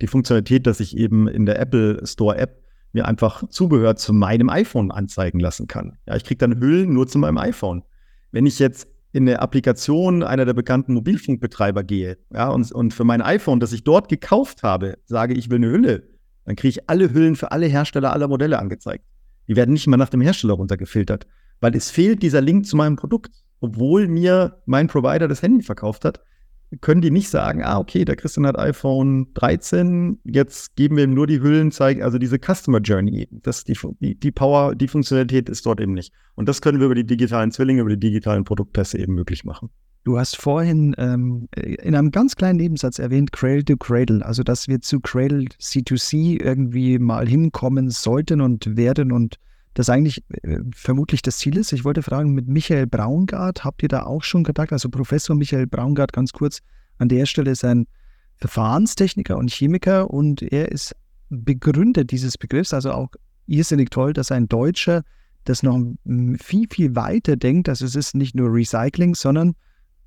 [0.02, 2.62] die Funktionalität, dass ich eben in der Apple Store App
[2.92, 5.96] mir einfach Zubehör zu meinem iPhone anzeigen lassen kann.
[6.06, 7.82] Ja, ich kriege dann Hüllen nur zu meinem iPhone.
[8.30, 13.04] Wenn ich jetzt in eine Applikation einer der bekannten Mobilfunkbetreiber gehe, ja, und, und für
[13.04, 16.02] mein iPhone, das ich dort gekauft habe, sage, ich will eine Hülle,
[16.44, 19.06] dann kriege ich alle Hüllen für alle Hersteller aller Modelle angezeigt.
[19.48, 21.26] Die werden nicht mal nach dem Hersteller runtergefiltert,
[21.60, 26.04] weil es fehlt dieser Link zu meinem Produkt, obwohl mir mein Provider das Handy verkauft
[26.04, 26.20] hat
[26.80, 31.14] können die nicht sagen, ah, okay, der Christian hat iPhone 13, jetzt geben wir ihm
[31.14, 35.48] nur die Hüllen, zeigen, also diese Customer Journey, das, die, die, die Power, die Funktionalität
[35.48, 36.12] ist dort eben nicht.
[36.34, 39.70] Und das können wir über die digitalen Zwillinge, über die digitalen Produktpässe eben möglich machen.
[40.04, 44.68] Du hast vorhin ähm, in einem ganz kleinen Nebensatz erwähnt, Cradle to Cradle, also dass
[44.68, 49.36] wir zu Cradle C2C irgendwie mal hinkommen sollten und werden und
[49.76, 51.72] das eigentlich äh, vermutlich das Ziel ist.
[51.72, 54.72] Ich wollte fragen, mit Michael Braungart, habt ihr da auch schon Kontakt?
[54.72, 56.60] Also Professor Michael Braungart, ganz kurz
[56.98, 57.86] an der Stelle, ist ein
[58.38, 60.96] Verfahrenstechniker und Chemiker und er ist
[61.28, 63.10] Begründer dieses Begriffs, also auch
[63.46, 65.02] irrsinnig toll, dass ein Deutscher
[65.44, 65.78] das noch
[66.40, 67.68] viel, viel weiter denkt.
[67.68, 69.54] Also es ist nicht nur Recycling, sondern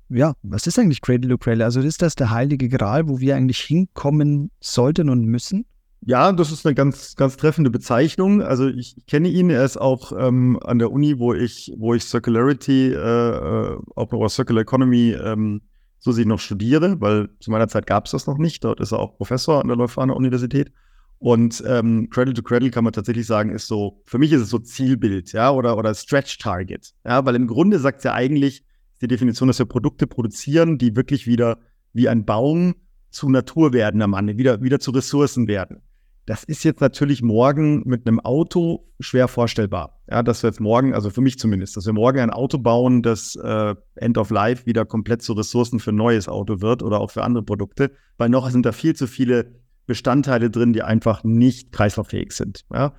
[0.08, 1.64] ja, was ist eigentlich Cradle to Cradle?
[1.64, 5.64] Also ist das der heilige Gral, wo wir eigentlich hinkommen sollten und müssen?
[6.02, 8.42] Ja, das ist eine ganz, ganz treffende Bezeichnung.
[8.42, 12.04] Also ich, kenne ihn, er ist auch ähm, an der Uni, wo ich, wo ich
[12.04, 15.60] Circularity, äh, äh oder Circular Economy ähm,
[15.98, 18.64] so sie noch studiere, weil zu meiner Zeit gab es das noch nicht.
[18.64, 20.72] Dort ist er auch Professor an der Leuphana Universität.
[21.18, 24.48] Und ähm, Cradle to Cradle kann man tatsächlich sagen, ist so, für mich ist es
[24.48, 26.94] so Zielbild, ja, oder, oder Stretch Target.
[27.04, 28.64] Ja, weil im Grunde sagt es ja eigentlich
[29.02, 31.58] die Definition, dass wir Produkte produzieren, die wirklich wieder
[31.92, 32.74] wie ein Baum
[33.10, 35.82] zu Natur werden am Ende, wieder, wieder zu Ressourcen werden.
[36.30, 40.00] Das ist jetzt natürlich morgen mit einem Auto schwer vorstellbar.
[40.08, 43.02] Ja, dass wir jetzt morgen, also für mich zumindest, dass wir morgen ein Auto bauen,
[43.02, 47.00] das äh, End of Life wieder komplett zu Ressourcen für ein neues Auto wird oder
[47.00, 51.24] auch für andere Produkte, weil noch sind da viel zu viele Bestandteile drin, die einfach
[51.24, 52.64] nicht kreislauffähig sind.
[52.72, 52.92] Ja?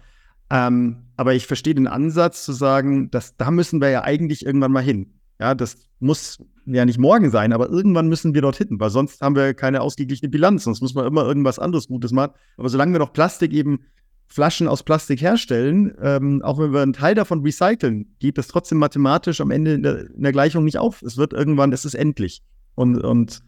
[0.50, 4.74] Ähm, aber ich verstehe den Ansatz zu sagen, dass da müssen wir ja eigentlich irgendwann
[4.74, 5.21] mal hin.
[5.42, 6.38] Ja, das muss
[6.68, 10.30] ja nicht morgen sein, aber irgendwann müssen wir dorthin, weil sonst haben wir keine ausgeglichene
[10.30, 10.66] Bilanz.
[10.66, 12.34] Sonst muss man immer irgendwas anderes Gutes machen.
[12.58, 13.80] Aber solange wir noch Plastik eben
[14.28, 18.78] Flaschen aus Plastik herstellen, ähm, auch wenn wir einen Teil davon recyceln, geht das trotzdem
[18.78, 21.02] mathematisch am Ende in der, in der Gleichung nicht auf.
[21.02, 22.44] Es wird irgendwann, es ist endlich.
[22.76, 23.42] Und, und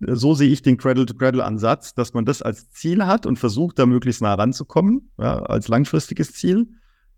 [0.00, 4.20] so sehe ich den Cradle-to-Cradle-Ansatz, dass man das als Ziel hat und versucht, da möglichst
[4.20, 6.68] nah ranzukommen, ja, als langfristiges Ziel.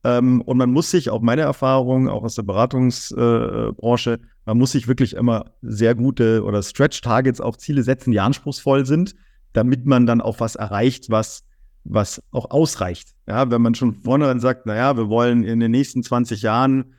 [0.02, 4.72] Ähm, und man muss sich, auch meine Erfahrung, auch aus der Beratungsbranche, äh, man muss
[4.72, 9.14] sich wirklich immer sehr gute oder Stretch-Targets, auch Ziele setzen, die anspruchsvoll sind,
[9.52, 11.44] damit man dann auch was erreicht, was,
[11.85, 13.10] was auch ausreicht.
[13.28, 16.94] Ja, wenn man schon vornherein sagt, naja, wir wollen in den nächsten 20 Jahren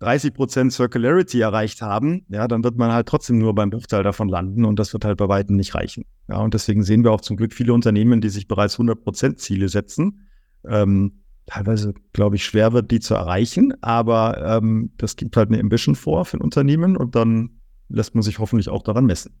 [0.00, 4.28] 30 Prozent Circularity erreicht haben, ja, dann wird man halt trotzdem nur beim Bruchteil davon
[4.28, 6.04] landen und das wird halt bei weitem nicht reichen.
[6.28, 9.38] Ja, und deswegen sehen wir auch zum Glück viele Unternehmen, die sich bereits 100 Prozent
[9.38, 10.28] Ziele setzen.
[10.68, 13.72] Ähm, teilweise, glaube ich, schwer wird, die zu erreichen.
[13.82, 17.50] Aber ähm, das gibt halt eine Ambition vor für ein Unternehmen und dann
[17.88, 19.32] lässt man sich hoffentlich auch daran messen.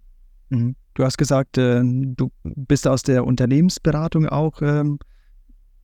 [0.50, 0.76] Mhm.
[0.94, 4.98] Du hast gesagt, äh, du bist aus der Unternehmensberatung auch ähm,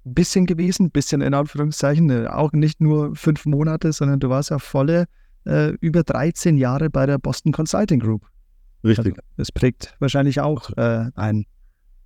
[0.04, 4.58] bisschen gewesen, bisschen in Anführungszeichen, äh, auch nicht nur fünf Monate, sondern du warst ja
[4.58, 5.06] volle
[5.44, 8.26] äh, über 13 Jahre bei der Boston Consulting Group.
[8.84, 9.14] Richtig.
[9.14, 11.46] Also, das prägt wahrscheinlich auch äh, ein.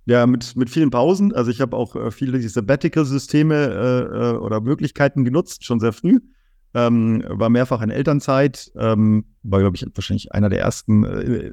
[0.07, 1.33] Ja, mit, mit vielen Pausen.
[1.33, 6.21] Also ich habe auch äh, viele Sabbatical-Systeme äh, äh, oder Möglichkeiten genutzt, schon sehr früh.
[6.73, 11.51] Ähm, war mehrfach in Elternzeit, ähm, war, glaube ich, wahrscheinlich einer der ersten, äh,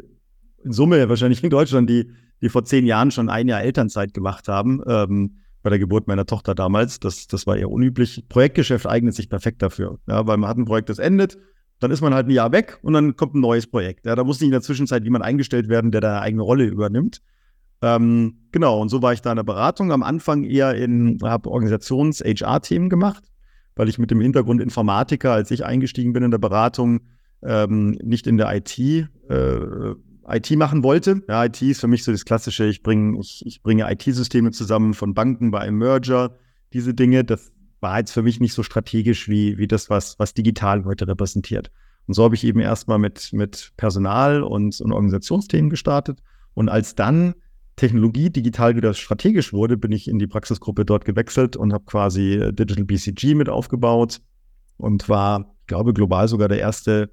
[0.62, 2.12] in Summe wahrscheinlich in Deutschland, die,
[2.42, 4.80] die vor zehn Jahren schon ein Jahr Elternzeit gemacht haben.
[4.86, 7.00] Ähm, bei der Geburt meiner Tochter damals.
[7.00, 8.24] Das, das war eher unüblich.
[8.28, 11.38] Projektgeschäft eignet sich perfekt dafür, ja, weil man hat ein Projekt, das endet,
[11.80, 14.06] dann ist man halt ein Jahr weg und dann kommt ein neues Projekt.
[14.06, 16.66] Ja, da muss nicht in der Zwischenzeit jemand eingestellt werden, der da eine eigene Rolle
[16.66, 17.20] übernimmt.
[17.84, 19.92] Ähm, genau, und so war ich da in der Beratung.
[19.92, 23.24] Am Anfang eher in, habe Organisations-HR-Themen gemacht,
[23.76, 27.00] weil ich mit dem Hintergrund Informatiker, als ich eingestiegen bin in der Beratung,
[27.42, 29.94] ähm, nicht in der IT äh,
[30.26, 31.22] IT machen wollte.
[31.28, 34.94] Ja, IT ist für mich so das Klassische, ich, bring, ich, ich bringe IT-Systeme zusammen
[34.94, 36.38] von Banken bei einem Merger,
[36.72, 37.22] diese Dinge.
[37.22, 41.06] Das war jetzt für mich nicht so strategisch wie, wie das, was, was digital heute
[41.06, 41.70] repräsentiert.
[42.06, 46.22] Und so habe ich eben erstmal mit, mit Personal und, und Organisationsthemen gestartet.
[46.54, 47.34] Und als dann
[47.76, 52.50] Technologie digital wieder strategisch wurde, bin ich in die Praxisgruppe dort gewechselt und habe quasi
[52.52, 54.20] Digital BCG mit aufgebaut
[54.76, 57.10] und war, ich glaube, global sogar der erste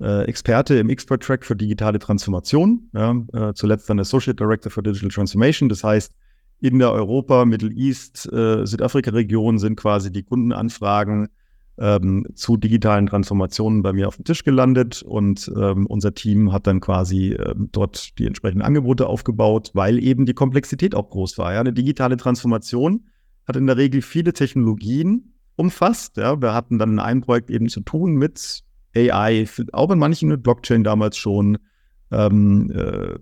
[0.00, 5.10] äh, Experte im Expert-Track für digitale Transformation, ja, äh, zuletzt dann Associate Director für Digital
[5.10, 5.68] Transformation.
[5.68, 6.14] Das heißt,
[6.60, 11.28] in der Europa, Middle East, äh, Südafrika-Region sind quasi die Kundenanfragen
[11.78, 16.66] ähm, zu digitalen Transformationen bei mir auf dem Tisch gelandet und ähm, unser Team hat
[16.66, 21.52] dann quasi ähm, dort die entsprechenden Angebote aufgebaut, weil eben die Komplexität auch groß war.
[21.52, 21.60] Ja?
[21.60, 23.06] Eine digitale Transformation
[23.46, 26.16] hat in der Regel viele Technologien umfasst.
[26.16, 26.40] Ja?
[26.40, 28.62] Wir hatten dann in einem Projekt eben zu tun mit
[28.96, 31.58] AI, auch in manchen mit Blockchain damals schon,
[32.12, 33.18] ähm, äh,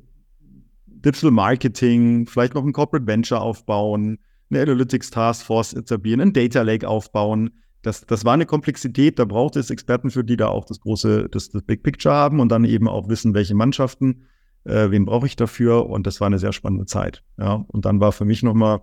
[0.86, 4.18] Digital Marketing, vielleicht noch ein Corporate Venture aufbauen,
[4.50, 7.50] eine Analytics Task Force etablieren, ein Data Lake aufbauen.
[7.82, 11.28] Das, das war eine Komplexität, da braucht es Experten für, die da auch das große,
[11.28, 14.28] das, das Big Picture haben und dann eben auch wissen, welche Mannschaften,
[14.64, 17.24] äh, wen brauche ich dafür und das war eine sehr spannende Zeit.
[17.38, 18.82] Ja, und dann war für mich nochmal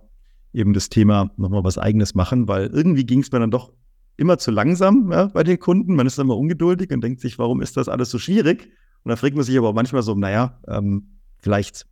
[0.52, 3.72] eben das Thema nochmal was Eigenes machen, weil irgendwie ging es mir dann doch
[4.16, 5.94] immer zu langsam ja, bei den Kunden.
[5.94, 8.68] Man ist immer ungeduldig und denkt sich, warum ist das alles so schwierig?
[9.02, 11.86] Und dann fragt man sich aber manchmal so, naja, ähm, vielleicht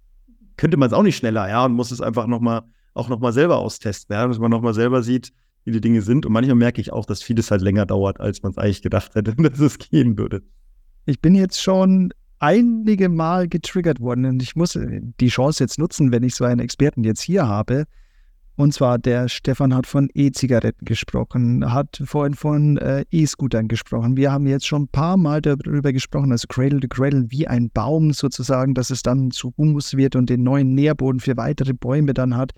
[0.59, 3.59] könnte man es auch nicht schneller, ja, und muss es einfach nochmal auch nochmal selber
[3.59, 5.32] austesten, ja, dass man nochmal selber sieht,
[5.69, 6.27] wie die Dinge sind.
[6.27, 9.15] Und manchmal merke ich auch, dass vieles halt länger dauert, als man es eigentlich gedacht
[9.15, 10.43] hätte, dass es gehen würde.
[11.07, 16.12] Ich bin jetzt schon einige Mal getriggert worden und ich muss die Chance jetzt nutzen,
[16.12, 17.85] wenn ich so einen Experten jetzt hier habe,
[18.59, 24.16] und zwar der Stefan hat von E-Zigaretten gesprochen, hat vorhin von äh, E-Scootern gesprochen.
[24.16, 27.70] Wir haben jetzt schon ein paar Mal darüber gesprochen, also Cradle to Cradle wie ein
[27.70, 32.15] Baum sozusagen, dass es dann zu Humus wird und den neuen Nährboden für weitere Bäume
[32.15, 32.51] dann hat.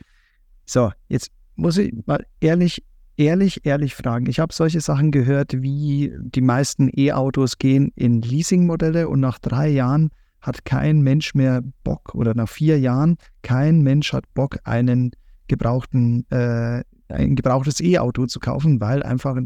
[0.64, 2.82] So, jetzt muss ich mal ehrlich,
[3.20, 4.26] ehrlich, ehrlich fragen.
[4.26, 9.68] Ich habe solche Sachen gehört, wie die meisten E-Autos gehen in Leasingmodelle und nach drei
[9.68, 10.10] Jahren
[10.40, 15.10] hat kein Mensch mehr Bock oder nach vier Jahren kein Mensch hat Bock, einen
[15.48, 19.36] gebrauchten, äh, ein gebrauchtes E-Auto zu kaufen, weil einfach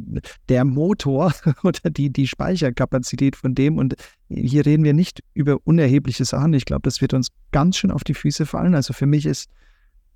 [0.48, 1.32] der Motor
[1.64, 3.96] oder die, die Speicherkapazität von dem, und
[4.28, 8.04] hier reden wir nicht über unerhebliche Sachen, ich glaube, das wird uns ganz schön auf
[8.04, 8.76] die Füße fallen.
[8.76, 9.50] Also für mich ist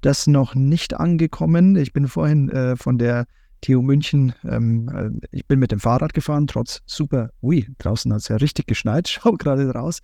[0.02, 1.74] das noch nicht angekommen.
[1.74, 3.26] Ich bin vorhin äh, von der
[3.60, 4.89] TU München, ähm,
[5.22, 8.66] äh, ich bin mit dem Fahrrad gefahren, trotz super, ui, draußen hat es ja richtig
[8.66, 10.01] geschneit, schau gerade raus.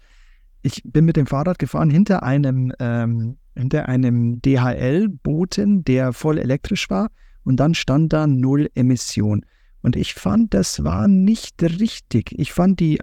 [0.63, 6.91] Ich bin mit dem Fahrrad gefahren hinter einem ähm, hinter einem DHL-Boten, der voll elektrisch
[6.91, 7.11] war.
[7.45, 9.45] Und dann stand da Null Emission.
[9.83, 12.33] Und ich fand, das war nicht richtig.
[12.39, 12.99] Ich fand, die,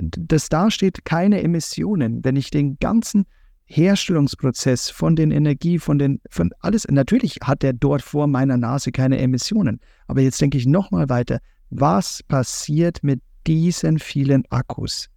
[0.00, 2.22] dass da steht keine Emissionen.
[2.22, 3.24] Wenn ich den ganzen
[3.72, 8.92] Herstellungsprozess von den Energie, von den, von alles, natürlich hat er dort vor meiner Nase
[8.92, 9.80] keine Emissionen.
[10.06, 11.38] Aber jetzt denke ich nochmal weiter.
[11.70, 15.08] Was passiert mit diesen vielen Akkus?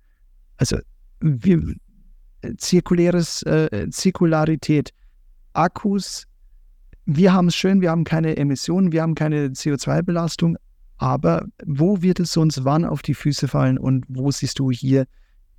[0.57, 0.77] Also,
[1.19, 1.61] wir,
[2.57, 4.91] zirkuläres, äh, Zirkularität.
[5.53, 6.25] Akkus,
[7.05, 10.57] wir haben es schön, wir haben keine Emissionen, wir haben keine CO2-Belastung,
[10.97, 15.05] aber wo wird es uns wann auf die Füße fallen und wo siehst du hier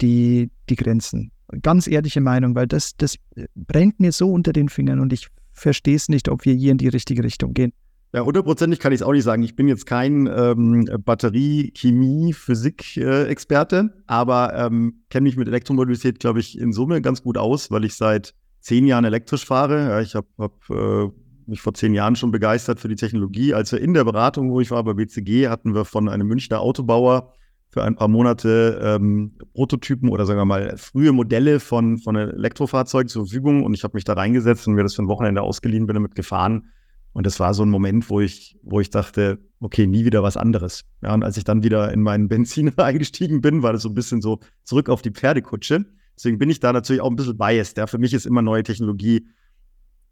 [0.01, 1.31] die, die Grenzen?
[1.63, 3.17] Ganz ehrliche Meinung, weil das, das
[3.55, 6.79] brennt mir so unter den Fingern und ich verstehe es nicht, ob wir hier in
[6.79, 7.73] die richtige Richtung gehen.
[8.13, 9.43] Ja, hundertprozentig kann ich es auch nicht sagen.
[9.43, 16.21] Ich bin jetzt kein ähm, Batterie-, Chemie-, Physik-Experte, äh, aber ähm, kenne mich mit Elektromobilität,
[16.21, 19.89] glaube ich, in Summe ganz gut aus, weil ich seit zehn Jahren elektrisch fahre.
[19.89, 21.11] Ja, ich habe hab, äh,
[21.47, 23.55] mich vor zehn Jahren schon begeistert für die Technologie.
[23.55, 26.61] Als wir in der Beratung, wo ich war bei BCG, hatten wir von einem Münchner
[26.61, 27.33] Autobauer
[27.77, 33.09] für ein paar Monate ähm, Prototypen oder sagen wir mal frühe Modelle von, von Elektrofahrzeugen
[33.11, 35.87] zur Verfügung und ich habe mich da reingesetzt und mir das für ein Wochenende ausgeliehen,
[35.87, 36.71] bin damit gefahren.
[37.13, 40.39] Und das war so ein Moment, wo ich, wo ich dachte, okay, nie wieder was
[40.39, 40.87] anderes.
[41.03, 43.95] Ja, und als ich dann wieder in meinen Benzin eingestiegen bin, war das so ein
[43.95, 45.85] bisschen so zurück auf die Pferdekutsche.
[46.17, 47.77] Deswegen bin ich da natürlich auch ein bisschen biased.
[47.77, 47.87] Ja.
[47.87, 49.27] Für mich ist immer neue Technologie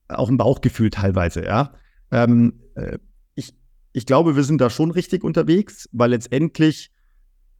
[0.08, 1.72] auch ein Bauchgefühl teilweise, ja.
[2.10, 2.98] Ähm, äh,
[3.34, 3.54] ich,
[3.94, 6.90] ich glaube, wir sind da schon richtig unterwegs, weil letztendlich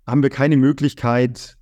[0.06, 1.56] haben wir keine Möglichkeit,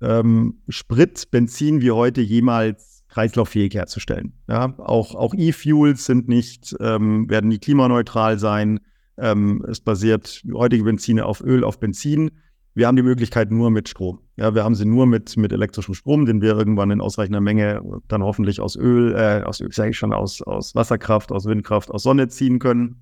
[0.00, 4.34] ähm, Sprit, Benzin wie heute jemals kreislauffähig herzustellen.
[4.48, 8.80] Ja, auch, auch E-Fuels sind nicht, ähm, werden nie klimaneutral sein.
[9.16, 12.30] Ähm, es basiert heutige Benzine auf Öl, auf Benzin.
[12.74, 14.20] Wir haben die Möglichkeit nur mit Strom.
[14.36, 17.80] Ja, wir haben sie nur mit, mit elektrischem Strom, den wir irgendwann in ausreichender Menge
[18.06, 22.02] dann hoffentlich aus Öl, äh, aus Öl, ich schon, aus, aus Wasserkraft, aus Windkraft, aus
[22.02, 23.00] Sonne ziehen können.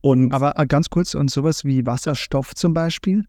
[0.00, 3.26] Und Aber äh, ganz kurz, und sowas wie Wasserstoff zum Beispiel?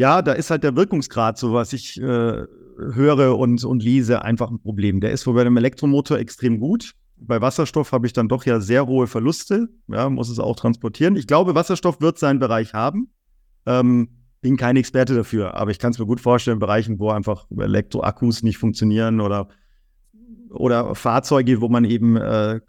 [0.00, 4.50] Ja, da ist halt der Wirkungsgrad, so was ich äh, höre und, und lese, einfach
[4.50, 5.02] ein Problem.
[5.02, 6.92] Der ist wohl bei dem Elektromotor extrem gut.
[7.18, 11.16] Bei Wasserstoff habe ich dann doch ja sehr hohe Verluste, ja, muss es auch transportieren.
[11.16, 13.10] Ich glaube, Wasserstoff wird seinen Bereich haben.
[13.66, 14.08] Ähm,
[14.40, 17.44] bin kein Experte dafür, aber ich kann es mir gut vorstellen, in Bereichen, wo einfach
[17.54, 19.48] Elektroakkus nicht funktionieren oder,
[20.48, 22.60] oder Fahrzeuge, wo man eben, äh,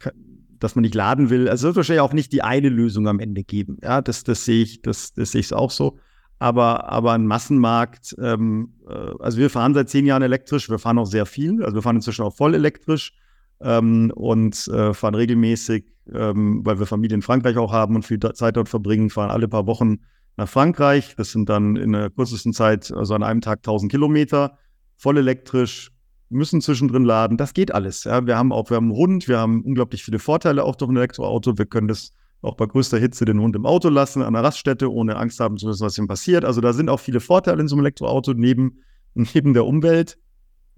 [0.58, 1.48] dass man nicht laden will.
[1.48, 3.78] Also es wird wahrscheinlich auch nicht die eine Lösung am Ende geben.
[3.82, 5.96] Ja, das, das sehe ich, das, das sehe ich auch so.
[6.42, 10.98] Aber, aber ein Massenmarkt, ähm, äh, also wir fahren seit zehn Jahren elektrisch, wir fahren
[10.98, 13.12] auch sehr viel, also wir fahren inzwischen auch voll elektrisch
[13.60, 18.18] ähm, und äh, fahren regelmäßig, ähm, weil wir Familie in Frankreich auch haben und viel
[18.18, 20.00] Zeit dort verbringen, fahren alle paar Wochen
[20.36, 21.14] nach Frankreich.
[21.16, 24.58] Das sind dann in der kürzesten Zeit, also an einem Tag 1000 Kilometer,
[24.96, 25.92] voll elektrisch,
[26.28, 27.36] müssen zwischendrin laden.
[27.36, 28.02] Das geht alles.
[28.02, 28.26] Ja.
[28.26, 30.96] Wir haben auch, wir haben einen Hund, wir haben unglaublich viele Vorteile auch durch ein
[30.96, 31.56] Elektroauto.
[31.56, 32.12] Wir können das
[32.42, 35.56] auch bei größter Hitze den Hund im Auto lassen, an der Raststätte, ohne Angst haben
[35.56, 36.44] zu müssen, was ihm passiert.
[36.44, 38.82] Also da sind auch viele Vorteile in so einem Elektroauto neben,
[39.14, 40.18] neben der Umwelt.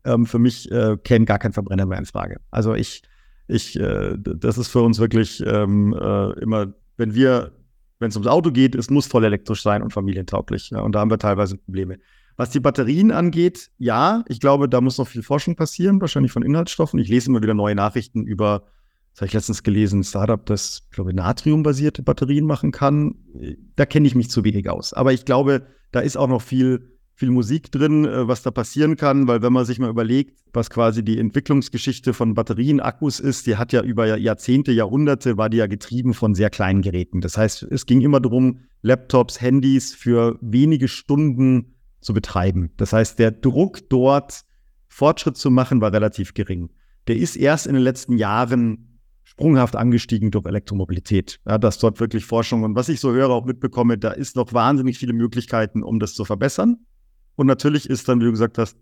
[0.04, 2.40] Ähm, für mich äh, käme gar kein Verbrenner mehr in Frage.
[2.50, 3.02] Also ich,
[3.48, 7.52] ich, äh, das ist für uns wirklich ähm, äh, immer, wenn wir
[7.98, 10.70] wenn es ums Auto geht, es muss voll elektrisch sein und familientauglich.
[10.70, 11.98] Ja, und da haben wir teilweise Probleme.
[12.36, 16.42] Was die Batterien angeht, ja, ich glaube, da muss noch viel Forschung passieren, wahrscheinlich von
[16.42, 16.98] Inhaltsstoffen.
[16.98, 18.64] Ich lese immer wieder neue Nachrichten über,
[19.14, 23.14] das habe ich letztens gelesen, ein Startup, das, glaube ich, natriumbasierte Batterien machen kann.
[23.76, 24.92] Da kenne ich mich zu wenig aus.
[24.92, 28.96] Aber ich glaube, da ist auch noch viel viel Musik drin, äh, was da passieren
[28.96, 33.46] kann, weil wenn man sich mal überlegt, was quasi die Entwicklungsgeschichte von Batterien, Akkus ist,
[33.46, 37.20] die hat ja über Jahrzehnte, Jahrhunderte, war die ja getrieben von sehr kleinen Geräten.
[37.20, 42.72] Das heißt, es ging immer darum, Laptops, Handys für wenige Stunden zu betreiben.
[42.76, 44.42] Das heißt, der Druck dort
[44.88, 46.70] Fortschritt zu machen, war relativ gering.
[47.06, 48.93] Der ist erst in den letzten Jahren
[49.34, 51.40] sprunghaft angestiegen durch Elektromobilität.
[51.46, 54.52] Ja, dass dort wirklich Forschung und was ich so höre, auch mitbekomme, da ist noch
[54.52, 56.78] wahnsinnig viele Möglichkeiten, um das zu verbessern.
[57.34, 58.78] Und natürlich ist dann, wie du gesagt hast,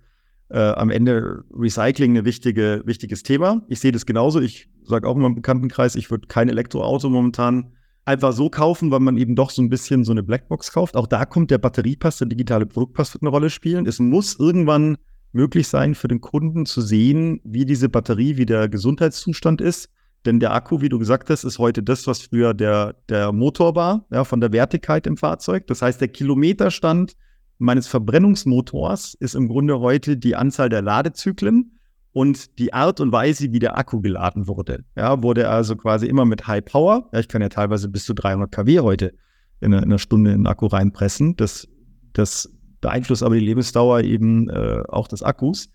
[0.51, 3.63] äh, am Ende Recycling ein wichtige, wichtiges Thema.
[3.69, 4.41] Ich sehe das genauso.
[4.41, 7.73] Ich sage auch immer im Bekanntenkreis, ich würde kein Elektroauto momentan
[8.05, 10.97] einfach so kaufen, weil man eben doch so ein bisschen so eine Blackbox kauft.
[10.97, 13.87] Auch da kommt der Batteriepass, der digitale Produktpass wird eine Rolle spielen.
[13.87, 14.99] Es muss irgendwann
[15.33, 19.89] möglich sein für den Kunden zu sehen, wie diese Batterie, wie der Gesundheitszustand ist.
[20.25, 23.75] Denn der Akku, wie du gesagt hast, ist heute das, was früher der, der Motor
[23.75, 25.67] war, ja, von der Wertigkeit im Fahrzeug.
[25.67, 27.17] Das heißt, der Kilometerstand
[27.59, 31.79] meines Verbrennungsmotors ist im Grunde heute die Anzahl der Ladezyklen
[32.13, 34.85] und die Art und Weise, wie der Akku geladen wurde.
[34.97, 37.09] Ja, wurde also quasi immer mit High Power.
[37.13, 39.15] Ja, ich kann ja teilweise bis zu 300 kW heute
[39.61, 41.37] in einer, in einer Stunde in den Akku reinpressen.
[41.37, 41.69] Das,
[42.13, 45.71] das beeinflusst aber die Lebensdauer eben äh, auch des Akkus.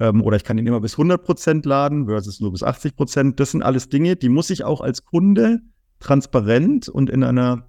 [0.00, 3.38] Ähm, oder ich kann ihn immer bis 100 Prozent laden versus nur bis 80 Prozent.
[3.38, 5.60] Das sind alles Dinge, die muss ich auch als Kunde
[6.00, 7.66] transparent und in einer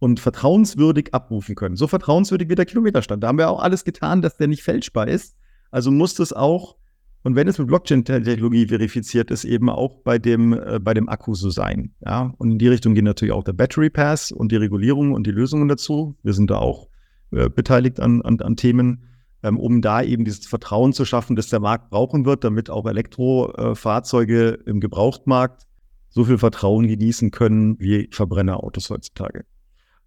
[0.00, 1.76] und vertrauenswürdig abrufen können.
[1.76, 3.22] So vertrauenswürdig wie der Kilometerstand.
[3.22, 5.36] Da haben wir auch alles getan, dass der nicht fälschbar ist.
[5.70, 6.76] Also muss das auch,
[7.22, 11.34] und wenn es mit Blockchain-Technologie verifiziert ist, eben auch bei dem, äh, bei dem Akku
[11.34, 11.94] so sein.
[12.04, 12.34] Ja?
[12.38, 15.32] Und in die Richtung gehen natürlich auch der Battery Pass und die Regulierung und die
[15.32, 16.16] Lösungen dazu.
[16.22, 16.88] Wir sind da auch
[17.30, 19.09] äh, beteiligt an, an, an Themen,
[19.42, 24.58] um da eben dieses Vertrauen zu schaffen, das der Markt brauchen wird, damit auch Elektrofahrzeuge
[24.66, 25.66] im Gebrauchtmarkt
[26.10, 29.44] so viel Vertrauen genießen können wie Verbrennerautos heutzutage.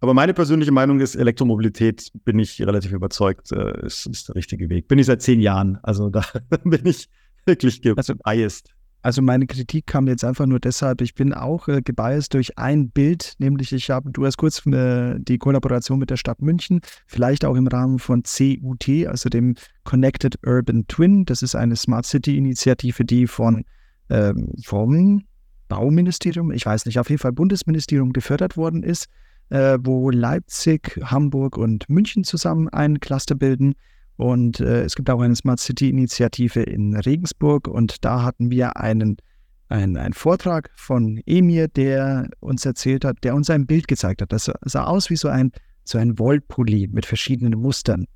[0.00, 4.68] Aber meine persönliche Meinung ist, Elektromobilität bin ich relativ überzeugt, äh, ist, ist der richtige
[4.68, 4.86] Weg.
[4.86, 5.78] Bin ich seit zehn Jahren.
[5.82, 6.22] Also da
[6.64, 7.08] bin ich
[7.46, 8.73] wirklich also.
[9.04, 12.88] Also, meine Kritik kam jetzt einfach nur deshalb, ich bin auch äh, gebiased durch ein
[12.88, 17.44] Bild, nämlich ich habe, du hast kurz äh, die Kollaboration mit der Stadt München, vielleicht
[17.44, 21.26] auch im Rahmen von CUT, also dem Connected Urban Twin.
[21.26, 23.66] Das ist eine Smart City Initiative, die von
[24.08, 25.24] ähm, vom
[25.68, 29.08] Bauministerium, ich weiß nicht, auf jeden Fall Bundesministerium gefördert worden ist,
[29.50, 33.74] äh, wo Leipzig, Hamburg und München zusammen ein Cluster bilden.
[34.16, 39.16] Und äh, es gibt auch eine Smart City-Initiative in Regensburg und da hatten wir einen,
[39.68, 44.32] einen, einen Vortrag von Emir, der uns erzählt hat, der uns ein Bild gezeigt hat.
[44.32, 45.50] Das sah aus wie so ein,
[45.84, 48.06] so ein Wollpulli mit verschiedenen Mustern.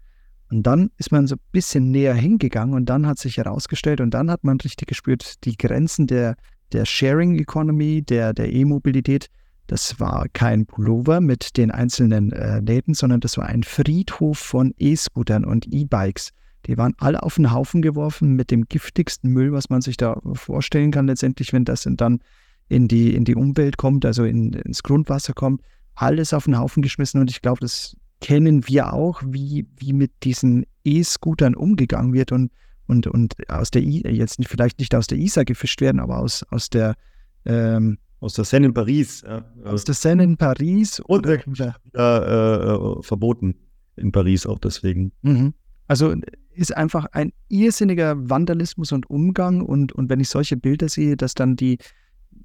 [0.51, 4.15] Und dann ist man so ein bisschen näher hingegangen und dann hat sich herausgestellt und
[4.15, 6.37] dann hat man richtig gespürt, die Grenzen der,
[6.73, 9.29] der Sharing Economy, der, der E-Mobilität,
[9.69, 14.75] das war kein Pullover mit den einzelnen äh, Läden, sondern das war ein Friedhof von
[14.79, 16.31] E-Scootern und E-Bikes.
[16.67, 20.19] Die waren alle auf den Haufen geworfen mit dem giftigsten Müll, was man sich da
[20.33, 22.21] vorstellen kann, letztendlich, wenn das dann
[22.71, 25.61] in die, in die Umwelt kommt, also in, ins Grundwasser kommt.
[25.95, 30.13] Alles auf den Haufen geschmissen und ich glaube, das kennen wir auch, wie, wie mit
[30.25, 32.51] diesen E-Scootern umgegangen wird und,
[32.87, 36.43] und, und aus der I, jetzt vielleicht nicht aus der Isar gefischt werden, aber aus,
[36.51, 36.95] aus der
[37.45, 39.23] ähm, aus der Seine in Paris.
[39.23, 39.45] Ja.
[39.65, 41.01] Aus der Seine in Paris.
[41.01, 43.55] Und wieder, äh, äh, verboten
[43.97, 45.13] in Paris auch deswegen.
[45.23, 45.55] Mhm.
[45.87, 46.15] Also
[46.53, 51.35] ist einfach ein irrsinniger Vandalismus und Umgang und, und wenn ich solche Bilder sehe, dass
[51.35, 51.79] dann die,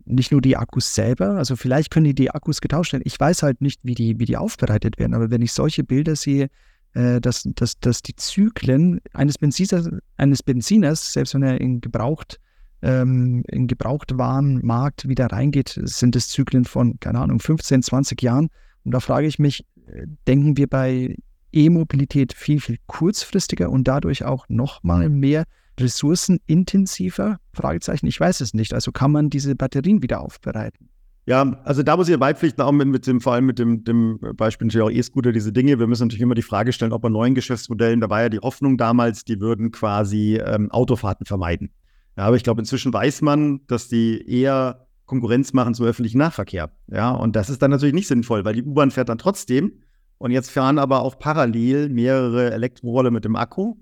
[0.06, 3.04] nicht nur die Akkus selber, also vielleicht können die die Akkus getauscht werden.
[3.06, 6.16] Ich weiß halt nicht, wie die, wie die aufbereitet werden, aber wenn ich solche Bilder
[6.16, 6.50] sehe,
[6.94, 12.40] äh, dass, dass, dass die Zyklen eines Benziners, eines Benziners, selbst wenn er in gebraucht
[12.84, 18.50] ähm, in Gebrauchtwarenmarkt wieder reingeht, sind es Zyklen von, keine Ahnung, 15, 20 Jahren.
[18.84, 21.16] Und da frage ich mich, äh, denken wir bei
[21.54, 25.46] E-Mobilität viel, viel kurzfristiger und dadurch auch nochmal mehr
[25.80, 27.38] ressourcenintensiver?
[27.54, 28.74] Fragezeichen, ich weiß es nicht.
[28.74, 30.90] Also kann man diese Batterien wieder aufbereiten?
[31.26, 34.20] Ja, also da muss ich beipflichten, auch mit, mit dem, vor allem mit dem, dem
[34.36, 35.80] Beispiel natürlich auch E-Scooter, diese Dinge.
[35.80, 38.40] Wir müssen natürlich immer die Frage stellen, ob bei neuen Geschäftsmodellen, da war ja die
[38.40, 41.72] Hoffnung damals, die würden quasi ähm, Autofahrten vermeiden.
[42.18, 46.72] Ja, aber ich glaube, inzwischen weiß man, dass die eher Konkurrenz machen zum öffentlichen Nahverkehr.
[46.88, 49.80] Ja, und das ist dann natürlich nicht sinnvoll, weil die U-Bahn fährt dann trotzdem.
[50.18, 53.76] Und jetzt fahren aber auch parallel mehrere Elektrorolle mit dem Akku.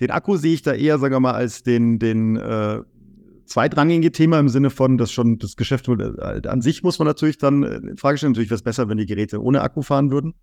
[0.00, 2.80] Den Akku sehe ich da eher, sagen wir mal, als den, den äh,
[3.44, 7.38] zweitrangige Thema im Sinne von, dass schon das Geschäft äh, an sich muss man natürlich
[7.38, 8.32] dann äh, in Frage stellen.
[8.32, 10.34] Natürlich wäre es besser, wenn die Geräte ohne Akku fahren würden.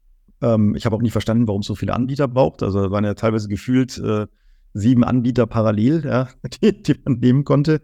[0.41, 2.63] Ähm, ich habe auch nicht verstanden, warum es so viele Anbieter braucht.
[2.63, 4.27] Also waren ja teilweise gefühlt äh,
[4.73, 6.29] sieben Anbieter parallel, ja,
[6.61, 7.81] die, die man nehmen konnte.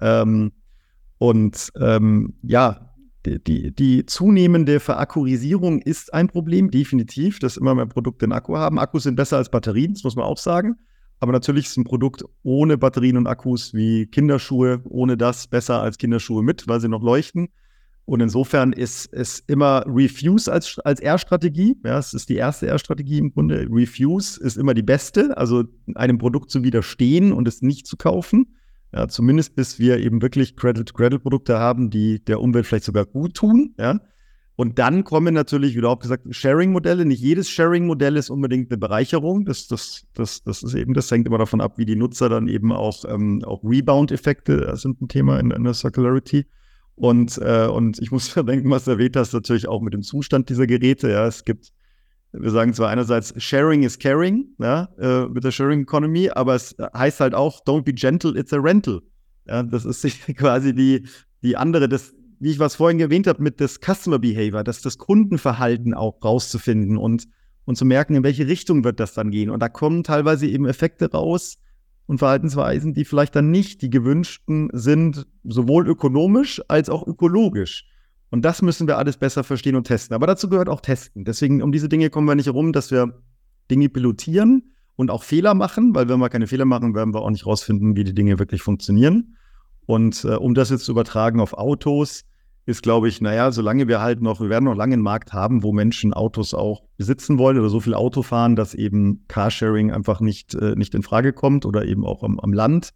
[0.00, 0.52] Ähm,
[1.18, 2.90] und ähm, ja,
[3.26, 8.56] die, die, die, zunehmende Verakkurisierung ist ein Problem, definitiv, dass immer mehr Produkte einen Akku
[8.56, 8.78] haben.
[8.78, 10.76] Akkus sind besser als Batterien, das muss man auch sagen.
[11.18, 15.98] Aber natürlich ist ein Produkt ohne Batterien und Akkus wie Kinderschuhe, ohne das besser als
[15.98, 17.48] Kinderschuhe mit, weil sie noch leuchten.
[18.10, 21.76] Und insofern ist es immer Refuse als, als R-Strategie.
[21.84, 23.68] Ja, es ist die erste R-Strategie im Grunde.
[23.70, 25.62] Refuse ist immer die beste, also
[25.94, 28.56] einem Produkt zu widerstehen und es nicht zu kaufen.
[28.92, 33.76] Ja, zumindest bis wir eben wirklich Credit-to-Credit-Produkte haben, die der Umwelt vielleicht sogar gut tun.
[33.78, 34.00] Ja.
[34.56, 37.04] Und dann kommen natürlich, wie du auch gesagt Sharing-Modelle.
[37.04, 39.44] Nicht jedes Sharing-Modell ist unbedingt eine Bereicherung.
[39.44, 42.48] Das, das, das, das ist eben, das hängt immer davon ab, wie die Nutzer dann
[42.48, 46.46] eben auch, ähm, auch Rebound-Effekte sind ein Thema in, in der Circularity.
[46.94, 50.48] Und, äh, und ich muss denken, was du erwähnt hast, natürlich auch mit dem Zustand
[50.48, 51.10] dieser Geräte.
[51.10, 51.72] Ja, es gibt,
[52.32, 56.76] wir sagen zwar einerseits Sharing is Caring, ja, äh, mit der Sharing Economy, aber es
[56.94, 59.00] heißt halt auch Don't be gentle, it's a rental.
[59.46, 60.04] Ja, das ist
[60.36, 61.06] quasi die,
[61.42, 64.98] die andere, das, wie ich was vorhin erwähnt habe, mit das Customer Behavior, dass das
[64.98, 67.26] Kundenverhalten auch rauszufinden und,
[67.64, 69.50] und zu merken, in welche Richtung wird das dann gehen.
[69.50, 71.58] Und da kommen teilweise eben Effekte raus,
[72.10, 77.86] und Verhaltensweisen, die vielleicht dann nicht die gewünschten sind, sowohl ökonomisch als auch ökologisch.
[78.30, 80.16] Und das müssen wir alles besser verstehen und testen.
[80.16, 81.24] Aber dazu gehört auch Testen.
[81.24, 83.22] Deswegen, um diese Dinge kommen wir nicht herum, dass wir
[83.70, 87.30] Dinge pilotieren und auch Fehler machen, weil wenn wir keine Fehler machen, werden wir auch
[87.30, 89.36] nicht rausfinden, wie die Dinge wirklich funktionieren.
[89.86, 92.24] Und äh, um das jetzt zu übertragen auf Autos,
[92.66, 95.62] ist, glaube ich, naja, solange wir halt noch, wir werden noch lange einen Markt haben,
[95.62, 100.20] wo Menschen Autos auch besitzen wollen oder so viel Auto fahren, dass eben Carsharing einfach
[100.20, 102.90] nicht, äh, nicht in Frage kommt oder eben auch am, am Land.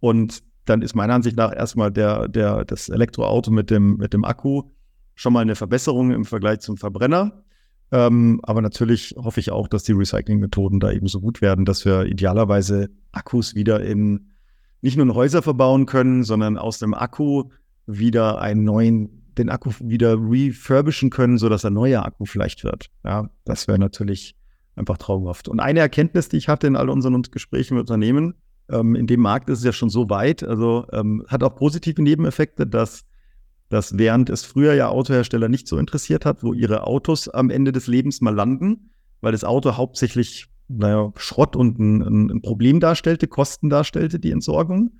[0.00, 4.24] Und dann ist meiner Ansicht nach erstmal der, der, das Elektroauto mit dem, mit dem
[4.24, 4.64] Akku
[5.14, 7.44] schon mal eine Verbesserung im Vergleich zum Verbrenner.
[7.92, 11.84] Ähm, aber natürlich hoffe ich auch, dass die Recyclingmethoden da eben so gut werden, dass
[11.84, 14.32] wir idealerweise Akkus wieder in
[14.82, 17.44] nicht nur in Häuser verbauen können, sondern aus dem Akku
[17.86, 22.86] wieder einen neuen, den Akku wieder refurbischen können, sodass ein neuer Akku vielleicht wird.
[23.04, 24.34] Ja, das wäre natürlich
[24.74, 25.48] einfach traumhaft.
[25.48, 28.34] Und eine Erkenntnis, die ich hatte in all unseren Gesprächen mit Unternehmen,
[28.68, 32.02] ähm, in dem Markt ist es ja schon so weit, also ähm, hat auch positive
[32.02, 33.04] Nebeneffekte, dass,
[33.68, 37.72] dass während es früher ja Autohersteller nicht so interessiert hat, wo ihre Autos am Ende
[37.72, 38.90] des Lebens mal landen,
[39.20, 44.90] weil das Auto hauptsächlich naja, Schrott und ein, ein Problem darstellte, Kosten darstellte, die Entsorgung,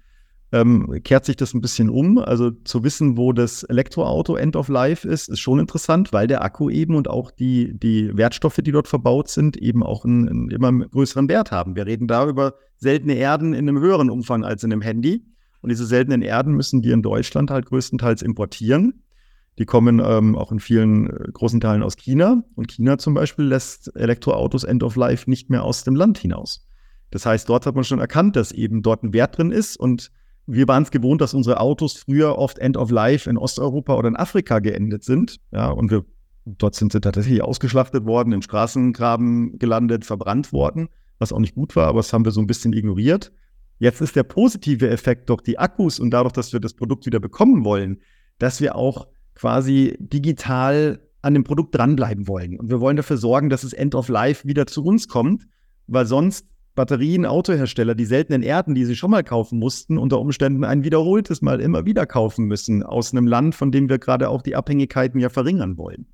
[0.52, 2.18] ähm, kehrt sich das ein bisschen um.
[2.18, 6.42] Also zu wissen, wo das Elektroauto End of Life ist, ist schon interessant, weil der
[6.42, 10.50] Akku eben und auch die, die Wertstoffe, die dort verbaut sind, eben auch einen, einen
[10.50, 11.74] immer größeren Wert haben.
[11.74, 15.24] Wir reden da über seltene Erden in einem höheren Umfang als in einem Handy.
[15.62, 19.02] Und diese seltenen Erden müssen wir in Deutschland halt größtenteils importieren.
[19.58, 22.44] Die kommen ähm, auch in vielen äh, großen Teilen aus China.
[22.54, 26.68] Und China zum Beispiel lässt Elektroautos End of Life nicht mehr aus dem Land hinaus.
[27.10, 29.76] Das heißt, dort hat man schon erkannt, dass eben dort ein Wert drin ist.
[29.76, 30.12] Und
[30.46, 34.08] wir waren es gewohnt, dass unsere Autos früher oft End of Life in Osteuropa oder
[34.08, 35.38] in Afrika geendet sind.
[35.50, 36.04] Ja, und wir,
[36.44, 41.74] dort sind sie tatsächlich ausgeschlachtet worden, im Straßengraben gelandet, verbrannt worden, was auch nicht gut
[41.74, 43.32] war, aber das haben wir so ein bisschen ignoriert.
[43.78, 47.20] Jetzt ist der positive Effekt durch die Akkus und dadurch, dass wir das Produkt wieder
[47.20, 48.00] bekommen wollen,
[48.38, 52.58] dass wir auch quasi digital an dem Produkt dranbleiben wollen.
[52.58, 55.46] Und wir wollen dafür sorgen, dass es End of Life wieder zu uns kommt,
[55.88, 56.46] weil sonst
[56.76, 61.42] Batterien, Autohersteller, die seltenen Erden, die sie schon mal kaufen mussten, unter Umständen ein wiederholtes
[61.42, 65.18] Mal immer wieder kaufen müssen aus einem Land, von dem wir gerade auch die Abhängigkeiten
[65.18, 66.06] ja verringern wollen.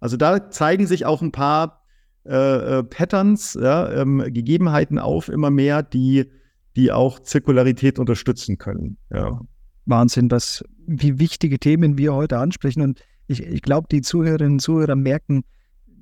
[0.00, 1.84] Also da zeigen sich auch ein paar
[2.26, 6.26] äh, äh Patterns, ja, ähm, Gegebenheiten auf, immer mehr, die,
[6.74, 8.96] die auch Zirkularität unterstützen können.
[9.12, 9.40] Ja.
[9.86, 12.82] Wahnsinn, was, wie wichtige Themen wir heute ansprechen.
[12.82, 15.44] Und ich, ich glaube, die Zuhörerinnen und Zuhörer merken,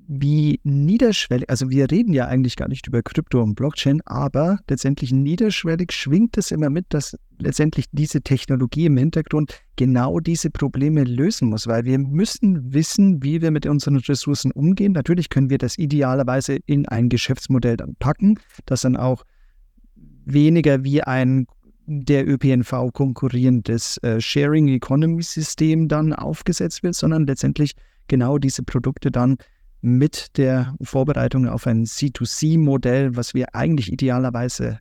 [0.09, 5.13] wie niederschwellig, also wir reden ja eigentlich gar nicht über Krypto und Blockchain, aber letztendlich
[5.13, 11.49] niederschwellig schwingt es immer mit, dass letztendlich diese Technologie im Hintergrund genau diese Probleme lösen
[11.49, 14.93] muss, weil wir müssen wissen, wie wir mit unseren Ressourcen umgehen.
[14.93, 19.25] Natürlich können wir das idealerweise in ein Geschäftsmodell dann packen, das dann auch
[20.25, 21.47] weniger wie ein
[21.87, 27.75] der ÖPNV konkurrierendes äh, Sharing Economy System dann aufgesetzt wird, sondern letztendlich
[28.09, 29.37] genau diese Produkte dann
[29.87, 34.81] mit der Vorbereitung auf ein C2C-Modell, was wir eigentlich idealerweise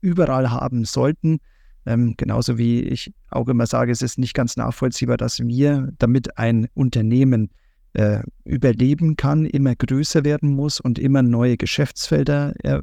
[0.00, 1.40] überall haben sollten.
[1.84, 6.38] Ähm, genauso wie ich auch immer sage, es ist nicht ganz nachvollziehbar, dass wir, damit
[6.38, 7.50] ein Unternehmen
[7.92, 12.82] äh, überleben kann, immer größer werden muss und immer neue Geschäftsfelder er,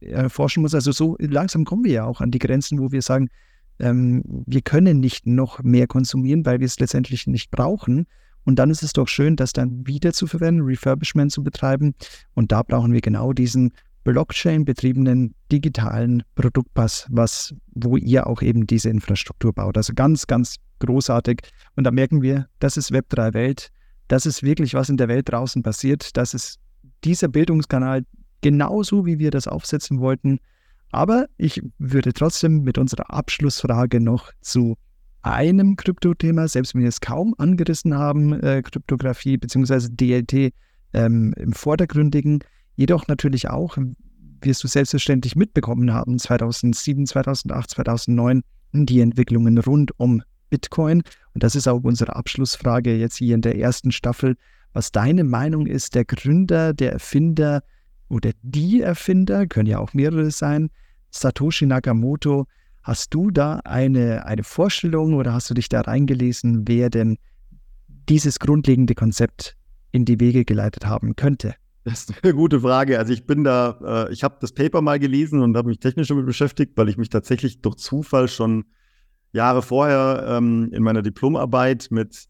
[0.00, 0.74] erforschen muss.
[0.74, 3.28] Also so langsam kommen wir ja auch an die Grenzen, wo wir sagen,
[3.78, 8.06] ähm, wir können nicht noch mehr konsumieren, weil wir es letztendlich nicht brauchen.
[8.50, 11.94] Und dann ist es doch schön, das dann wieder zu verwenden, Refurbishment zu betreiben.
[12.34, 13.70] Und da brauchen wir genau diesen
[14.02, 19.76] Blockchain-betriebenen digitalen Produktpass, was, wo ihr auch eben diese Infrastruktur baut.
[19.76, 21.42] Also ganz, ganz großartig.
[21.76, 23.68] Und da merken wir, das ist Web3 Welt.
[24.08, 26.16] Das ist wirklich, was in der Welt draußen passiert.
[26.16, 26.58] Das ist
[27.04, 28.04] dieser Bildungskanal
[28.40, 30.40] genauso, wie wir das aufsetzen wollten.
[30.90, 34.76] Aber ich würde trotzdem mit unserer Abschlussfrage noch zu
[35.22, 39.88] einem Kryptothema, selbst wenn wir es kaum angerissen haben, äh, Kryptographie bzw.
[39.90, 40.52] DLT
[40.92, 42.40] ähm, im Vordergründigen,
[42.76, 43.76] jedoch natürlich auch,
[44.42, 48.42] wirst du selbstverständlich mitbekommen haben, 2007, 2008, 2009,
[48.72, 51.02] die Entwicklungen rund um Bitcoin.
[51.34, 54.36] Und das ist auch unsere Abschlussfrage jetzt hier in der ersten Staffel,
[54.72, 57.62] was deine Meinung ist, der Gründer, der Erfinder
[58.08, 60.70] oder die Erfinder, können ja auch mehrere sein,
[61.10, 62.46] Satoshi Nakamoto,
[62.82, 67.18] Hast du da eine, eine Vorstellung oder hast du dich da reingelesen, wer denn
[68.08, 69.56] dieses grundlegende Konzept
[69.92, 71.54] in die Wege geleitet haben könnte?
[71.84, 72.98] Das ist eine gute Frage.
[72.98, 76.08] Also ich bin da, äh, ich habe das Paper mal gelesen und habe mich technisch
[76.08, 78.64] damit beschäftigt, weil ich mich tatsächlich durch Zufall schon
[79.32, 82.29] Jahre vorher ähm, in meiner Diplomarbeit mit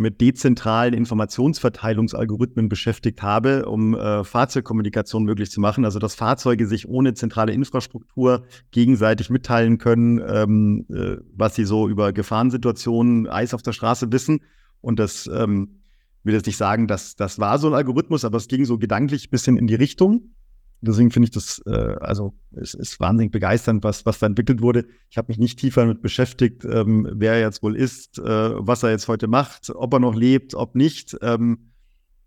[0.00, 5.84] mit dezentralen Informationsverteilungsalgorithmen beschäftigt habe, um äh, Fahrzeugkommunikation möglich zu machen.
[5.84, 11.88] Also dass Fahrzeuge sich ohne zentrale Infrastruktur gegenseitig mitteilen können, ähm, äh, was sie so
[11.88, 14.40] über Gefahrensituationen, Eis auf der Straße wissen.
[14.80, 15.82] Und das ähm,
[16.24, 19.26] will jetzt nicht sagen, dass das war so ein Algorithmus, aber es ging so gedanklich
[19.26, 20.34] ein bisschen in die Richtung.
[20.82, 24.86] Deswegen finde ich das, äh, also es ist wahnsinnig begeisternd, was, was da entwickelt wurde.
[25.10, 28.82] Ich habe mich nicht tiefer damit beschäftigt, ähm, wer er jetzt wohl ist, äh, was
[28.82, 31.16] er jetzt heute macht, ob er noch lebt, ob nicht.
[31.20, 31.70] Ähm,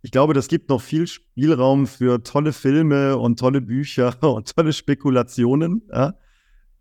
[0.04, 4.74] ich glaube, das gibt noch viel Spielraum für tolle Filme und tolle Bücher und tolle
[4.74, 5.82] Spekulationen.
[5.92, 6.16] Ja?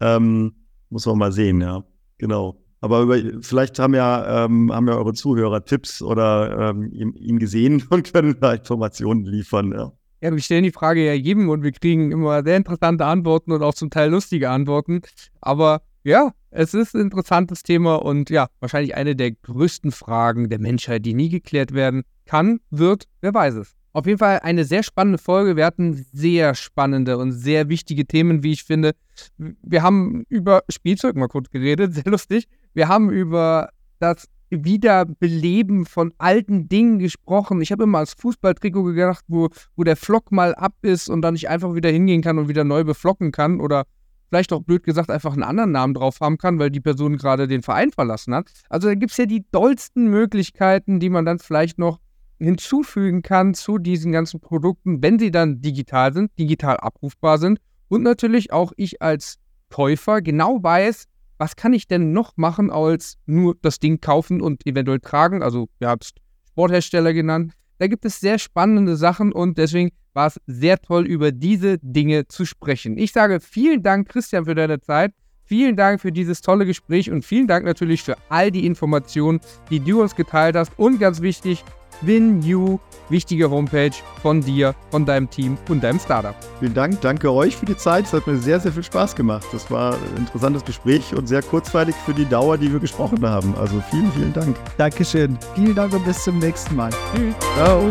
[0.01, 1.85] Ähm, muss man mal sehen, ja.
[2.19, 2.63] Genau.
[2.81, 7.39] Aber über, vielleicht haben ja, ähm, haben ja eure Zuhörer Tipps oder ähm, ihn, ihn
[7.39, 9.73] gesehen und können da Informationen liefern.
[9.73, 9.93] Ja.
[10.23, 13.61] Ja, wir stellen die Frage ja jedem und wir kriegen immer sehr interessante Antworten und
[13.61, 15.03] auch zum Teil lustige Antworten.
[15.41, 20.61] Aber ja, es ist ein interessantes Thema und ja, wahrscheinlich eine der größten Fragen der
[20.61, 23.75] Menschheit, die nie geklärt werden kann, wird, wer weiß es.
[23.95, 25.57] Auf jeden Fall eine sehr spannende Folge.
[25.57, 28.93] Wir hatten sehr spannende und sehr wichtige Themen, wie ich finde.
[29.37, 32.47] Wir haben über Spielzeug mal kurz geredet, sehr lustig.
[32.75, 37.63] Wir haben über das Wiederbeleben von alten Dingen gesprochen.
[37.63, 41.35] Ich habe immer als Fußballtrikot gedacht, wo, wo der Flock mal ab ist und dann
[41.35, 43.85] ich einfach wieder hingehen kann und wieder neu beflocken kann oder
[44.29, 47.49] vielleicht auch blöd gesagt einfach einen anderen Namen drauf haben kann, weil die Person gerade
[47.49, 48.51] den Verein verlassen hat.
[48.69, 51.99] Also da gibt es ja die dollsten Möglichkeiten, die man dann vielleicht noch
[52.39, 57.59] hinzufügen kann zu diesen ganzen Produkten, wenn sie dann digital sind, digital abrufbar sind
[57.89, 59.39] und natürlich auch ich als
[59.71, 61.07] Käufer genau weiß,
[61.43, 65.43] was kann ich denn noch machen, als nur das Ding kaufen und eventuell tragen.
[65.43, 66.09] Also, ihr habt
[66.47, 67.55] Sporthersteller genannt.
[67.79, 72.29] Da gibt es sehr spannende Sachen und deswegen war es sehr toll, über diese Dinge
[72.29, 72.97] zu sprechen.
[72.97, 75.15] Ich sage vielen Dank, Christian, für deine Zeit.
[75.45, 79.41] Vielen Dank für dieses tolle Gespräch und vielen Dank natürlich für all die Informationen,
[79.71, 80.73] die du uns geteilt hast.
[80.79, 81.65] Und ganz wichtig,
[82.03, 82.79] Win You,
[83.09, 83.93] wichtige Homepage
[84.23, 86.35] von dir, von deinem Team und deinem Startup.
[86.59, 88.07] Vielen Dank, danke euch für die Zeit.
[88.07, 89.47] Es hat mir sehr, sehr viel Spaß gemacht.
[89.53, 93.55] Das war ein interessantes Gespräch und sehr kurzweilig für die Dauer, die wir gesprochen haben.
[93.57, 94.57] Also vielen, vielen Dank.
[94.79, 95.39] Dankeschön.
[95.55, 96.91] Vielen Dank und bis zum nächsten Mal.
[97.15, 97.35] Tschüss.
[97.57, 97.89] Ciao.